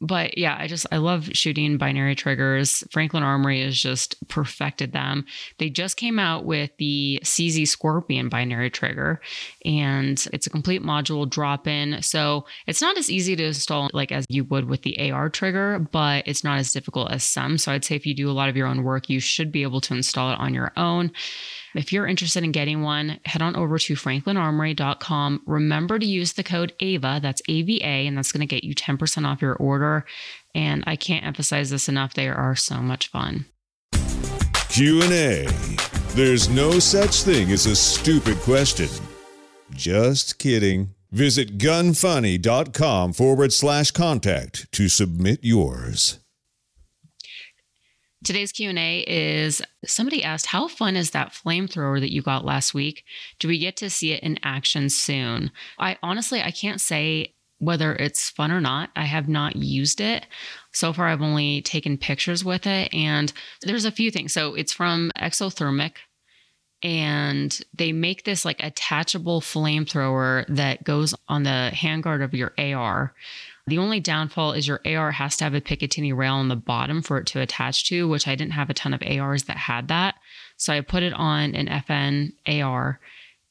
But 0.00 0.36
yeah, 0.36 0.56
I 0.58 0.66
just 0.66 0.84
I 0.92 0.98
love 0.98 1.30
shooting 1.32 1.78
binary 1.78 2.14
triggers. 2.14 2.84
Franklin 2.90 3.22
Armory 3.22 3.62
has 3.62 3.78
just 3.78 4.28
perfected 4.28 4.92
them. 4.92 5.24
They 5.58 5.70
just 5.70 5.96
came 5.96 6.18
out 6.18 6.44
with 6.44 6.70
the 6.78 7.18
CZ 7.24 7.66
Scorpion 7.66 8.28
binary 8.28 8.68
trigger, 8.68 9.22
and 9.64 10.22
it's 10.34 10.46
a 10.46 10.50
complete 10.50 10.82
module 10.82 11.30
drop-in. 11.30 12.02
So 12.02 12.44
it's 12.66 12.82
not 12.82 12.98
as 12.98 13.08
easy 13.08 13.36
to 13.36 13.44
install 13.44 13.88
like 13.94 14.12
as 14.12 14.26
you 14.28 14.44
would 14.44 14.68
with 14.68 14.82
the 14.82 15.10
AR 15.10 15.30
trigger, 15.30 15.78
but 15.78 16.28
it's 16.28 16.44
not 16.44 16.58
as 16.58 16.72
difficult 16.72 17.10
as 17.10 17.24
some. 17.24 17.56
So 17.56 17.72
I'd 17.72 17.84
say 17.84 17.94
if 17.94 18.04
you 18.04 18.14
do 18.14 18.28
a 18.28 18.32
lot 18.32 18.50
of 18.50 18.56
your 18.56 18.66
own 18.66 18.82
work, 18.82 19.08
you 19.08 19.20
should 19.20 19.50
be 19.50 19.62
able 19.62 19.80
to 19.82 19.94
install 19.94 20.30
it 20.32 20.38
on 20.38 20.52
your 20.52 20.72
own. 20.76 21.10
If 21.76 21.92
you're 21.92 22.06
interested 22.06 22.42
in 22.42 22.52
getting 22.52 22.82
one, 22.82 23.20
head 23.26 23.42
on 23.42 23.54
over 23.54 23.78
to 23.78 23.94
franklinarmory.com. 23.94 25.42
Remember 25.46 25.98
to 25.98 26.06
use 26.06 26.32
the 26.32 26.42
code 26.42 26.72
AVA, 26.80 27.20
that's 27.22 27.42
AVA, 27.48 27.84
and 27.84 28.16
that's 28.16 28.32
going 28.32 28.40
to 28.40 28.46
get 28.46 28.64
you 28.64 28.74
10% 28.74 29.26
off 29.26 29.42
your 29.42 29.54
order. 29.56 30.06
And 30.54 30.82
I 30.86 30.96
can't 30.96 31.24
emphasize 31.24 31.70
this 31.70 31.88
enough, 31.88 32.14
they 32.14 32.28
are 32.28 32.56
so 32.56 32.76
much 32.76 33.08
fun. 33.10 33.44
Q&A. 34.70 35.46
There's 36.14 36.48
no 36.48 36.78
such 36.78 37.22
thing 37.22 37.50
as 37.50 37.66
a 37.66 37.76
stupid 37.76 38.38
question. 38.38 38.88
Just 39.70 40.38
kidding. 40.38 40.94
Visit 41.12 41.58
gunfunny.com 41.58 43.12
forward 43.12 43.52
slash 43.52 43.90
contact 43.90 44.70
to 44.72 44.88
submit 44.88 45.40
yours. 45.42 46.20
Today's 48.26 48.50
Q&A 48.50 49.04
is 49.06 49.62
somebody 49.84 50.24
asked 50.24 50.46
how 50.46 50.66
fun 50.66 50.96
is 50.96 51.12
that 51.12 51.32
flamethrower 51.32 52.00
that 52.00 52.12
you 52.12 52.22
got 52.22 52.44
last 52.44 52.74
week? 52.74 53.04
Do 53.38 53.46
we 53.46 53.56
get 53.56 53.76
to 53.76 53.88
see 53.88 54.10
it 54.10 54.24
in 54.24 54.40
action 54.42 54.90
soon? 54.90 55.52
I 55.78 55.96
honestly 56.02 56.42
I 56.42 56.50
can't 56.50 56.80
say 56.80 57.34
whether 57.58 57.94
it's 57.94 58.28
fun 58.28 58.50
or 58.50 58.60
not. 58.60 58.90
I 58.96 59.04
have 59.04 59.28
not 59.28 59.54
used 59.54 60.00
it. 60.00 60.26
So 60.72 60.92
far 60.92 61.06
I've 61.06 61.22
only 61.22 61.62
taken 61.62 61.98
pictures 61.98 62.44
with 62.44 62.66
it 62.66 62.92
and 62.92 63.32
there's 63.62 63.84
a 63.84 63.92
few 63.92 64.10
things. 64.10 64.32
So 64.32 64.56
it's 64.56 64.72
from 64.72 65.12
Exothermic 65.16 65.92
and 66.82 67.56
they 67.74 67.92
make 67.92 68.24
this 68.24 68.44
like 68.44 68.60
attachable 68.60 69.40
flamethrower 69.40 70.44
that 70.48 70.82
goes 70.82 71.14
on 71.28 71.44
the 71.44 71.70
handguard 71.72 72.24
of 72.24 72.34
your 72.34 72.52
AR 72.58 73.14
the 73.66 73.78
only 73.78 74.00
downfall 74.00 74.52
is 74.52 74.68
your 74.68 74.80
AR 74.86 75.10
has 75.10 75.36
to 75.38 75.44
have 75.44 75.54
a 75.54 75.60
Picatinny 75.60 76.16
rail 76.16 76.34
on 76.34 76.48
the 76.48 76.56
bottom 76.56 77.02
for 77.02 77.18
it 77.18 77.26
to 77.28 77.40
attach 77.40 77.88
to, 77.88 78.06
which 78.06 78.28
I 78.28 78.34
didn't 78.36 78.52
have 78.52 78.70
a 78.70 78.74
ton 78.74 78.94
of 78.94 79.02
ARs 79.04 79.44
that 79.44 79.56
had 79.56 79.88
that. 79.88 80.14
So 80.56 80.72
I 80.72 80.80
put 80.82 81.02
it 81.02 81.12
on 81.12 81.54
an 81.54 81.66
FN 81.66 82.32
AR 82.46 83.00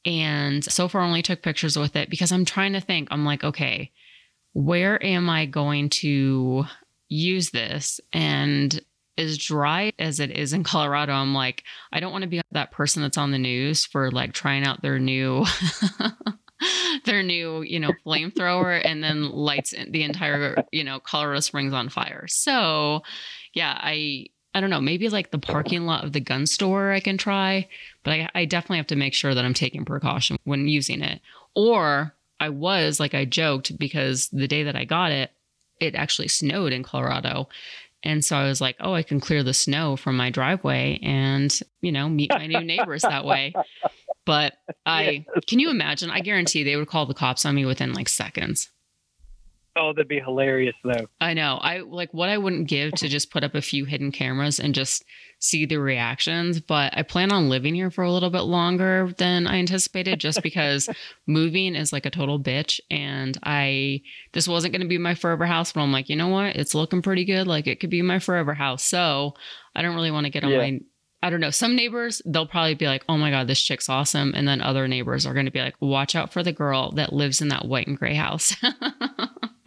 and 0.06 0.64
so 0.64 0.88
far 0.88 1.02
only 1.02 1.20
took 1.20 1.42
pictures 1.42 1.76
with 1.76 1.96
it 1.96 2.08
because 2.08 2.30
I'm 2.30 2.44
trying 2.44 2.72
to 2.74 2.80
think. 2.80 3.08
I'm 3.10 3.24
like, 3.24 3.42
okay, 3.42 3.90
where 4.52 5.02
am 5.04 5.28
I 5.28 5.46
going 5.46 5.90
to 5.90 6.64
use 7.08 7.50
this? 7.50 8.00
And 8.12 8.80
as 9.18 9.36
dry 9.36 9.92
as 9.98 10.20
it 10.20 10.30
is 10.30 10.52
in 10.52 10.62
Colorado, 10.64 11.12
I'm 11.12 11.34
like, 11.34 11.64
I 11.92 12.00
don't 12.00 12.12
want 12.12 12.22
to 12.22 12.28
be 12.28 12.40
that 12.52 12.70
person 12.70 13.02
that's 13.02 13.18
on 13.18 13.32
the 13.32 13.38
news 13.38 13.84
for 13.84 14.10
like 14.10 14.32
trying 14.32 14.64
out 14.64 14.80
their 14.80 15.00
new 15.00 15.44
their 17.04 17.22
new, 17.22 17.62
you 17.62 17.80
know, 17.80 17.92
flamethrower 18.04 18.80
and 18.84 19.02
then 19.02 19.30
lights 19.30 19.74
the 19.88 20.02
entire, 20.02 20.64
you 20.72 20.84
know, 20.84 21.00
Colorado 21.00 21.40
Springs 21.40 21.72
on 21.72 21.88
fire. 21.88 22.26
So, 22.28 23.02
yeah, 23.54 23.78
I 23.80 24.26
I 24.54 24.60
don't 24.60 24.70
know, 24.70 24.80
maybe 24.80 25.10
like 25.10 25.32
the 25.32 25.38
parking 25.38 25.84
lot 25.84 26.02
of 26.02 26.14
the 26.14 26.20
gun 26.20 26.46
store 26.46 26.90
I 26.90 27.00
can 27.00 27.18
try, 27.18 27.68
but 28.04 28.12
I, 28.14 28.28
I 28.34 28.44
definitely 28.46 28.78
have 28.78 28.86
to 28.86 28.96
make 28.96 29.12
sure 29.12 29.34
that 29.34 29.44
I'm 29.44 29.52
taking 29.52 29.84
precaution 29.84 30.38
when 30.44 30.66
using 30.66 31.02
it. 31.02 31.20
Or 31.54 32.14
I 32.40 32.48
was 32.48 32.98
like 32.98 33.12
I 33.14 33.26
joked 33.26 33.78
because 33.78 34.28
the 34.30 34.48
day 34.48 34.62
that 34.62 34.74
I 34.74 34.86
got 34.86 35.12
it, 35.12 35.30
it 35.78 35.94
actually 35.94 36.28
snowed 36.28 36.72
in 36.72 36.82
Colorado. 36.82 37.50
And 38.02 38.24
so 38.24 38.36
I 38.36 38.44
was 38.44 38.60
like, 38.60 38.76
oh, 38.80 38.94
I 38.94 39.02
can 39.02 39.20
clear 39.20 39.42
the 39.42 39.52
snow 39.52 39.96
from 39.96 40.16
my 40.16 40.30
driveway 40.30 41.00
and, 41.02 41.52
you 41.82 41.92
know, 41.92 42.08
meet 42.08 42.30
my 42.30 42.46
new 42.46 42.60
neighbors 42.60 43.02
that 43.02 43.26
way. 43.26 43.52
But 44.26 44.54
I 44.86 45.24
can 45.46 45.58
you 45.58 45.70
imagine? 45.70 46.10
I 46.10 46.20
guarantee 46.20 46.62
they 46.62 46.76
would 46.76 46.88
call 46.88 47.06
the 47.06 47.14
cops 47.14 47.46
on 47.46 47.54
me 47.54 47.64
within 47.64 47.94
like 47.94 48.10
seconds. 48.10 48.70
Oh, 49.78 49.92
that'd 49.92 50.08
be 50.08 50.20
hilarious 50.20 50.74
though. 50.82 51.06
I 51.20 51.34
know. 51.34 51.58
I 51.60 51.80
like 51.80 52.12
what 52.14 52.30
I 52.30 52.38
wouldn't 52.38 52.68
give 52.68 52.92
to 52.92 53.08
just 53.08 53.30
put 53.30 53.44
up 53.44 53.54
a 53.54 53.60
few 53.60 53.84
hidden 53.84 54.10
cameras 54.10 54.58
and 54.58 54.74
just 54.74 55.04
see 55.38 55.66
the 55.66 55.76
reactions, 55.76 56.60
but 56.60 56.96
I 56.96 57.02
plan 57.02 57.30
on 57.30 57.50
living 57.50 57.74
here 57.74 57.90
for 57.90 58.02
a 58.02 58.10
little 58.10 58.30
bit 58.30 58.42
longer 58.42 59.12
than 59.18 59.46
I 59.46 59.56
anticipated 59.56 60.18
just 60.18 60.42
because 60.42 60.88
moving 61.26 61.74
is 61.74 61.92
like 61.92 62.06
a 62.06 62.10
total 62.10 62.40
bitch 62.40 62.80
and 62.90 63.36
I 63.42 64.00
this 64.32 64.48
wasn't 64.48 64.72
going 64.72 64.80
to 64.80 64.88
be 64.88 64.96
my 64.96 65.14
forever 65.14 65.44
house, 65.44 65.72
but 65.72 65.82
I'm 65.82 65.92
like, 65.92 66.08
"You 66.08 66.16
know 66.16 66.28
what? 66.28 66.56
It's 66.56 66.74
looking 66.74 67.02
pretty 67.02 67.26
good. 67.26 67.46
Like 67.46 67.66
it 67.66 67.78
could 67.78 67.90
be 67.90 68.00
my 68.00 68.18
forever 68.18 68.54
house." 68.54 68.82
So, 68.82 69.34
I 69.74 69.82
don't 69.82 69.94
really 69.94 70.10
want 70.10 70.24
to 70.24 70.30
get 70.30 70.42
on 70.42 70.52
yeah. 70.52 70.58
my 70.58 70.80
I 71.22 71.30
don't 71.30 71.40
know. 71.40 71.50
Some 71.50 71.74
neighbors, 71.74 72.20
they'll 72.24 72.46
probably 72.46 72.74
be 72.74 72.86
like, 72.86 73.04
oh 73.08 73.16
my 73.16 73.30
God, 73.30 73.46
this 73.46 73.60
chick's 73.60 73.88
awesome. 73.88 74.32
And 74.34 74.46
then 74.46 74.60
other 74.60 74.86
neighbors 74.86 75.26
are 75.26 75.34
going 75.34 75.46
to 75.46 75.52
be 75.52 75.60
like, 75.60 75.74
watch 75.80 76.14
out 76.14 76.32
for 76.32 76.42
the 76.42 76.52
girl 76.52 76.92
that 76.92 77.12
lives 77.12 77.40
in 77.40 77.48
that 77.48 77.66
white 77.66 77.86
and 77.86 77.98
gray 77.98 78.14
house. 78.14 78.54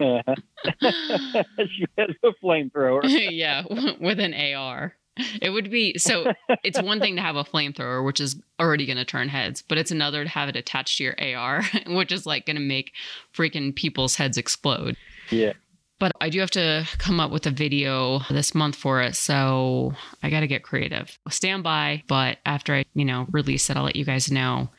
she 0.00 1.84
has 1.98 2.10
a 2.22 2.32
flamethrower. 2.42 3.00
yeah, 3.30 3.64
with 4.00 4.20
an 4.20 4.34
AR. 4.34 4.94
It 5.42 5.50
would 5.50 5.70
be 5.70 5.98
so 5.98 6.32
it's 6.62 6.80
one 6.80 7.00
thing 7.00 7.16
to 7.16 7.22
have 7.22 7.36
a 7.36 7.44
flamethrower, 7.44 8.02
which 8.04 8.20
is 8.20 8.40
already 8.58 8.86
going 8.86 8.96
to 8.96 9.04
turn 9.04 9.28
heads, 9.28 9.62
but 9.62 9.76
it's 9.76 9.90
another 9.90 10.24
to 10.24 10.30
have 10.30 10.48
it 10.48 10.56
attached 10.56 10.96
to 10.98 11.04
your 11.04 11.36
AR, 11.36 11.62
which 11.88 12.12
is 12.12 12.24
like 12.24 12.46
going 12.46 12.56
to 12.56 12.62
make 12.62 12.92
freaking 13.34 13.74
people's 13.74 14.16
heads 14.16 14.38
explode. 14.38 14.96
Yeah. 15.30 15.52
But 16.00 16.12
I 16.20 16.30
do 16.30 16.40
have 16.40 16.50
to 16.52 16.88
come 16.98 17.20
up 17.20 17.30
with 17.30 17.46
a 17.46 17.50
video 17.50 18.20
this 18.30 18.54
month 18.54 18.74
for 18.74 19.02
it. 19.02 19.14
So 19.14 19.94
I 20.22 20.30
got 20.30 20.40
to 20.40 20.48
get 20.48 20.64
creative. 20.64 21.16
Stand 21.28 21.62
by. 21.62 22.02
But 22.08 22.38
after 22.44 22.74
I, 22.74 22.84
you 22.94 23.04
know, 23.04 23.26
release 23.30 23.70
it, 23.70 23.76
I'll 23.76 23.84
let 23.84 23.96
you 23.96 24.04
guys 24.04 24.32
know 24.32 24.70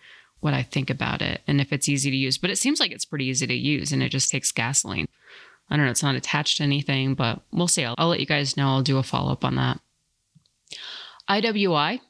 what 0.41 0.55
I 0.55 0.63
think 0.63 0.89
about 0.89 1.21
it 1.21 1.41
and 1.47 1.61
if 1.61 1.71
it's 1.71 1.87
easy 1.87 2.09
to 2.09 2.17
use. 2.17 2.39
But 2.39 2.49
it 2.49 2.57
seems 2.57 2.79
like 2.79 2.91
it's 2.91 3.05
pretty 3.05 3.25
easy 3.25 3.45
to 3.45 3.53
use 3.53 3.93
and 3.93 4.01
it 4.01 4.09
just 4.09 4.31
takes 4.31 4.51
gasoline. 4.51 5.07
I 5.69 5.77
don't 5.77 5.85
know. 5.85 5.91
It's 5.91 6.03
not 6.03 6.15
attached 6.15 6.57
to 6.57 6.63
anything, 6.63 7.13
but 7.13 7.39
we'll 7.53 7.67
see. 7.67 7.85
I'll, 7.85 7.95
I'll 7.97 8.09
let 8.09 8.19
you 8.19 8.25
guys 8.25 8.57
know. 8.57 8.67
I'll 8.67 8.81
do 8.81 8.97
a 8.97 9.03
follow 9.03 9.31
up 9.31 9.45
on 9.45 9.55
that. 9.55 9.79
IWI. 11.29 12.01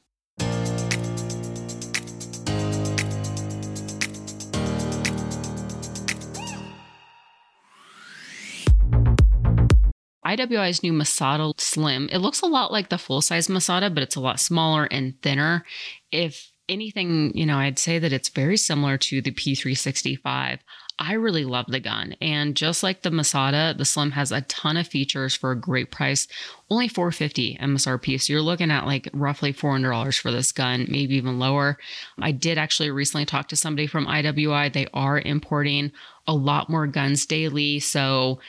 IWI's 10.36 10.82
new 10.82 10.92
Masada 10.92 11.52
Slim. 11.58 12.08
It 12.12 12.18
looks 12.18 12.40
a 12.40 12.46
lot 12.46 12.72
like 12.72 12.88
the 12.88 12.98
full 12.98 13.20
size 13.20 13.48
Masada, 13.48 13.90
but 13.90 14.02
it's 14.02 14.16
a 14.16 14.20
lot 14.20 14.40
smaller 14.40 14.84
and 14.90 15.20
thinner. 15.22 15.64
If 16.10 16.52
anything, 16.68 17.36
you 17.36 17.44
know, 17.44 17.58
I'd 17.58 17.78
say 17.78 17.98
that 17.98 18.12
it's 18.12 18.28
very 18.28 18.56
similar 18.56 18.96
to 18.98 19.20
the 19.20 19.32
P365. 19.32 20.58
I 20.98 21.14
really 21.14 21.44
love 21.44 21.66
the 21.68 21.80
gun. 21.80 22.14
And 22.20 22.54
just 22.54 22.82
like 22.82 23.02
the 23.02 23.10
Masada, 23.10 23.74
the 23.76 23.84
Slim 23.84 24.12
has 24.12 24.30
a 24.30 24.42
ton 24.42 24.76
of 24.76 24.86
features 24.86 25.34
for 25.34 25.50
a 25.50 25.58
great 25.58 25.90
price, 25.90 26.28
only 26.70 26.86
450 26.86 27.58
MSRP. 27.60 28.20
So 28.20 28.32
you're 28.32 28.42
looking 28.42 28.70
at 28.70 28.86
like 28.86 29.08
roughly 29.12 29.52
$400 29.52 30.20
for 30.20 30.30
this 30.30 30.52
gun, 30.52 30.86
maybe 30.88 31.16
even 31.16 31.38
lower. 31.38 31.78
I 32.20 32.30
did 32.30 32.58
actually 32.58 32.90
recently 32.90 33.24
talk 33.24 33.48
to 33.48 33.56
somebody 33.56 33.86
from 33.86 34.06
IWI. 34.06 34.72
They 34.72 34.86
are 34.94 35.18
importing 35.18 35.92
a 36.26 36.34
lot 36.34 36.70
more 36.70 36.86
guns 36.86 37.26
daily. 37.26 37.80
So 37.80 38.40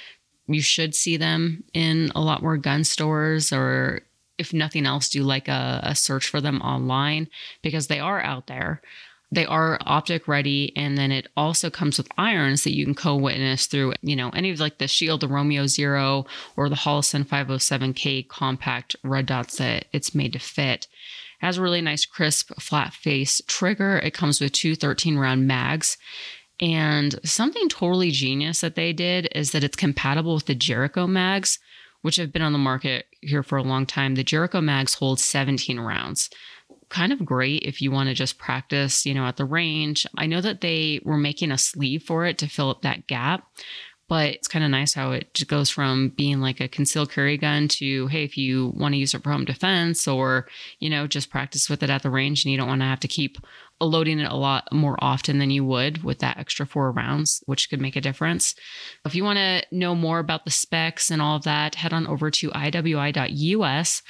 you 0.48 0.62
should 0.62 0.96
see 0.96 1.18
them 1.18 1.64
in 1.74 2.12
a 2.16 2.22
lot 2.22 2.41
more 2.41 2.58
gun 2.58 2.84
stores 2.84 3.52
or 3.54 4.02
if 4.38 4.54
nothing 4.54 4.86
else 4.86 5.10
do 5.10 5.24
like 5.24 5.48
a, 5.48 5.80
a 5.84 5.96
search 5.96 6.28
for 6.28 6.41
them 6.41 6.62
online 6.62 7.28
because 7.62 7.88
they 7.88 8.00
are 8.00 8.22
out 8.22 8.48
there. 8.48 8.82
They 9.32 9.46
are 9.46 9.80
optic 9.82 10.28
ready 10.28 10.72
and 10.76 10.98
then 10.98 11.12
it 11.12 11.28
also 11.36 11.70
comes 11.70 11.98
with 11.98 12.12
irons 12.18 12.64
that 12.64 12.76
you 12.76 12.86
can 12.86 12.94
co-witness 12.94 13.66
through 13.66 13.94
you 14.04 14.16
know 14.16 14.30
any 14.30 14.52
of 14.52 14.60
like 14.60 14.78
the 14.78 14.88
shield 14.88 15.22
the 15.22 15.28
romeo 15.28 15.66
zero 15.66 16.28
or 16.56 16.70
the 16.70 16.76
holosun 16.76 17.26
507k 17.26 18.28
compact 18.28 18.96
red 19.04 19.26
dots 19.26 19.58
that 19.58 19.86
it's 19.91 20.14
made 20.14 20.34
to 20.34 20.39
fit. 20.39 20.88
It 21.41 21.46
has 21.46 21.58
a 21.58 21.64
really 21.64 21.82
nice 21.82 22.06
crisp 22.06 22.52
flat 22.60 22.94
face 22.94 23.41
trigger. 23.48 23.98
It 23.98 24.14
comes 24.14 24.39
with 24.39 24.52
two 24.52 24.76
13 24.76 25.18
round 25.18 25.48
mags 25.48 25.98
and 26.64 27.20
something 27.26 27.68
totally 27.68 28.09
genius 28.09 28.61
that 28.61 28.76
they 28.76 28.93
did 28.93 29.28
is 29.36 29.51
that 29.51 29.66
it's 29.66 29.76
compatible 29.76 30.36
with 30.36 30.45
the 30.45 30.55
Jericho 30.55 31.05
mags, 31.07 31.59
which 32.03 32.16
have 32.16 32.32
been 32.32 32.41
on 32.41 32.53
the 32.53 32.57
market 32.57 33.05
here 33.20 33.43
for 33.43 33.57
a 33.57 33.64
long 33.64 33.86
time. 33.86 34.16
The 34.16 34.24
Jericho 34.24 34.61
mags 34.61 34.93
hold 34.93 35.20
17 35.20 35.78
rounds. 35.78 36.30
Kind 36.88 37.11
of 37.11 37.26
great 37.26 37.64
if 37.64 37.82
you 37.82 37.91
want 37.91 38.07
to 38.07 38.16
just 38.16 38.38
practice, 38.38 39.05
you 39.05 39.14
know, 39.14 39.26
at 39.26 39.36
the 39.36 39.43
range. 39.43 40.07
I 40.18 40.26
know 40.26 40.39
that 40.39 40.61
they 40.61 41.01
were 41.03 41.18
making 41.18 41.51
a 41.51 41.57
sleeve 41.57 42.03
for 42.03 42.26
it 42.26 42.38
to 42.38 42.47
fill 42.47 42.70
up 42.70 42.82
that 42.84 43.07
gap, 43.07 43.45
but 44.14 44.30
it's 44.30 44.47
kind 44.47 44.64
of 44.64 44.70
nice 44.70 44.93
how 44.93 45.11
it 45.11 45.34
just 45.34 45.49
goes 45.49 45.72
from 45.72 46.09
being 46.09 46.39
like 46.39 46.59
a 46.59 46.68
concealed 46.68 47.11
carry 47.11 47.36
gun 47.36 47.68
to 47.68 48.05
hey 48.09 48.24
if 48.24 48.38
you 48.38 48.72
want 48.76 48.93
to 48.93 48.99
use 48.99 49.16
it 49.16 49.24
for 49.24 49.32
home 49.32 49.43
defense 49.43 50.07
or 50.07 50.47
you 50.78 50.88
know 50.88 51.07
just 51.07 51.32
practice 51.32 51.68
with 51.68 51.82
it 51.82 51.89
at 51.89 52.03
the 52.03 52.11
range 52.11 52.45
and 52.45 52.51
you 52.51 52.57
don't 52.59 52.68
want 52.68 52.80
to 52.80 52.86
have 52.86 52.99
to 52.99 53.07
keep 53.07 53.39
loading 53.82 54.20
it 54.20 54.32
a 54.32 54.36
lot 54.36 54.72
more 54.72 54.97
often 54.99 55.39
than 55.39 55.49
you 55.49 55.66
would 55.66 56.03
with 56.03 56.20
that 56.20 56.38
extra 56.38 56.66
four 56.66 56.91
rounds, 56.91 57.43
which 57.45 57.70
could 57.70 57.82
make 57.82 57.95
a 57.95 58.01
difference. 58.01 58.55
If 59.05 59.16
you 59.16 59.24
want 59.24 59.38
to 59.38 59.64
know 59.72 59.95
more 59.95 60.20
about 60.20 60.45
the 60.45 60.51
specs 60.51 61.09
and 61.09 61.22
all 61.22 61.36
of 61.36 61.43
that, 61.43 61.76
head 61.76 61.93
on 61.93 62.07
over 62.07 62.32
to 62.32 62.49
iwi.us. 62.51 64.01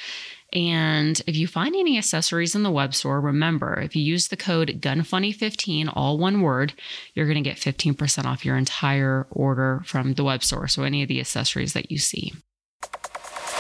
And 0.53 1.19
if 1.25 1.35
you 1.35 1.47
find 1.47 1.75
any 1.75 1.97
accessories 1.97 2.53
in 2.53 2.61
the 2.61 2.69
web 2.69 2.93
store, 2.93 3.19
remember 3.19 3.79
if 3.79 3.95
you 3.95 4.03
use 4.03 4.27
the 4.27 4.37
code 4.37 4.79
GUNFUNNY15, 4.79 5.91
all 5.95 6.19
one 6.19 6.41
word, 6.41 6.73
you're 7.15 7.25
going 7.25 7.43
to 7.43 7.49
get 7.49 7.57
15% 7.57 8.25
off 8.25 8.45
your 8.45 8.55
entire 8.55 9.25
order 9.31 9.81
from 9.85 10.13
the 10.13 10.23
web 10.23 10.43
store. 10.43 10.67
So 10.67 10.83
any 10.83 11.01
of 11.01 11.07
the 11.07 11.19
accessories 11.19 11.73
that 11.73 11.89
you 11.91 11.97
see. 11.97 12.33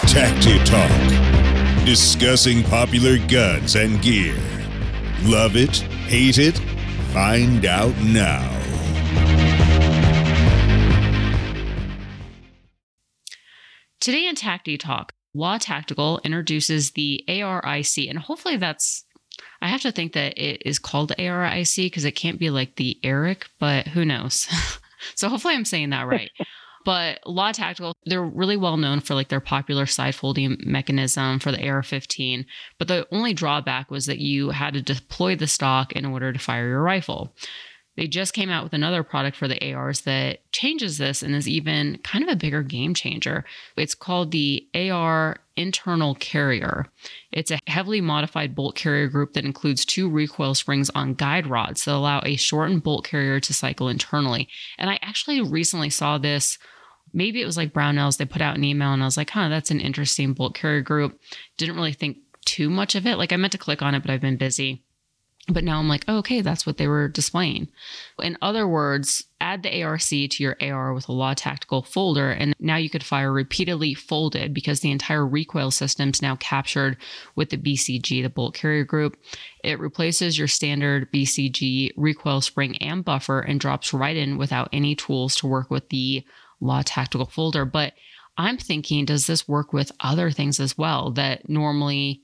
Tacti 0.03 0.63
Talk, 0.65 1.85
discussing 1.85 2.61
popular 2.63 3.17
guns 3.27 3.75
and 3.75 3.99
gear. 4.03 4.37
Love 5.23 5.55
it? 5.55 5.77
Hate 6.07 6.37
it? 6.37 6.59
Find 7.11 7.65
out 7.65 7.97
now. 8.03 8.49
Today 13.99 14.27
in 14.27 14.35
Tacti 14.35 14.77
Talk, 14.77 15.13
Law 15.33 15.57
Tactical 15.57 16.19
introduces 16.23 16.91
the 16.91 17.23
ARIC, 17.27 18.09
and 18.09 18.19
hopefully 18.19 18.57
that's. 18.57 19.05
I 19.61 19.67
have 19.67 19.81
to 19.81 19.91
think 19.91 20.13
that 20.13 20.37
it 20.37 20.61
is 20.65 20.77
called 20.77 21.13
ARIC 21.17 21.75
because 21.77 22.05
it 22.05 22.11
can't 22.11 22.39
be 22.39 22.49
like 22.49 22.75
the 22.75 22.99
Eric, 23.03 23.47
but 23.59 23.87
who 23.87 24.05
knows? 24.05 24.47
so 25.15 25.29
hopefully 25.29 25.55
I'm 25.55 25.65
saying 25.65 25.89
that 25.89 26.07
right. 26.07 26.31
But 26.85 27.19
Law 27.25 27.51
Tactical, 27.51 27.95
they're 28.05 28.23
really 28.23 28.57
well 28.57 28.77
known 28.77 28.99
for 28.99 29.15
like 29.15 29.29
their 29.29 29.39
popular 29.39 29.85
side 29.85 30.15
folding 30.15 30.57
mechanism 30.59 31.39
for 31.39 31.51
the 31.51 31.65
AR-15. 31.65 32.45
But 32.77 32.87
the 32.87 33.07
only 33.11 33.33
drawback 33.33 33.89
was 33.89 34.05
that 34.07 34.19
you 34.19 34.49
had 34.49 34.73
to 34.73 34.81
deploy 34.81 35.35
the 35.35 35.47
stock 35.47 35.93
in 35.93 36.05
order 36.05 36.33
to 36.33 36.39
fire 36.39 36.67
your 36.67 36.83
rifle. 36.83 37.35
They 37.95 38.07
just 38.07 38.33
came 38.33 38.49
out 38.49 38.63
with 38.63 38.73
another 38.73 39.03
product 39.03 39.37
for 39.37 39.47
the 39.47 39.73
ARs 39.73 40.01
that 40.01 40.39
changes 40.51 40.97
this 40.97 41.21
and 41.21 41.35
is 41.35 41.47
even 41.47 41.99
kind 42.03 42.23
of 42.23 42.29
a 42.29 42.35
bigger 42.35 42.63
game 42.63 42.93
changer. 42.93 43.45
It's 43.77 43.93
called 43.93 44.31
the 44.31 44.67
AR 44.73 45.37
Internal 45.55 46.15
Carrier. 46.15 46.87
It's 47.31 47.51
a 47.51 47.59
heavily 47.67 48.01
modified 48.01 48.55
bolt 48.55 48.75
carrier 48.75 49.07
group 49.07 49.33
that 49.33 49.45
includes 49.45 49.85
two 49.85 50.09
recoil 50.09 50.55
springs 50.55 50.89
on 50.95 51.13
guide 51.13 51.45
rods 51.45 51.85
that 51.85 51.93
allow 51.93 52.21
a 52.23 52.35
shortened 52.35 52.81
bolt 52.81 53.05
carrier 53.05 53.39
to 53.39 53.53
cycle 53.53 53.89
internally. 53.89 54.47
And 54.79 54.89
I 54.89 54.97
actually 55.01 55.41
recently 55.41 55.91
saw 55.91 56.17
this 56.17 56.57
maybe 57.13 57.41
it 57.41 57.45
was 57.45 57.57
like 57.57 57.73
Brownells. 57.73 58.17
They 58.17 58.25
put 58.25 58.41
out 58.41 58.57
an 58.57 58.63
email 58.63 58.91
and 58.91 59.03
I 59.03 59.05
was 59.05 59.17
like, 59.17 59.29
huh, 59.29 59.49
that's 59.49 59.71
an 59.71 59.79
interesting 59.79 60.33
bolt 60.33 60.55
carrier 60.55 60.81
group. 60.81 61.19
Didn't 61.57 61.75
really 61.75 61.93
think 61.93 62.17
too 62.45 62.69
much 62.69 62.95
of 62.95 63.05
it. 63.05 63.17
Like 63.17 63.31
I 63.31 63.37
meant 63.37 63.51
to 63.53 63.57
click 63.57 63.81
on 63.81 63.95
it, 63.95 64.01
but 64.01 64.09
I've 64.09 64.21
been 64.21 64.37
busy. 64.37 64.82
But 65.49 65.65
now 65.65 65.77
I'm 65.77 65.89
like, 65.89 66.05
oh, 66.07 66.19
okay, 66.19 66.39
that's 66.39 66.65
what 66.65 66.77
they 66.77 66.87
were 66.87 67.09
displaying. 67.09 67.67
In 68.21 68.37
other 68.41 68.65
words, 68.65 69.25
add 69.41 69.61
the 69.61 69.69
ARIC 69.81 70.29
to 70.29 70.43
your 70.43 70.55
AR 70.61 70.93
with 70.93 71.09
a 71.09 71.11
law 71.11 71.33
tactical 71.33 71.81
folder, 71.81 72.31
and 72.31 72.55
now 72.59 72.77
you 72.77 72.89
could 72.89 73.03
fire 73.03 73.29
repeatedly 73.31 73.93
folded 73.93 74.53
because 74.53 74.79
the 74.79 74.91
entire 74.91 75.27
recoil 75.27 75.69
system 75.69 76.11
is 76.11 76.21
now 76.21 76.37
captured 76.37 76.95
with 77.35 77.49
the 77.49 77.57
BCG, 77.57 78.23
the 78.23 78.29
bolt 78.29 78.53
carrier 78.53 78.85
group. 78.85 79.17
It 79.65 79.81
replaces 79.81 80.37
your 80.37 80.47
standard 80.47 81.11
BCG 81.11 81.91
recoil 81.97 82.39
spring 82.39 82.77
and 82.77 83.03
buffer 83.03 83.41
and 83.41 83.59
drops 83.59 83.93
right 83.93 84.15
in 84.15 84.37
without 84.37 84.69
any 84.71 84.95
tools 84.95 85.35
to 85.37 85.47
work 85.47 85.69
with 85.69 85.89
the 85.89 86.23
law 86.61 86.83
tactical 86.85 87.25
folder. 87.25 87.65
But 87.65 87.91
I'm 88.37 88.57
thinking, 88.57 89.03
does 89.03 89.27
this 89.27 89.45
work 89.45 89.73
with 89.73 89.91
other 89.99 90.31
things 90.31 90.61
as 90.61 90.77
well 90.77 91.11
that 91.11 91.49
normally, 91.49 92.21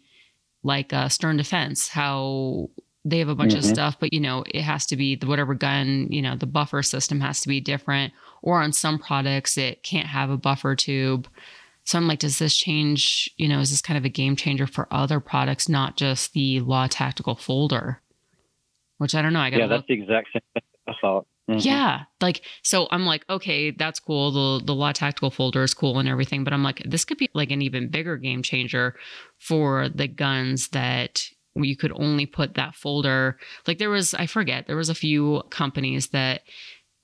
like 0.64 0.94
uh, 0.94 1.10
Stern 1.10 1.36
Defense, 1.36 1.90
how 1.90 2.70
they 3.10 3.20
have 3.20 3.30
a 3.30 3.36
bunch 3.36 3.52
mm-hmm. 3.52 3.60
of 3.60 3.66
stuff, 3.66 3.98
but 4.00 4.14
you 4.14 4.20
know, 4.20 4.44
it 4.48 4.62
has 4.62 4.86
to 4.88 4.96
be 4.96 5.16
the 5.16 5.28
whatever 5.28 5.54
gun, 5.54 6.08
you 6.10 6.22
know, 6.22 6.36
the 6.36 6.46
buffer 6.46 6.84
system 6.84 7.20
has 7.22 7.42
to 7.42 7.48
be 7.48 7.60
different. 7.60 8.14
Or 8.42 8.62
on 8.62 8.72
some 8.72 9.00
products, 9.00 9.58
it 9.58 9.84
can't 9.84 10.08
have 10.08 10.30
a 10.30 10.38
buffer 10.38 10.76
tube. 10.76 11.28
So 11.84 11.98
I'm 11.98 12.08
like, 12.08 12.20
does 12.20 12.40
this 12.40 12.56
change? 12.56 13.30
You 13.38 13.48
know, 13.48 13.60
is 13.60 13.72
this 13.72 13.82
kind 13.82 13.98
of 13.98 14.06
a 14.06 14.10
game 14.10 14.36
changer 14.36 14.68
for 14.68 14.88
other 14.92 15.20
products, 15.20 15.68
not 15.68 15.98
just 15.98 16.34
the 16.34 16.60
law 16.62 16.88
tactical 16.88 17.36
folder? 17.36 18.02
Which 18.98 19.16
I 19.16 19.22
don't 19.22 19.34
know. 19.34 19.40
I 19.40 19.50
got 19.50 19.60
yeah, 19.60 19.68
that's 19.68 19.80
look. 19.80 19.88
the 19.88 19.94
exact 19.94 20.28
same 20.34 20.42
thing 20.54 20.64
I 20.88 20.94
thought. 21.02 21.26
Mm-hmm. 21.50 21.68
Yeah. 21.68 22.04
Like, 22.22 22.42
so 22.62 22.88
I'm 22.92 23.06
like, 23.06 23.26
okay, 23.28 23.72
that's 23.72 24.00
cool. 24.00 24.60
The, 24.60 24.66
the 24.66 24.76
law 24.76 24.92
tactical 24.92 25.32
folder 25.32 25.64
is 25.64 25.74
cool 25.74 25.98
and 25.98 26.08
everything. 26.08 26.44
But 26.44 26.54
I'm 26.54 26.64
like, 26.64 26.84
this 26.86 27.06
could 27.06 27.18
be 27.18 27.30
like 27.34 27.50
an 27.50 27.64
even 27.64 27.90
bigger 27.90 28.18
game 28.18 28.44
changer 28.44 28.96
for 29.40 29.90
the 29.90 30.08
guns 30.08 30.68
that 30.70 31.24
you 31.64 31.76
could 31.76 31.92
only 31.96 32.26
put 32.26 32.56
that 32.56 32.76
folder. 32.76 33.38
Like, 33.68 33.78
there 33.78 33.90
was, 33.90 34.14
I 34.14 34.26
forget, 34.26 34.68
there 34.68 34.76
was 34.76 34.90
a 34.90 34.96
few 34.96 35.44
companies 35.50 36.08
that 36.08 36.42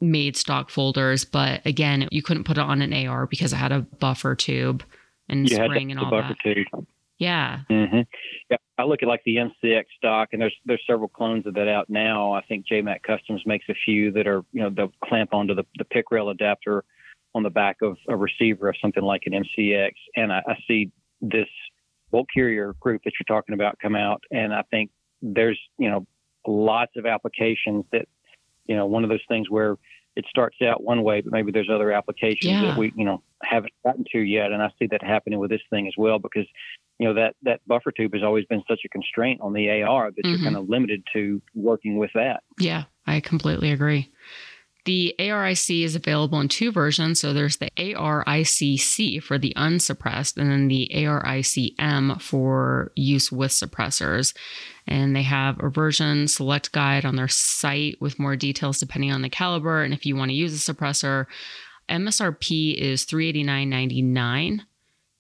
made 0.02 0.36
stock 0.36 0.70
folders. 0.70 1.26
But 1.26 1.66
again, 1.66 2.08
you 2.12 2.22
couldn't 2.22 2.44
put 2.44 2.58
it 2.58 2.62
on 2.62 2.82
an 2.82 2.94
AR 3.08 3.28
because 3.28 3.54
it 3.54 3.58
had 3.58 3.72
a 3.72 3.82
buffer 3.82 4.36
tube 4.36 4.84
and 5.30 5.50
you 5.50 5.56
spring 5.56 5.92
and 5.92 6.00
all 6.00 6.12
that. 6.12 6.36
Tube. 6.44 6.88
Yeah. 7.18 7.62
Mm-hmm. 7.70 8.02
Yeah. 8.50 8.58
I 8.78 8.84
look 8.84 9.02
at 9.02 9.08
like 9.08 9.24
the 9.26 9.38
MCX 9.38 9.86
stock, 9.98 10.30
and 10.34 10.42
there's 10.42 10.56
there's 10.66 10.84
several 10.86 11.08
clones 11.08 11.48
of 11.48 11.54
that 11.54 11.70
out 11.70 11.90
now. 11.90 12.34
I 12.34 12.42
think 12.42 12.66
JMac 12.70 13.04
Customs 13.04 13.42
makes 13.46 13.66
a 13.70 13.76
few 13.86 14.12
that 14.12 14.28
are 14.28 14.44
you 14.52 14.62
know 14.62 14.70
they'll 14.70 14.92
clamp 15.04 15.34
onto 15.34 15.56
the 15.56 15.64
the 15.78 15.86
pick 15.86 16.12
rail 16.12 16.30
adapter 16.30 16.84
on 17.34 17.44
the 17.44 17.50
back 17.50 17.78
of 17.82 17.98
a 18.10 18.16
receiver 18.16 18.68
of 18.68 18.76
something 18.82 19.04
like 19.04 19.24
an 19.26 19.34
MCX, 19.34 19.92
and 20.18 20.32
I, 20.34 20.42
I 20.46 20.58
see 20.68 20.92
this 21.22 21.48
bolt 22.12 22.28
carrier 22.34 22.76
group 22.80 23.02
that 23.06 23.14
you're 23.20 23.36
talking 23.38 23.54
about 23.54 23.78
come 23.82 23.96
out, 23.96 24.24
and 24.32 24.54
I 24.54 24.64
think 24.72 24.92
there's 25.22 25.60
you 25.78 25.90
know 25.90 26.06
lots 26.48 26.92
of 26.96 27.06
applications 27.06 27.86
that 27.92 28.08
you 28.66 28.76
know 28.76 28.86
one 28.86 29.04
of 29.04 29.10
those 29.10 29.24
things 29.28 29.50
where 29.50 29.78
it 30.16 30.26
starts 30.30 30.58
out 30.62 30.84
one 30.84 31.04
way, 31.04 31.22
but 31.22 31.34
maybe 31.34 31.52
there's 31.52 31.70
other 31.70 31.92
applications 31.92 32.52
yeah. 32.52 32.62
that 32.62 32.78
we, 32.78 32.94
you 32.96 33.04
know, 33.04 33.22
haven't 33.44 33.74
gotten 33.86 34.06
to 34.14 34.20
yet. 34.20 34.52
And 34.52 34.62
I 34.62 34.70
see 34.80 34.88
that 34.88 35.04
happening 35.04 35.40
with 35.40 35.50
this 35.50 35.62
thing 35.70 35.88
as 35.88 35.94
well, 35.98 36.20
because, 36.20 36.46
you 37.00 37.08
know, 37.08 37.14
that, 37.16 37.36
that 37.44 37.60
buffer 37.68 37.92
tube 37.92 38.14
has 38.14 38.24
always 38.24 38.46
been 38.46 38.64
such 38.68 38.80
a 38.86 38.90
constraint 38.90 39.42
on 39.42 39.54
the 39.54 39.82
AR 39.82 40.12
that 40.12 40.24
mm-hmm. 40.24 40.30
you're 40.30 40.40
kind 40.40 40.56
of 40.56 40.70
limited 40.70 41.04
to 41.14 41.42
working 41.54 41.98
with 41.98 42.12
that. 42.16 42.44
Yeah, 42.60 42.84
I 43.06 43.20
completely 43.20 43.72
agree. 43.72 44.12
The 44.86 45.16
ARIC 45.20 45.84
is 45.84 45.96
available 45.96 46.40
in 46.40 46.48
two 46.48 46.72
versions. 46.72 47.20
So 47.20 47.34
there's 47.34 47.58
the 47.58 47.72
ARIC-C 47.78 49.20
for 49.20 49.38
the 49.38 49.54
unsuppressed, 49.56 50.38
and 50.38 50.52
then 50.52 50.68
the 50.68 50.90
ARIC-M 50.94 52.20
for 52.20 52.92
use 52.96 53.32
with 53.32 53.52
suppressors. 53.52 54.36
And 54.88 55.16
they 55.16 55.24
have 55.24 55.62
a 55.62 55.70
version 55.70 56.28
select 56.28 56.72
guide 56.72 57.04
on 57.04 57.16
their 57.16 57.28
site 57.28 57.98
with 58.00 58.20
more 58.20 58.36
details 58.36 58.80
depending 58.80 59.12
on 59.12 59.24
the 59.24 59.30
caliber. 59.30 59.84
And 59.84 59.94
if 59.94 60.06
you 60.06 60.16
want 60.16 60.30
to 60.30 60.36
use 60.36 60.54
a 60.54 60.74
suppressor, 60.74 61.26
MSRP 61.90 62.76
is 62.76 63.06
$389.99 63.06 64.62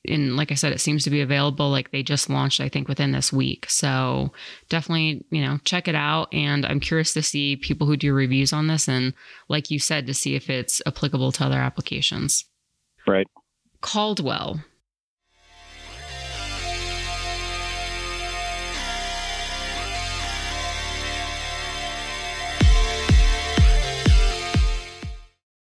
and 0.09 0.37
like 0.37 0.51
I 0.51 0.55
said, 0.55 0.73
it 0.73 0.81
seems 0.81 1.03
to 1.03 1.09
be 1.09 1.21
available. 1.21 1.69
Like 1.69 1.91
they 1.91 2.03
just 2.03 2.29
launched, 2.29 2.59
I 2.59 2.69
think, 2.69 2.87
within 2.87 3.11
this 3.11 3.31
week. 3.33 3.65
So 3.69 4.31
definitely, 4.69 5.25
you 5.29 5.41
know, 5.41 5.59
check 5.63 5.87
it 5.87 5.95
out. 5.95 6.33
And 6.33 6.65
I'm 6.65 6.79
curious 6.79 7.13
to 7.13 7.21
see 7.21 7.55
people 7.55 7.87
who 7.87 7.97
do 7.97 8.13
reviews 8.13 8.53
on 8.53 8.67
this, 8.67 8.87
and 8.87 9.13
like 9.49 9.71
you 9.71 9.79
said, 9.79 10.07
to 10.07 10.13
see 10.13 10.35
if 10.35 10.49
it's 10.49 10.81
applicable 10.85 11.31
to 11.33 11.45
other 11.45 11.59
applications. 11.59 12.45
Right. 13.07 13.27
Caldwell 13.81 14.61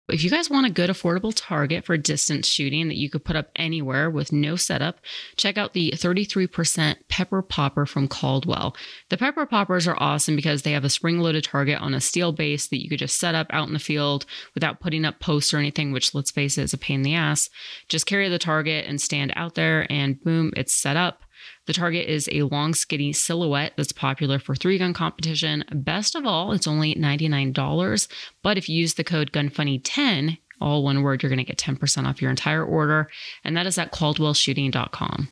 If 0.10 0.24
you 0.24 0.30
guys 0.30 0.50
want 0.50 0.66
a 0.66 0.72
good, 0.72 0.90
affordable 0.90 1.34
target 1.36 1.86
for 1.86 1.96
distance 1.98 2.48
shooting 2.48 2.88
that 2.88 2.98
you 2.98 3.10
could 3.10 3.24
put 3.24 3.36
up 3.36 3.50
anywhere 3.56 4.10
with 4.10 4.32
no 4.32 4.56
setup, 4.56 5.00
check 5.36 5.58
out 5.58 5.74
the 5.74 5.92
33% 5.96 6.96
Pepper 7.08 7.42
Popper 7.42 7.86
from 7.86 8.08
Caldwell. 8.08 8.76
The 9.10 9.18
Pepper 9.18 9.46
Poppers 9.46 9.88
are 9.88 9.98
awesome 10.00 10.36
because 10.36 10.64
they 10.64 10.72
have 10.72 10.84
a 10.84 10.90
spring 10.90 11.20
loaded 11.20 11.44
target 11.44 11.80
on 11.80 11.94
a 11.94 12.02
steel 12.02 12.32
base 12.32 12.68
that 12.68 12.82
you 12.82 12.90
could 12.90 13.00
just 13.00 13.20
set 13.20 13.36
up 13.36 13.48
out 13.52 13.68
in 13.68 13.74
the 13.74 13.80
field 13.80 14.26
without 14.54 14.80
putting 14.80 15.06
up 15.06 15.20
posts 15.20 15.54
or 15.54 15.58
anything, 15.58 15.92
which 15.92 16.14
let's 16.14 16.32
face 16.32 16.58
it 16.58 16.64
is 16.64 16.74
a 16.74 16.78
pain 16.78 17.00
in 17.00 17.04
the 17.04 17.16
ass. 17.16 17.50
Just 17.88 18.06
carry 18.06 18.30
the 18.30 18.40
target 18.40 18.86
and 18.88 19.00
stand 19.00 19.32
out 19.36 19.56
there, 19.56 19.86
and 19.92 20.22
boom, 20.24 20.52
it's 20.56 20.74
set 20.74 20.98
up. 20.98 21.24
The 21.66 21.74
target 21.74 22.08
is 22.08 22.30
a 22.32 22.44
long, 22.44 22.74
skinny 22.74 23.14
silhouette 23.14 23.74
that's 23.78 23.92
popular 23.92 24.40
for 24.40 24.56
three 24.56 24.78
gun 24.78 24.94
competition. 24.94 25.64
Best 25.72 26.16
of 26.16 26.26
all, 26.26 26.52
it's 26.52 26.68
only 26.68 26.96
$99. 26.96 28.08
But 28.42 28.58
if 28.58 28.70
you 28.70 28.76
use 28.76 28.96
the 28.96 29.04
code 29.04 29.32
GUNFUNNY10, 29.32 30.38
all 30.62 30.84
one 30.84 31.04
word, 31.04 31.24
you're 31.24 31.30
going 31.30 31.38
to 31.38 31.44
get 31.44 31.58
10% 31.58 32.08
off 32.08 32.22
your 32.22 32.32
entire 32.32 32.64
order. 32.64 33.10
And 33.44 33.56
that 33.56 33.66
is 33.68 33.78
at 33.78 33.92
caldwellshooting.com. 33.92 35.30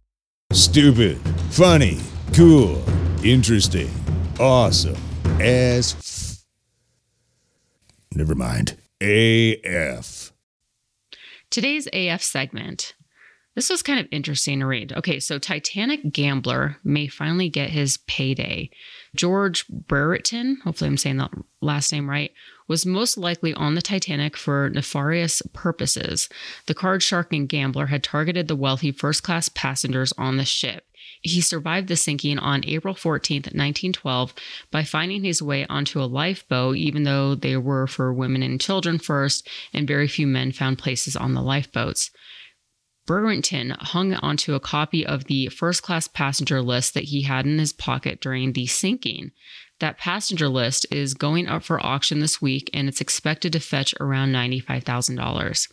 Stupid, 0.53 1.17
funny, 1.49 1.99
cool, 2.33 2.81
interesting, 3.23 3.89
awesome, 4.39 4.95
as 5.41 5.93
f- 5.93 6.27
Never 8.17 8.33
mind. 8.33 8.77
AF. 9.01 10.31
Today's 11.49 11.87
AF 11.93 12.23
segment 12.23 12.95
this 13.57 13.71
was 13.71 13.81
kind 13.81 13.99
of 13.99 14.07
interesting 14.11 14.59
to 14.59 14.67
read. 14.67 14.93
Okay, 14.93 15.19
so 15.19 15.39
Titanic 15.39 16.13
Gambler 16.13 16.77
may 16.83 17.07
finally 17.07 17.49
get 17.49 17.71
his 17.71 17.97
payday. 18.05 18.69
George 19.15 19.67
Brereton, 19.67 20.59
hopefully 20.63 20.89
I'm 20.89 20.97
saying 20.97 21.17
that 21.17 21.31
last 21.59 21.91
name 21.91 22.07
right, 22.07 22.31
was 22.67 22.85
most 22.85 23.17
likely 23.17 23.55
on 23.55 23.73
the 23.73 23.81
Titanic 23.81 24.37
for 24.37 24.69
nefarious 24.69 25.41
purposes. 25.53 26.29
The 26.67 26.75
card 26.75 27.01
shark 27.01 27.33
and 27.33 27.49
gambler 27.49 27.87
had 27.87 28.03
targeted 28.03 28.47
the 28.47 28.55
wealthy 28.55 28.91
first 28.91 29.23
class 29.23 29.49
passengers 29.49 30.13
on 30.19 30.37
the 30.37 30.45
ship. 30.45 30.85
He 31.23 31.41
survived 31.41 31.87
the 31.87 31.95
sinking 31.95 32.37
on 32.37 32.63
April 32.63 32.93
14th, 32.93 33.55
1912, 33.55 34.35
by 34.69 34.83
finding 34.83 35.23
his 35.23 35.41
way 35.41 35.65
onto 35.65 35.99
a 35.99 36.05
lifeboat, 36.05 36.75
even 36.75 37.05
though 37.05 37.33
they 37.33 37.57
were 37.57 37.87
for 37.87 38.13
women 38.13 38.43
and 38.43 38.61
children 38.61 38.99
first, 38.99 39.49
and 39.73 39.87
very 39.87 40.07
few 40.07 40.27
men 40.27 40.51
found 40.51 40.77
places 40.77 41.15
on 41.15 41.33
the 41.33 41.41
lifeboats. 41.41 42.11
Brereton 43.07 43.71
hung 43.79 44.13
onto 44.15 44.53
a 44.53 44.59
copy 44.59 45.03
of 45.03 45.23
the 45.23 45.47
first 45.47 45.81
class 45.81 46.07
passenger 46.07 46.61
list 46.61 46.93
that 46.93 47.05
he 47.05 47.23
had 47.23 47.47
in 47.47 47.57
his 47.57 47.73
pocket 47.73 48.21
during 48.21 48.53
the 48.53 48.67
sinking. 48.67 49.31
That 49.79 49.97
passenger 49.97 50.49
list 50.49 50.85
is 50.91 51.13
going 51.13 51.47
up 51.47 51.63
for 51.63 51.83
auction 51.83 52.19
this 52.19 52.41
week 52.41 52.69
and 52.73 52.87
it's 52.87 53.01
expected 53.01 53.53
to 53.53 53.59
fetch 53.59 53.95
around 53.99 54.33
$95,000. 54.33 55.71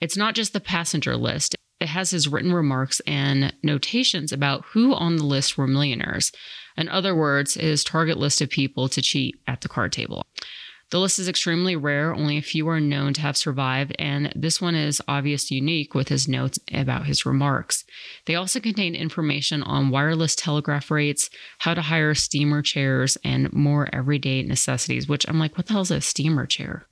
It's 0.00 0.16
not 0.16 0.34
just 0.34 0.52
the 0.52 0.60
passenger 0.60 1.16
list, 1.16 1.54
it 1.78 1.88
has 1.88 2.10
his 2.10 2.26
written 2.26 2.52
remarks 2.52 3.00
and 3.06 3.54
notations 3.62 4.32
about 4.32 4.64
who 4.72 4.94
on 4.94 5.16
the 5.16 5.24
list 5.24 5.58
were 5.58 5.66
millionaires. 5.66 6.32
In 6.76 6.88
other 6.88 7.14
words, 7.14 7.54
his 7.54 7.84
target 7.84 8.16
list 8.16 8.40
of 8.40 8.48
people 8.48 8.88
to 8.88 9.02
cheat 9.02 9.36
at 9.46 9.60
the 9.60 9.68
card 9.68 9.92
table. 9.92 10.24
The 10.90 11.00
list 11.00 11.18
is 11.18 11.28
extremely 11.28 11.74
rare, 11.74 12.14
only 12.14 12.38
a 12.38 12.42
few 12.42 12.68
are 12.68 12.78
known 12.78 13.12
to 13.14 13.20
have 13.20 13.36
survived, 13.36 13.96
and 13.98 14.32
this 14.36 14.60
one 14.60 14.76
is 14.76 15.02
obviously 15.08 15.56
unique 15.56 15.94
with 15.94 16.08
his 16.08 16.28
notes 16.28 16.60
about 16.72 17.06
his 17.06 17.26
remarks. 17.26 17.84
They 18.26 18.36
also 18.36 18.60
contain 18.60 18.94
information 18.94 19.64
on 19.64 19.90
wireless 19.90 20.36
telegraph 20.36 20.90
rates, 20.90 21.28
how 21.58 21.74
to 21.74 21.82
hire 21.82 22.14
steamer 22.14 22.62
chairs, 22.62 23.18
and 23.24 23.52
more 23.52 23.88
everyday 23.92 24.42
necessities, 24.42 25.08
which 25.08 25.28
I'm 25.28 25.40
like, 25.40 25.56
what 25.58 25.66
the 25.66 25.72
hell 25.72 25.82
is 25.82 25.90
a 25.90 26.00
steamer 26.00 26.46
chair? 26.46 26.86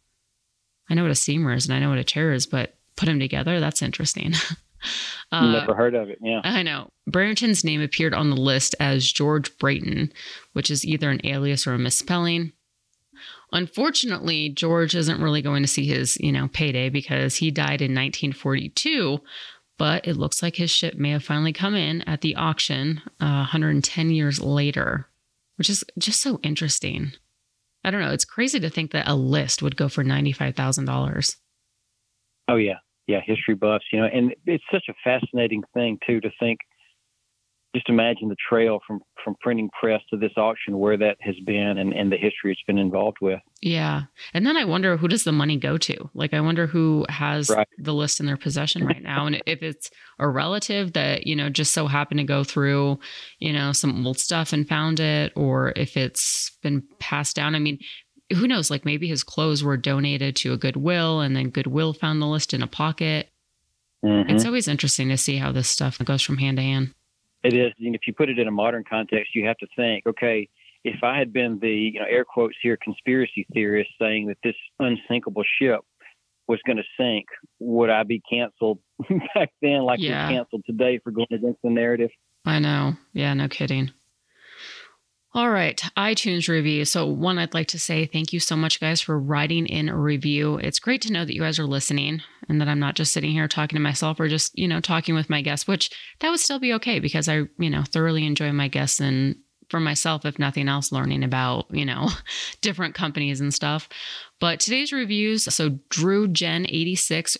I 0.90 0.95
know 0.95 1.03
what 1.03 1.12
a 1.12 1.16
steamer 1.16 1.53
is 1.55 1.66
and 1.66 1.74
I 1.74 1.78
know 1.78 1.90
what 1.90 1.99
a 1.99 2.05
chair 2.05 2.32
is, 2.32 2.47
but 2.47 2.74
put 2.97 3.07
them 3.07 3.20
together, 3.20 3.61
that's 3.61 3.82
interesting. 3.82 4.34
Uh, 5.32 5.53
Never 5.53 5.74
heard 5.74 5.95
of 5.95 6.11
it. 6.11 6.18
Yeah, 6.20 6.42
I 6.45 6.62
know. 6.62 6.90
Brereton's 7.07 7.64
name 7.64 7.80
appeared 7.80 8.12
on 8.12 8.28
the 8.28 8.36
list 8.36 8.74
as 8.78 9.11
George 9.11 9.57
Brayton, 9.59 10.12
which 10.53 10.70
is 10.70 10.84
either 10.84 11.09
an 11.09 11.24
alias 11.24 11.66
or 11.66 11.72
a 11.72 11.78
misspelling. 11.78 12.53
Unfortunately, 13.55 14.48
George 14.48 14.96
isn't 14.96 15.22
really 15.22 15.40
going 15.40 15.62
to 15.62 15.68
see 15.68 15.86
his, 15.86 16.18
you 16.18 16.32
know, 16.32 16.48
payday 16.48 16.88
because 16.88 17.36
he 17.36 17.52
died 17.52 17.80
in 17.80 17.94
1942, 17.94 19.20
but 19.78 20.07
it 20.09 20.16
looks 20.16 20.42
like 20.42 20.57
his 20.57 20.72
ship 20.72 20.96
may 20.96 21.11
have 21.11 21.22
finally 21.22 21.52
come 21.52 21.76
in 21.76 22.02
at 22.02 22.20
the 22.20 22.34
auction 22.34 23.00
uh, 23.20 23.46
110 23.46 24.11
years 24.11 24.40
later, 24.40 25.07
which 25.55 25.70
is 25.70 25.84
just 25.96 26.20
so 26.20 26.40
interesting. 26.42 27.12
I 27.84 27.92
don't 27.92 28.00
know. 28.00 28.11
It's 28.11 28.24
crazy 28.24 28.59
to 28.59 28.68
think 28.68 28.90
that 28.90 29.07
a 29.07 29.14
list 29.14 29.62
would 29.62 29.76
go 29.76 29.88
for 29.88 30.02
$95,000. 30.02 31.36
Oh, 32.48 32.57
yeah. 32.57 32.78
Yeah. 33.07 33.20
History 33.24 33.55
buffs, 33.55 33.84
you 33.92 34.00
know, 34.00 34.09
and 34.12 34.34
it's 34.46 34.64
such 34.72 34.86
a 34.88 34.94
fascinating 35.05 35.62
thing, 35.74 35.98
too, 36.05 36.20
to 36.22 36.30
think 36.40 36.59
just 37.75 37.89
imagine 37.89 38.29
the 38.29 38.37
trail 38.49 38.81
from 38.87 39.01
from 39.22 39.35
printing 39.41 39.70
press 39.79 40.01
to 40.11 40.18
this 40.18 40.33
auction 40.37 40.79
where 40.79 40.99
that 40.99 41.16
has 41.20 41.35
been 41.47 41.79
and, 41.79 41.95
and 41.95 42.12
the 42.12 42.16
history 42.16 42.53
it's 42.53 42.61
been 42.66 42.79
involved 42.79 43.16
with. 43.22 43.41
Yeah. 43.62 44.03
And 44.35 44.47
then 44.47 44.57
i 44.57 44.64
wonder 44.64 44.97
who 44.97 45.09
does 45.09 45.25
the 45.25 45.33
money 45.33 45.57
go 45.57 45.77
to? 45.79 46.11
Like 46.14 46.33
i 46.35 46.41
wonder 46.41 46.66
who 46.66 47.05
has 47.09 47.51
right. 47.51 47.66
the 47.79 47.95
list 47.95 48.20
in 48.20 48.27
their 48.27 48.37
possession 48.37 48.87
right 48.87 49.03
now. 49.03 49.27
And 49.27 49.43
if 49.47 49.62
it's 49.62 49.91
a 50.18 50.29
relative 50.29 50.93
that 50.93 51.27
you 51.27 51.35
know 51.35 51.51
just 51.51 51.72
so 51.72 51.87
happened 51.87 52.18
to 52.18 52.25
go 52.25 52.45
through 52.45 52.99
you 53.39 53.53
know 53.53 53.72
some 53.72 54.07
old 54.07 54.18
stuff 54.18 54.53
and 54.53 54.68
found 54.68 55.01
it 55.01 55.33
or 55.35 55.72
if 55.77 55.97
it's 55.97 56.57
been 56.62 56.83
passed 56.99 57.37
down 57.37 57.55
i 57.55 57.59
mean 57.59 57.79
who 58.33 58.49
knows? 58.49 58.70
Like 58.70 58.87
maybe 58.87 59.07
his 59.07 59.22
clothes 59.22 59.62
were 59.62 59.77
donated 59.77 60.35
to 60.37 60.55
a 60.55 60.57
goodwill 60.57 61.20
and 61.20 61.37
then 61.37 61.51
goodwill 61.51 61.93
found 61.93 62.22
the 62.22 62.27
list 62.27 62.55
in 62.55 62.62
a 62.62 62.66
pocket. 62.66 63.29
Mm-hmm. 64.03 64.31
it's 64.31 64.45
always 64.45 64.68
interesting 64.68 65.09
to 65.09 65.16
see 65.16 65.37
how 65.37 65.51
this 65.51 65.68
stuff 65.68 65.99
goes 66.05 66.20
from 66.20 66.37
hand 66.37 66.59
to 66.59 66.62
hand 66.62 66.95
it 67.45 67.55
is. 67.55 67.72
And 67.78 67.95
if 67.95 68.03
you 68.07 68.14
put 68.14 68.28
it 68.28 68.38
in 68.38 68.49
a 68.49 68.53
modern 68.53 68.84
context, 68.88 69.34
you 69.34 69.47
have 69.47 69.59
to 69.59 69.66
think, 69.76 70.07
okay, 70.07 70.49
if 70.84 71.03
I 71.03 71.18
had 71.18 71.32
been 71.32 71.59
the, 71.61 71.70
you 71.70 72.01
know, 72.01 72.07
air 72.09 72.24
quotes 72.24 72.57
here, 72.62 72.76
conspiracy 72.82 73.47
theorist 73.53 73.90
saying 74.01 74.26
that 74.28 74.38
this 74.42 74.55
unsinkable 74.78 75.45
ship 75.61 75.80
was 76.47 76.61
going 76.66 76.76
to 76.76 76.82
sink, 76.99 77.26
would 77.59 77.90
I 77.90 78.03
be 78.03 78.22
canceled 78.30 78.78
back 79.34 79.51
then 79.62 79.82
like 79.82 80.01
yeah. 80.01 80.28
we're 80.28 80.36
canceled 80.36 80.62
today 80.66 81.01
for 81.03 81.11
going 81.11 81.28
against 81.32 81.61
the 81.62 81.70
narrative? 81.70 82.11
I 82.45 82.59
know. 82.59 82.95
Yeah, 83.12 83.32
no 83.34 83.49
kidding. 83.49 83.92
All 85.37 85.51
right, 85.51 85.82
iTunes 85.97 86.49
review. 86.49 86.85
So, 86.85 87.07
one, 87.07 87.39
I'd 87.39 87.55
like 87.55 87.66
to 87.68 87.78
say 87.78 88.07
thank 88.07 88.32
you 88.32 88.39
so 88.39 88.55
much, 88.55 88.78
guys, 88.78 89.01
for 89.01 89.18
writing 89.18 89.66
in 89.66 89.89
a 89.89 89.99
review. 89.99 90.59
It's 90.59 90.78
great 90.78 91.03
to 91.03 91.12
know 91.12 91.24
that 91.24 91.35
you 91.35 91.41
guys 91.41 91.59
are 91.59 91.66
listening 91.66 92.22
and 92.49 92.61
that 92.61 92.68
I'm 92.68 92.78
not 92.78 92.95
just 92.95 93.12
sitting 93.12 93.32
here 93.32 93.49
talking 93.49 93.74
to 93.74 93.82
myself 93.82 94.20
or 94.20 94.28
just, 94.28 94.57
you 94.57 94.68
know, 94.68 94.78
talking 94.80 95.16
with 95.16 95.28
my 95.28 95.43
guests, 95.43 95.66
which 95.66 95.91
that 96.20 96.30
would 96.30 96.39
still 96.39 96.61
be 96.61 96.72
okay 96.74 97.01
because 97.01 97.28
I, 97.28 97.43
you 97.59 97.68
know, 97.68 97.82
thoroughly 97.82 98.24
enjoy 98.24 98.53
my 98.53 98.68
guests 98.68 99.01
and 99.01 99.35
for 99.70 99.80
myself, 99.80 100.24
if 100.24 100.39
nothing 100.39 100.68
else, 100.68 100.93
learning 100.93 101.24
about, 101.24 101.66
you 101.72 101.85
know, 101.85 102.11
different 102.61 102.95
companies 102.95 103.41
and 103.41 103.53
stuff. 103.53 103.89
But 104.39 104.61
today's 104.61 104.93
reviews 104.93 105.53
so 105.53 105.80
Drew 105.89 106.28
Gen 106.28 106.64
86 106.68 107.37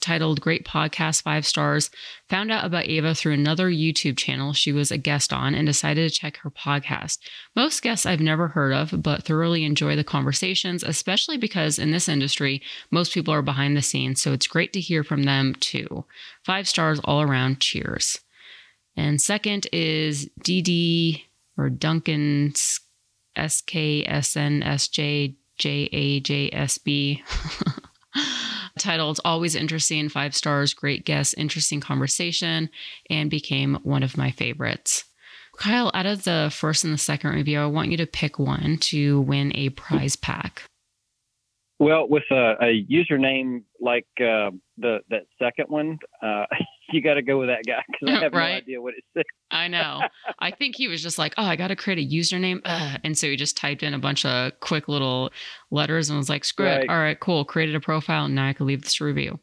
titled 0.00 0.40
Great 0.40 0.64
Podcast, 0.64 1.22
five 1.22 1.46
stars, 1.46 1.90
found 2.28 2.50
out 2.50 2.64
about 2.64 2.88
Ava 2.88 3.14
through 3.14 3.34
another 3.34 3.70
YouTube 3.70 4.16
channel 4.16 4.52
she 4.52 4.72
was 4.72 4.90
a 4.90 4.98
guest 4.98 5.32
on 5.32 5.54
and 5.54 5.64
decided 5.66 6.10
to 6.10 6.18
check 6.18 6.38
her 6.38 6.50
podcast. 6.50 7.18
Most 7.54 7.82
guests 7.82 8.06
I've 8.06 8.20
never 8.20 8.48
heard 8.48 8.72
of, 8.72 9.02
but 9.02 9.24
thoroughly 9.24 9.64
enjoy 9.64 9.96
the 9.96 10.04
conversations, 10.04 10.82
especially 10.82 11.36
because 11.36 11.78
in 11.78 11.90
this 11.90 12.08
industry, 12.08 12.62
most 12.90 13.12
people 13.12 13.34
are 13.34 13.42
behind 13.42 13.76
the 13.76 13.82
scenes. 13.82 14.22
So 14.22 14.32
it's 14.32 14.46
great 14.46 14.72
to 14.72 14.80
hear 14.80 15.04
from 15.04 15.24
them 15.24 15.54
too. 15.60 16.06
Five 16.44 16.68
stars 16.68 17.00
all 17.04 17.20
around. 17.22 17.60
Cheers. 17.60 18.20
And 18.96 19.20
second 19.20 19.66
is 19.72 20.28
DD 20.42 21.24
or 21.56 21.70
Duncan 21.70 22.52
SKSNSJ 23.36 25.36
J 25.60 25.90
A 25.92 26.20
J 26.20 26.50
S 26.52 26.78
B. 26.78 27.22
Titled 28.78 29.20
Always 29.24 29.54
Interesting, 29.54 30.08
five 30.08 30.34
stars, 30.34 30.74
great 30.74 31.04
guest, 31.04 31.34
interesting 31.36 31.80
conversation, 31.80 32.70
and 33.08 33.30
became 33.30 33.78
one 33.82 34.02
of 34.02 34.16
my 34.16 34.30
favorites. 34.30 35.04
Kyle, 35.58 35.90
out 35.92 36.06
of 36.06 36.24
the 36.24 36.50
first 36.52 36.84
and 36.84 36.94
the 36.94 36.98
second 36.98 37.34
review, 37.34 37.60
I 37.60 37.66
want 37.66 37.90
you 37.90 37.96
to 37.98 38.06
pick 38.06 38.38
one 38.38 38.78
to 38.82 39.20
win 39.20 39.52
a 39.54 39.68
prize 39.70 40.16
pack. 40.16 40.62
Well, 41.78 42.08
with 42.08 42.24
a, 42.30 42.56
a 42.60 42.86
username 42.90 43.62
like 43.80 44.06
uh, 44.20 44.50
the 44.76 45.00
that 45.08 45.26
second 45.38 45.66
one, 45.68 45.98
uh, 46.22 46.44
you 46.92 47.02
got 47.02 47.14
to 47.14 47.22
go 47.22 47.38
with 47.38 47.48
that 47.48 47.62
guy 47.66 47.82
because 47.90 48.14
I 48.16 48.20
have 48.24 48.32
Right. 48.32 48.50
no 48.52 48.56
idea 48.58 48.82
what 48.82 48.94
it 48.94 49.04
says. 49.16 49.24
I 49.50 49.68
know. 49.68 50.00
I 50.38 50.50
think 50.52 50.76
he 50.76 50.86
was 50.88 51.02
just 51.02 51.18
like, 51.18 51.34
oh, 51.36 51.42
I 51.44 51.56
got 51.56 51.68
to 51.68 51.76
create 51.76 51.98
a 51.98 52.14
username. 52.14 52.60
Ugh. 52.64 53.00
And 53.04 53.18
so 53.18 53.28
he 53.28 53.36
just 53.36 53.56
typed 53.56 53.82
in 53.82 53.94
a 53.94 53.98
bunch 53.98 54.24
of 54.24 54.52
quick 54.60 54.86
little 54.88 55.30
letters 55.70 56.08
and 56.10 56.18
was 56.18 56.28
like, 56.28 56.44
screw 56.44 56.66
Right. 56.66 56.84
it. 56.84 56.88
All 56.90 56.96
right, 56.98 57.18
cool. 57.18 57.44
Created 57.44 57.74
a 57.74 57.80
profile. 57.80 58.26
And 58.26 58.34
now 58.34 58.46
I 58.48 58.52
can 58.52 58.66
leave 58.66 58.82
this 58.82 59.00
review. 59.00 59.38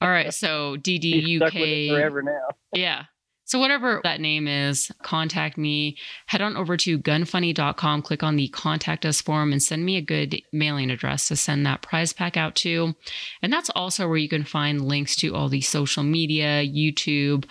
All 0.00 0.08
right. 0.08 0.32
So 0.34 0.76
He's 0.84 1.36
stuck 1.36 1.52
with 1.54 1.62
it 1.62 1.66
DDUK. 1.66 1.88
forever 1.90 2.22
now. 2.22 2.48
Yeah. 2.72 3.04
So 3.46 3.60
whatever 3.60 4.00
that 4.02 4.20
name 4.20 4.48
is, 4.48 4.90
contact 5.02 5.56
me. 5.56 5.96
Head 6.26 6.42
on 6.42 6.56
over 6.56 6.76
to 6.78 6.98
gunfunny.com, 6.98 8.02
click 8.02 8.22
on 8.24 8.34
the 8.34 8.48
contact 8.48 9.06
us 9.06 9.20
form 9.20 9.52
and 9.52 9.62
send 9.62 9.84
me 9.84 9.96
a 9.96 10.02
good 10.02 10.42
mailing 10.52 10.90
address 10.90 11.28
to 11.28 11.36
send 11.36 11.64
that 11.64 11.80
prize 11.80 12.12
pack 12.12 12.36
out 12.36 12.56
to. 12.56 12.94
And 13.42 13.52
that's 13.52 13.70
also 13.70 14.08
where 14.08 14.16
you 14.16 14.28
can 14.28 14.44
find 14.44 14.84
links 14.84 15.14
to 15.16 15.34
all 15.34 15.48
the 15.48 15.60
social 15.60 16.02
media, 16.02 16.64
YouTube, 16.66 17.44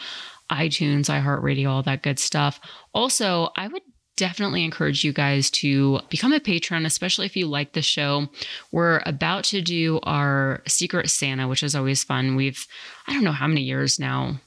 iTunes, 0.51 1.05
iHeartRadio, 1.05 1.69
all 1.69 1.83
that 1.83 2.03
good 2.03 2.19
stuff. 2.19 2.59
Also, 2.93 3.49
I 3.55 3.69
would 3.69 3.81
definitely 4.17 4.63
encourage 4.63 5.03
you 5.03 5.11
guys 5.13 5.49
to 5.49 5.99
become 6.09 6.33
a 6.33 6.39
patron, 6.39 6.85
especially 6.85 7.25
if 7.25 7.35
you 7.35 7.47
like 7.47 7.73
the 7.73 7.81
show. 7.81 8.27
We're 8.71 9.01
about 9.05 9.45
to 9.45 9.61
do 9.61 9.99
our 10.03 10.61
Secret 10.67 11.09
Santa, 11.09 11.47
which 11.47 11.63
is 11.63 11.75
always 11.75 12.03
fun. 12.03 12.35
We've, 12.35 12.65
I 13.07 13.13
don't 13.13 13.23
know 13.23 13.31
how 13.31 13.47
many 13.47 13.61
years 13.61 13.99
now, 13.99 14.39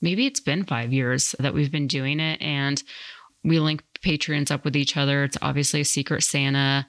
maybe 0.00 0.26
it's 0.26 0.40
been 0.40 0.64
five 0.64 0.92
years 0.92 1.34
that 1.38 1.54
we've 1.54 1.72
been 1.72 1.86
doing 1.86 2.20
it. 2.20 2.40
And 2.40 2.82
we 3.44 3.60
link 3.60 3.82
patrons 4.02 4.50
up 4.50 4.64
with 4.64 4.76
each 4.76 4.96
other. 4.96 5.24
It's 5.24 5.38
obviously 5.42 5.80
a 5.80 5.84
Secret 5.84 6.22
Santa. 6.22 6.86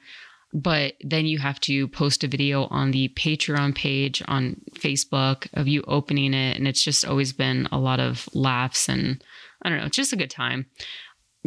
But 0.53 0.93
then 1.01 1.25
you 1.25 1.39
have 1.39 1.59
to 1.61 1.87
post 1.89 2.23
a 2.23 2.27
video 2.27 2.65
on 2.65 2.91
the 2.91 3.09
Patreon 3.09 3.75
page 3.75 4.23
on 4.27 4.61
Facebook 4.75 5.47
of 5.53 5.67
you 5.67 5.83
opening 5.87 6.33
it. 6.33 6.57
And 6.57 6.67
it's 6.67 6.83
just 6.83 7.05
always 7.05 7.33
been 7.33 7.67
a 7.71 7.77
lot 7.77 7.99
of 7.99 8.29
laughs 8.33 8.87
and 8.87 9.23
I 9.63 9.69
don't 9.69 9.79
know, 9.79 9.85
it's 9.85 9.97
just 9.97 10.13
a 10.13 10.17
good 10.17 10.29
time 10.29 10.67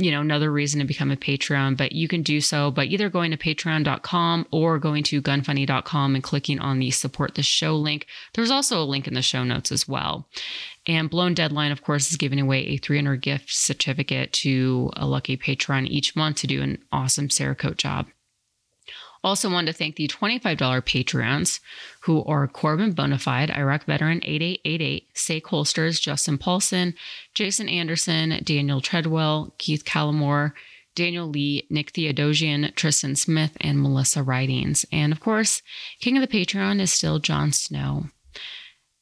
you 0.02 0.10
know, 0.10 0.20
another 0.20 0.50
reason 0.50 0.80
to 0.80 0.86
become 0.86 1.10
a 1.10 1.16
Patreon, 1.16 1.76
but 1.76 1.92
you 1.92 2.08
can 2.08 2.22
do 2.22 2.40
so 2.40 2.70
by 2.70 2.84
either 2.84 3.08
going 3.08 3.30
to 3.30 3.36
patreon.com 3.36 4.46
or 4.50 4.78
going 4.78 5.02
to 5.04 5.22
gunfunny.com 5.22 6.14
and 6.14 6.24
clicking 6.24 6.58
on 6.58 6.78
the 6.78 6.90
support 6.90 7.34
the 7.34 7.42
show 7.42 7.76
link. 7.76 8.06
There's 8.34 8.50
also 8.50 8.82
a 8.82 8.84
link 8.84 9.06
in 9.06 9.14
the 9.14 9.22
show 9.22 9.44
notes 9.44 9.70
as 9.72 9.86
well. 9.86 10.28
And 10.86 11.10
Blown 11.10 11.34
Deadline, 11.34 11.72
of 11.72 11.82
course, 11.82 12.10
is 12.10 12.16
giving 12.16 12.40
away 12.40 12.66
a 12.66 12.76
300 12.78 13.20
gift 13.20 13.52
certificate 13.52 14.32
to 14.34 14.90
a 14.96 15.06
lucky 15.06 15.36
patron 15.36 15.86
each 15.86 16.16
month 16.16 16.36
to 16.38 16.46
do 16.46 16.62
an 16.62 16.78
awesome 16.90 17.28
Cerakote 17.28 17.76
job. 17.76 18.06
Also, 19.22 19.50
wanted 19.50 19.72
to 19.72 19.76
thank 19.76 19.96
the 19.96 20.08
$25 20.08 20.56
Patreons 20.58 21.60
who 22.00 22.24
are 22.24 22.48
Corbin 22.48 22.94
Bonafide, 22.94 23.54
Iraq 23.54 23.84
veteran 23.84 24.20
8888, 24.24 25.08
Sake 25.12 25.46
Holsters, 25.46 26.00
Justin 26.00 26.38
Paulson, 26.38 26.94
Jason 27.34 27.68
Anderson, 27.68 28.40
Daniel 28.44 28.80
Treadwell, 28.80 29.54
Keith 29.58 29.84
Callamore, 29.84 30.52
Daniel 30.94 31.28
Lee, 31.28 31.66
Nick 31.70 31.92
Theodosian, 31.92 32.74
Tristan 32.74 33.14
Smith, 33.14 33.56
and 33.60 33.80
Melissa 33.80 34.22
Ridings. 34.22 34.86
And 34.90 35.12
of 35.12 35.20
course, 35.20 35.62
King 36.00 36.16
of 36.16 36.22
the 36.22 36.28
Patreon 36.28 36.80
is 36.80 36.92
still 36.92 37.18
Jon 37.18 37.52
Snow. 37.52 38.06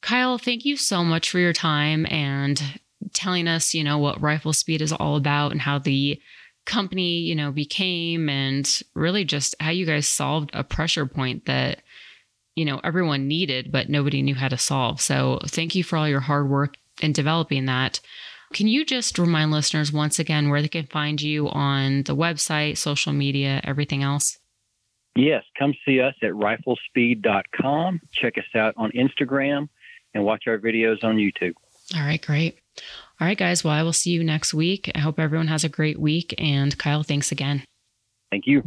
Kyle, 0.00 0.38
thank 0.38 0.64
you 0.64 0.76
so 0.76 1.02
much 1.04 1.30
for 1.30 1.38
your 1.38 1.52
time 1.52 2.06
and 2.10 2.80
telling 3.12 3.48
us, 3.48 3.74
you 3.74 3.84
know, 3.84 3.98
what 3.98 4.20
RifleSpeed 4.20 4.80
is 4.80 4.92
all 4.92 5.16
about 5.16 5.52
and 5.52 5.60
how 5.60 5.78
the 5.78 6.20
company, 6.68 7.20
you 7.20 7.34
know, 7.34 7.50
became 7.50 8.28
and 8.28 8.82
really 8.94 9.24
just 9.24 9.56
how 9.58 9.70
you 9.70 9.86
guys 9.86 10.06
solved 10.06 10.50
a 10.52 10.62
pressure 10.62 11.06
point 11.06 11.46
that, 11.46 11.82
you 12.54 12.64
know, 12.64 12.80
everyone 12.84 13.26
needed, 13.26 13.72
but 13.72 13.88
nobody 13.88 14.22
knew 14.22 14.34
how 14.34 14.48
to 14.48 14.58
solve. 14.58 15.00
So 15.00 15.40
thank 15.46 15.74
you 15.74 15.82
for 15.82 15.96
all 15.96 16.08
your 16.08 16.20
hard 16.20 16.48
work 16.48 16.76
in 17.00 17.12
developing 17.12 17.64
that. 17.64 18.00
Can 18.52 18.68
you 18.68 18.84
just 18.84 19.18
remind 19.18 19.50
listeners 19.50 19.92
once 19.92 20.18
again 20.18 20.48
where 20.48 20.62
they 20.62 20.68
can 20.68 20.86
find 20.86 21.20
you 21.20 21.48
on 21.48 22.04
the 22.04 22.16
website, 22.16 22.78
social 22.78 23.12
media, 23.12 23.60
everything 23.64 24.02
else? 24.02 24.38
Yes, 25.16 25.42
come 25.58 25.74
see 25.84 26.00
us 26.00 26.14
at 26.22 26.30
riflespeed.com. 26.30 28.00
Check 28.12 28.38
us 28.38 28.44
out 28.54 28.74
on 28.76 28.92
Instagram 28.92 29.68
and 30.14 30.24
watch 30.24 30.44
our 30.46 30.58
videos 30.58 31.02
on 31.02 31.16
YouTube. 31.16 31.54
All 31.94 32.02
right, 32.02 32.24
great. 32.24 32.58
All 33.20 33.26
right, 33.26 33.36
guys. 33.36 33.64
Well, 33.64 33.74
I 33.74 33.82
will 33.82 33.92
see 33.92 34.10
you 34.10 34.22
next 34.22 34.54
week. 34.54 34.90
I 34.94 35.00
hope 35.00 35.18
everyone 35.18 35.48
has 35.48 35.64
a 35.64 35.68
great 35.68 35.98
week. 35.98 36.34
And 36.38 36.76
Kyle, 36.78 37.02
thanks 37.02 37.32
again. 37.32 37.64
Thank 38.30 38.46
you. 38.46 38.62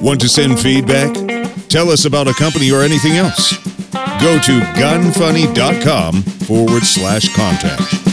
Want 0.00 0.20
to 0.20 0.28
send 0.28 0.60
feedback? 0.60 1.14
Tell 1.68 1.90
us 1.90 2.04
about 2.04 2.28
a 2.28 2.34
company 2.34 2.70
or 2.70 2.82
anything 2.82 3.16
else. 3.16 3.56
Go 4.20 4.38
to 4.38 4.60
gunfunny.com 4.76 6.22
forward 6.22 6.82
slash 6.82 7.34
contact. 7.34 8.07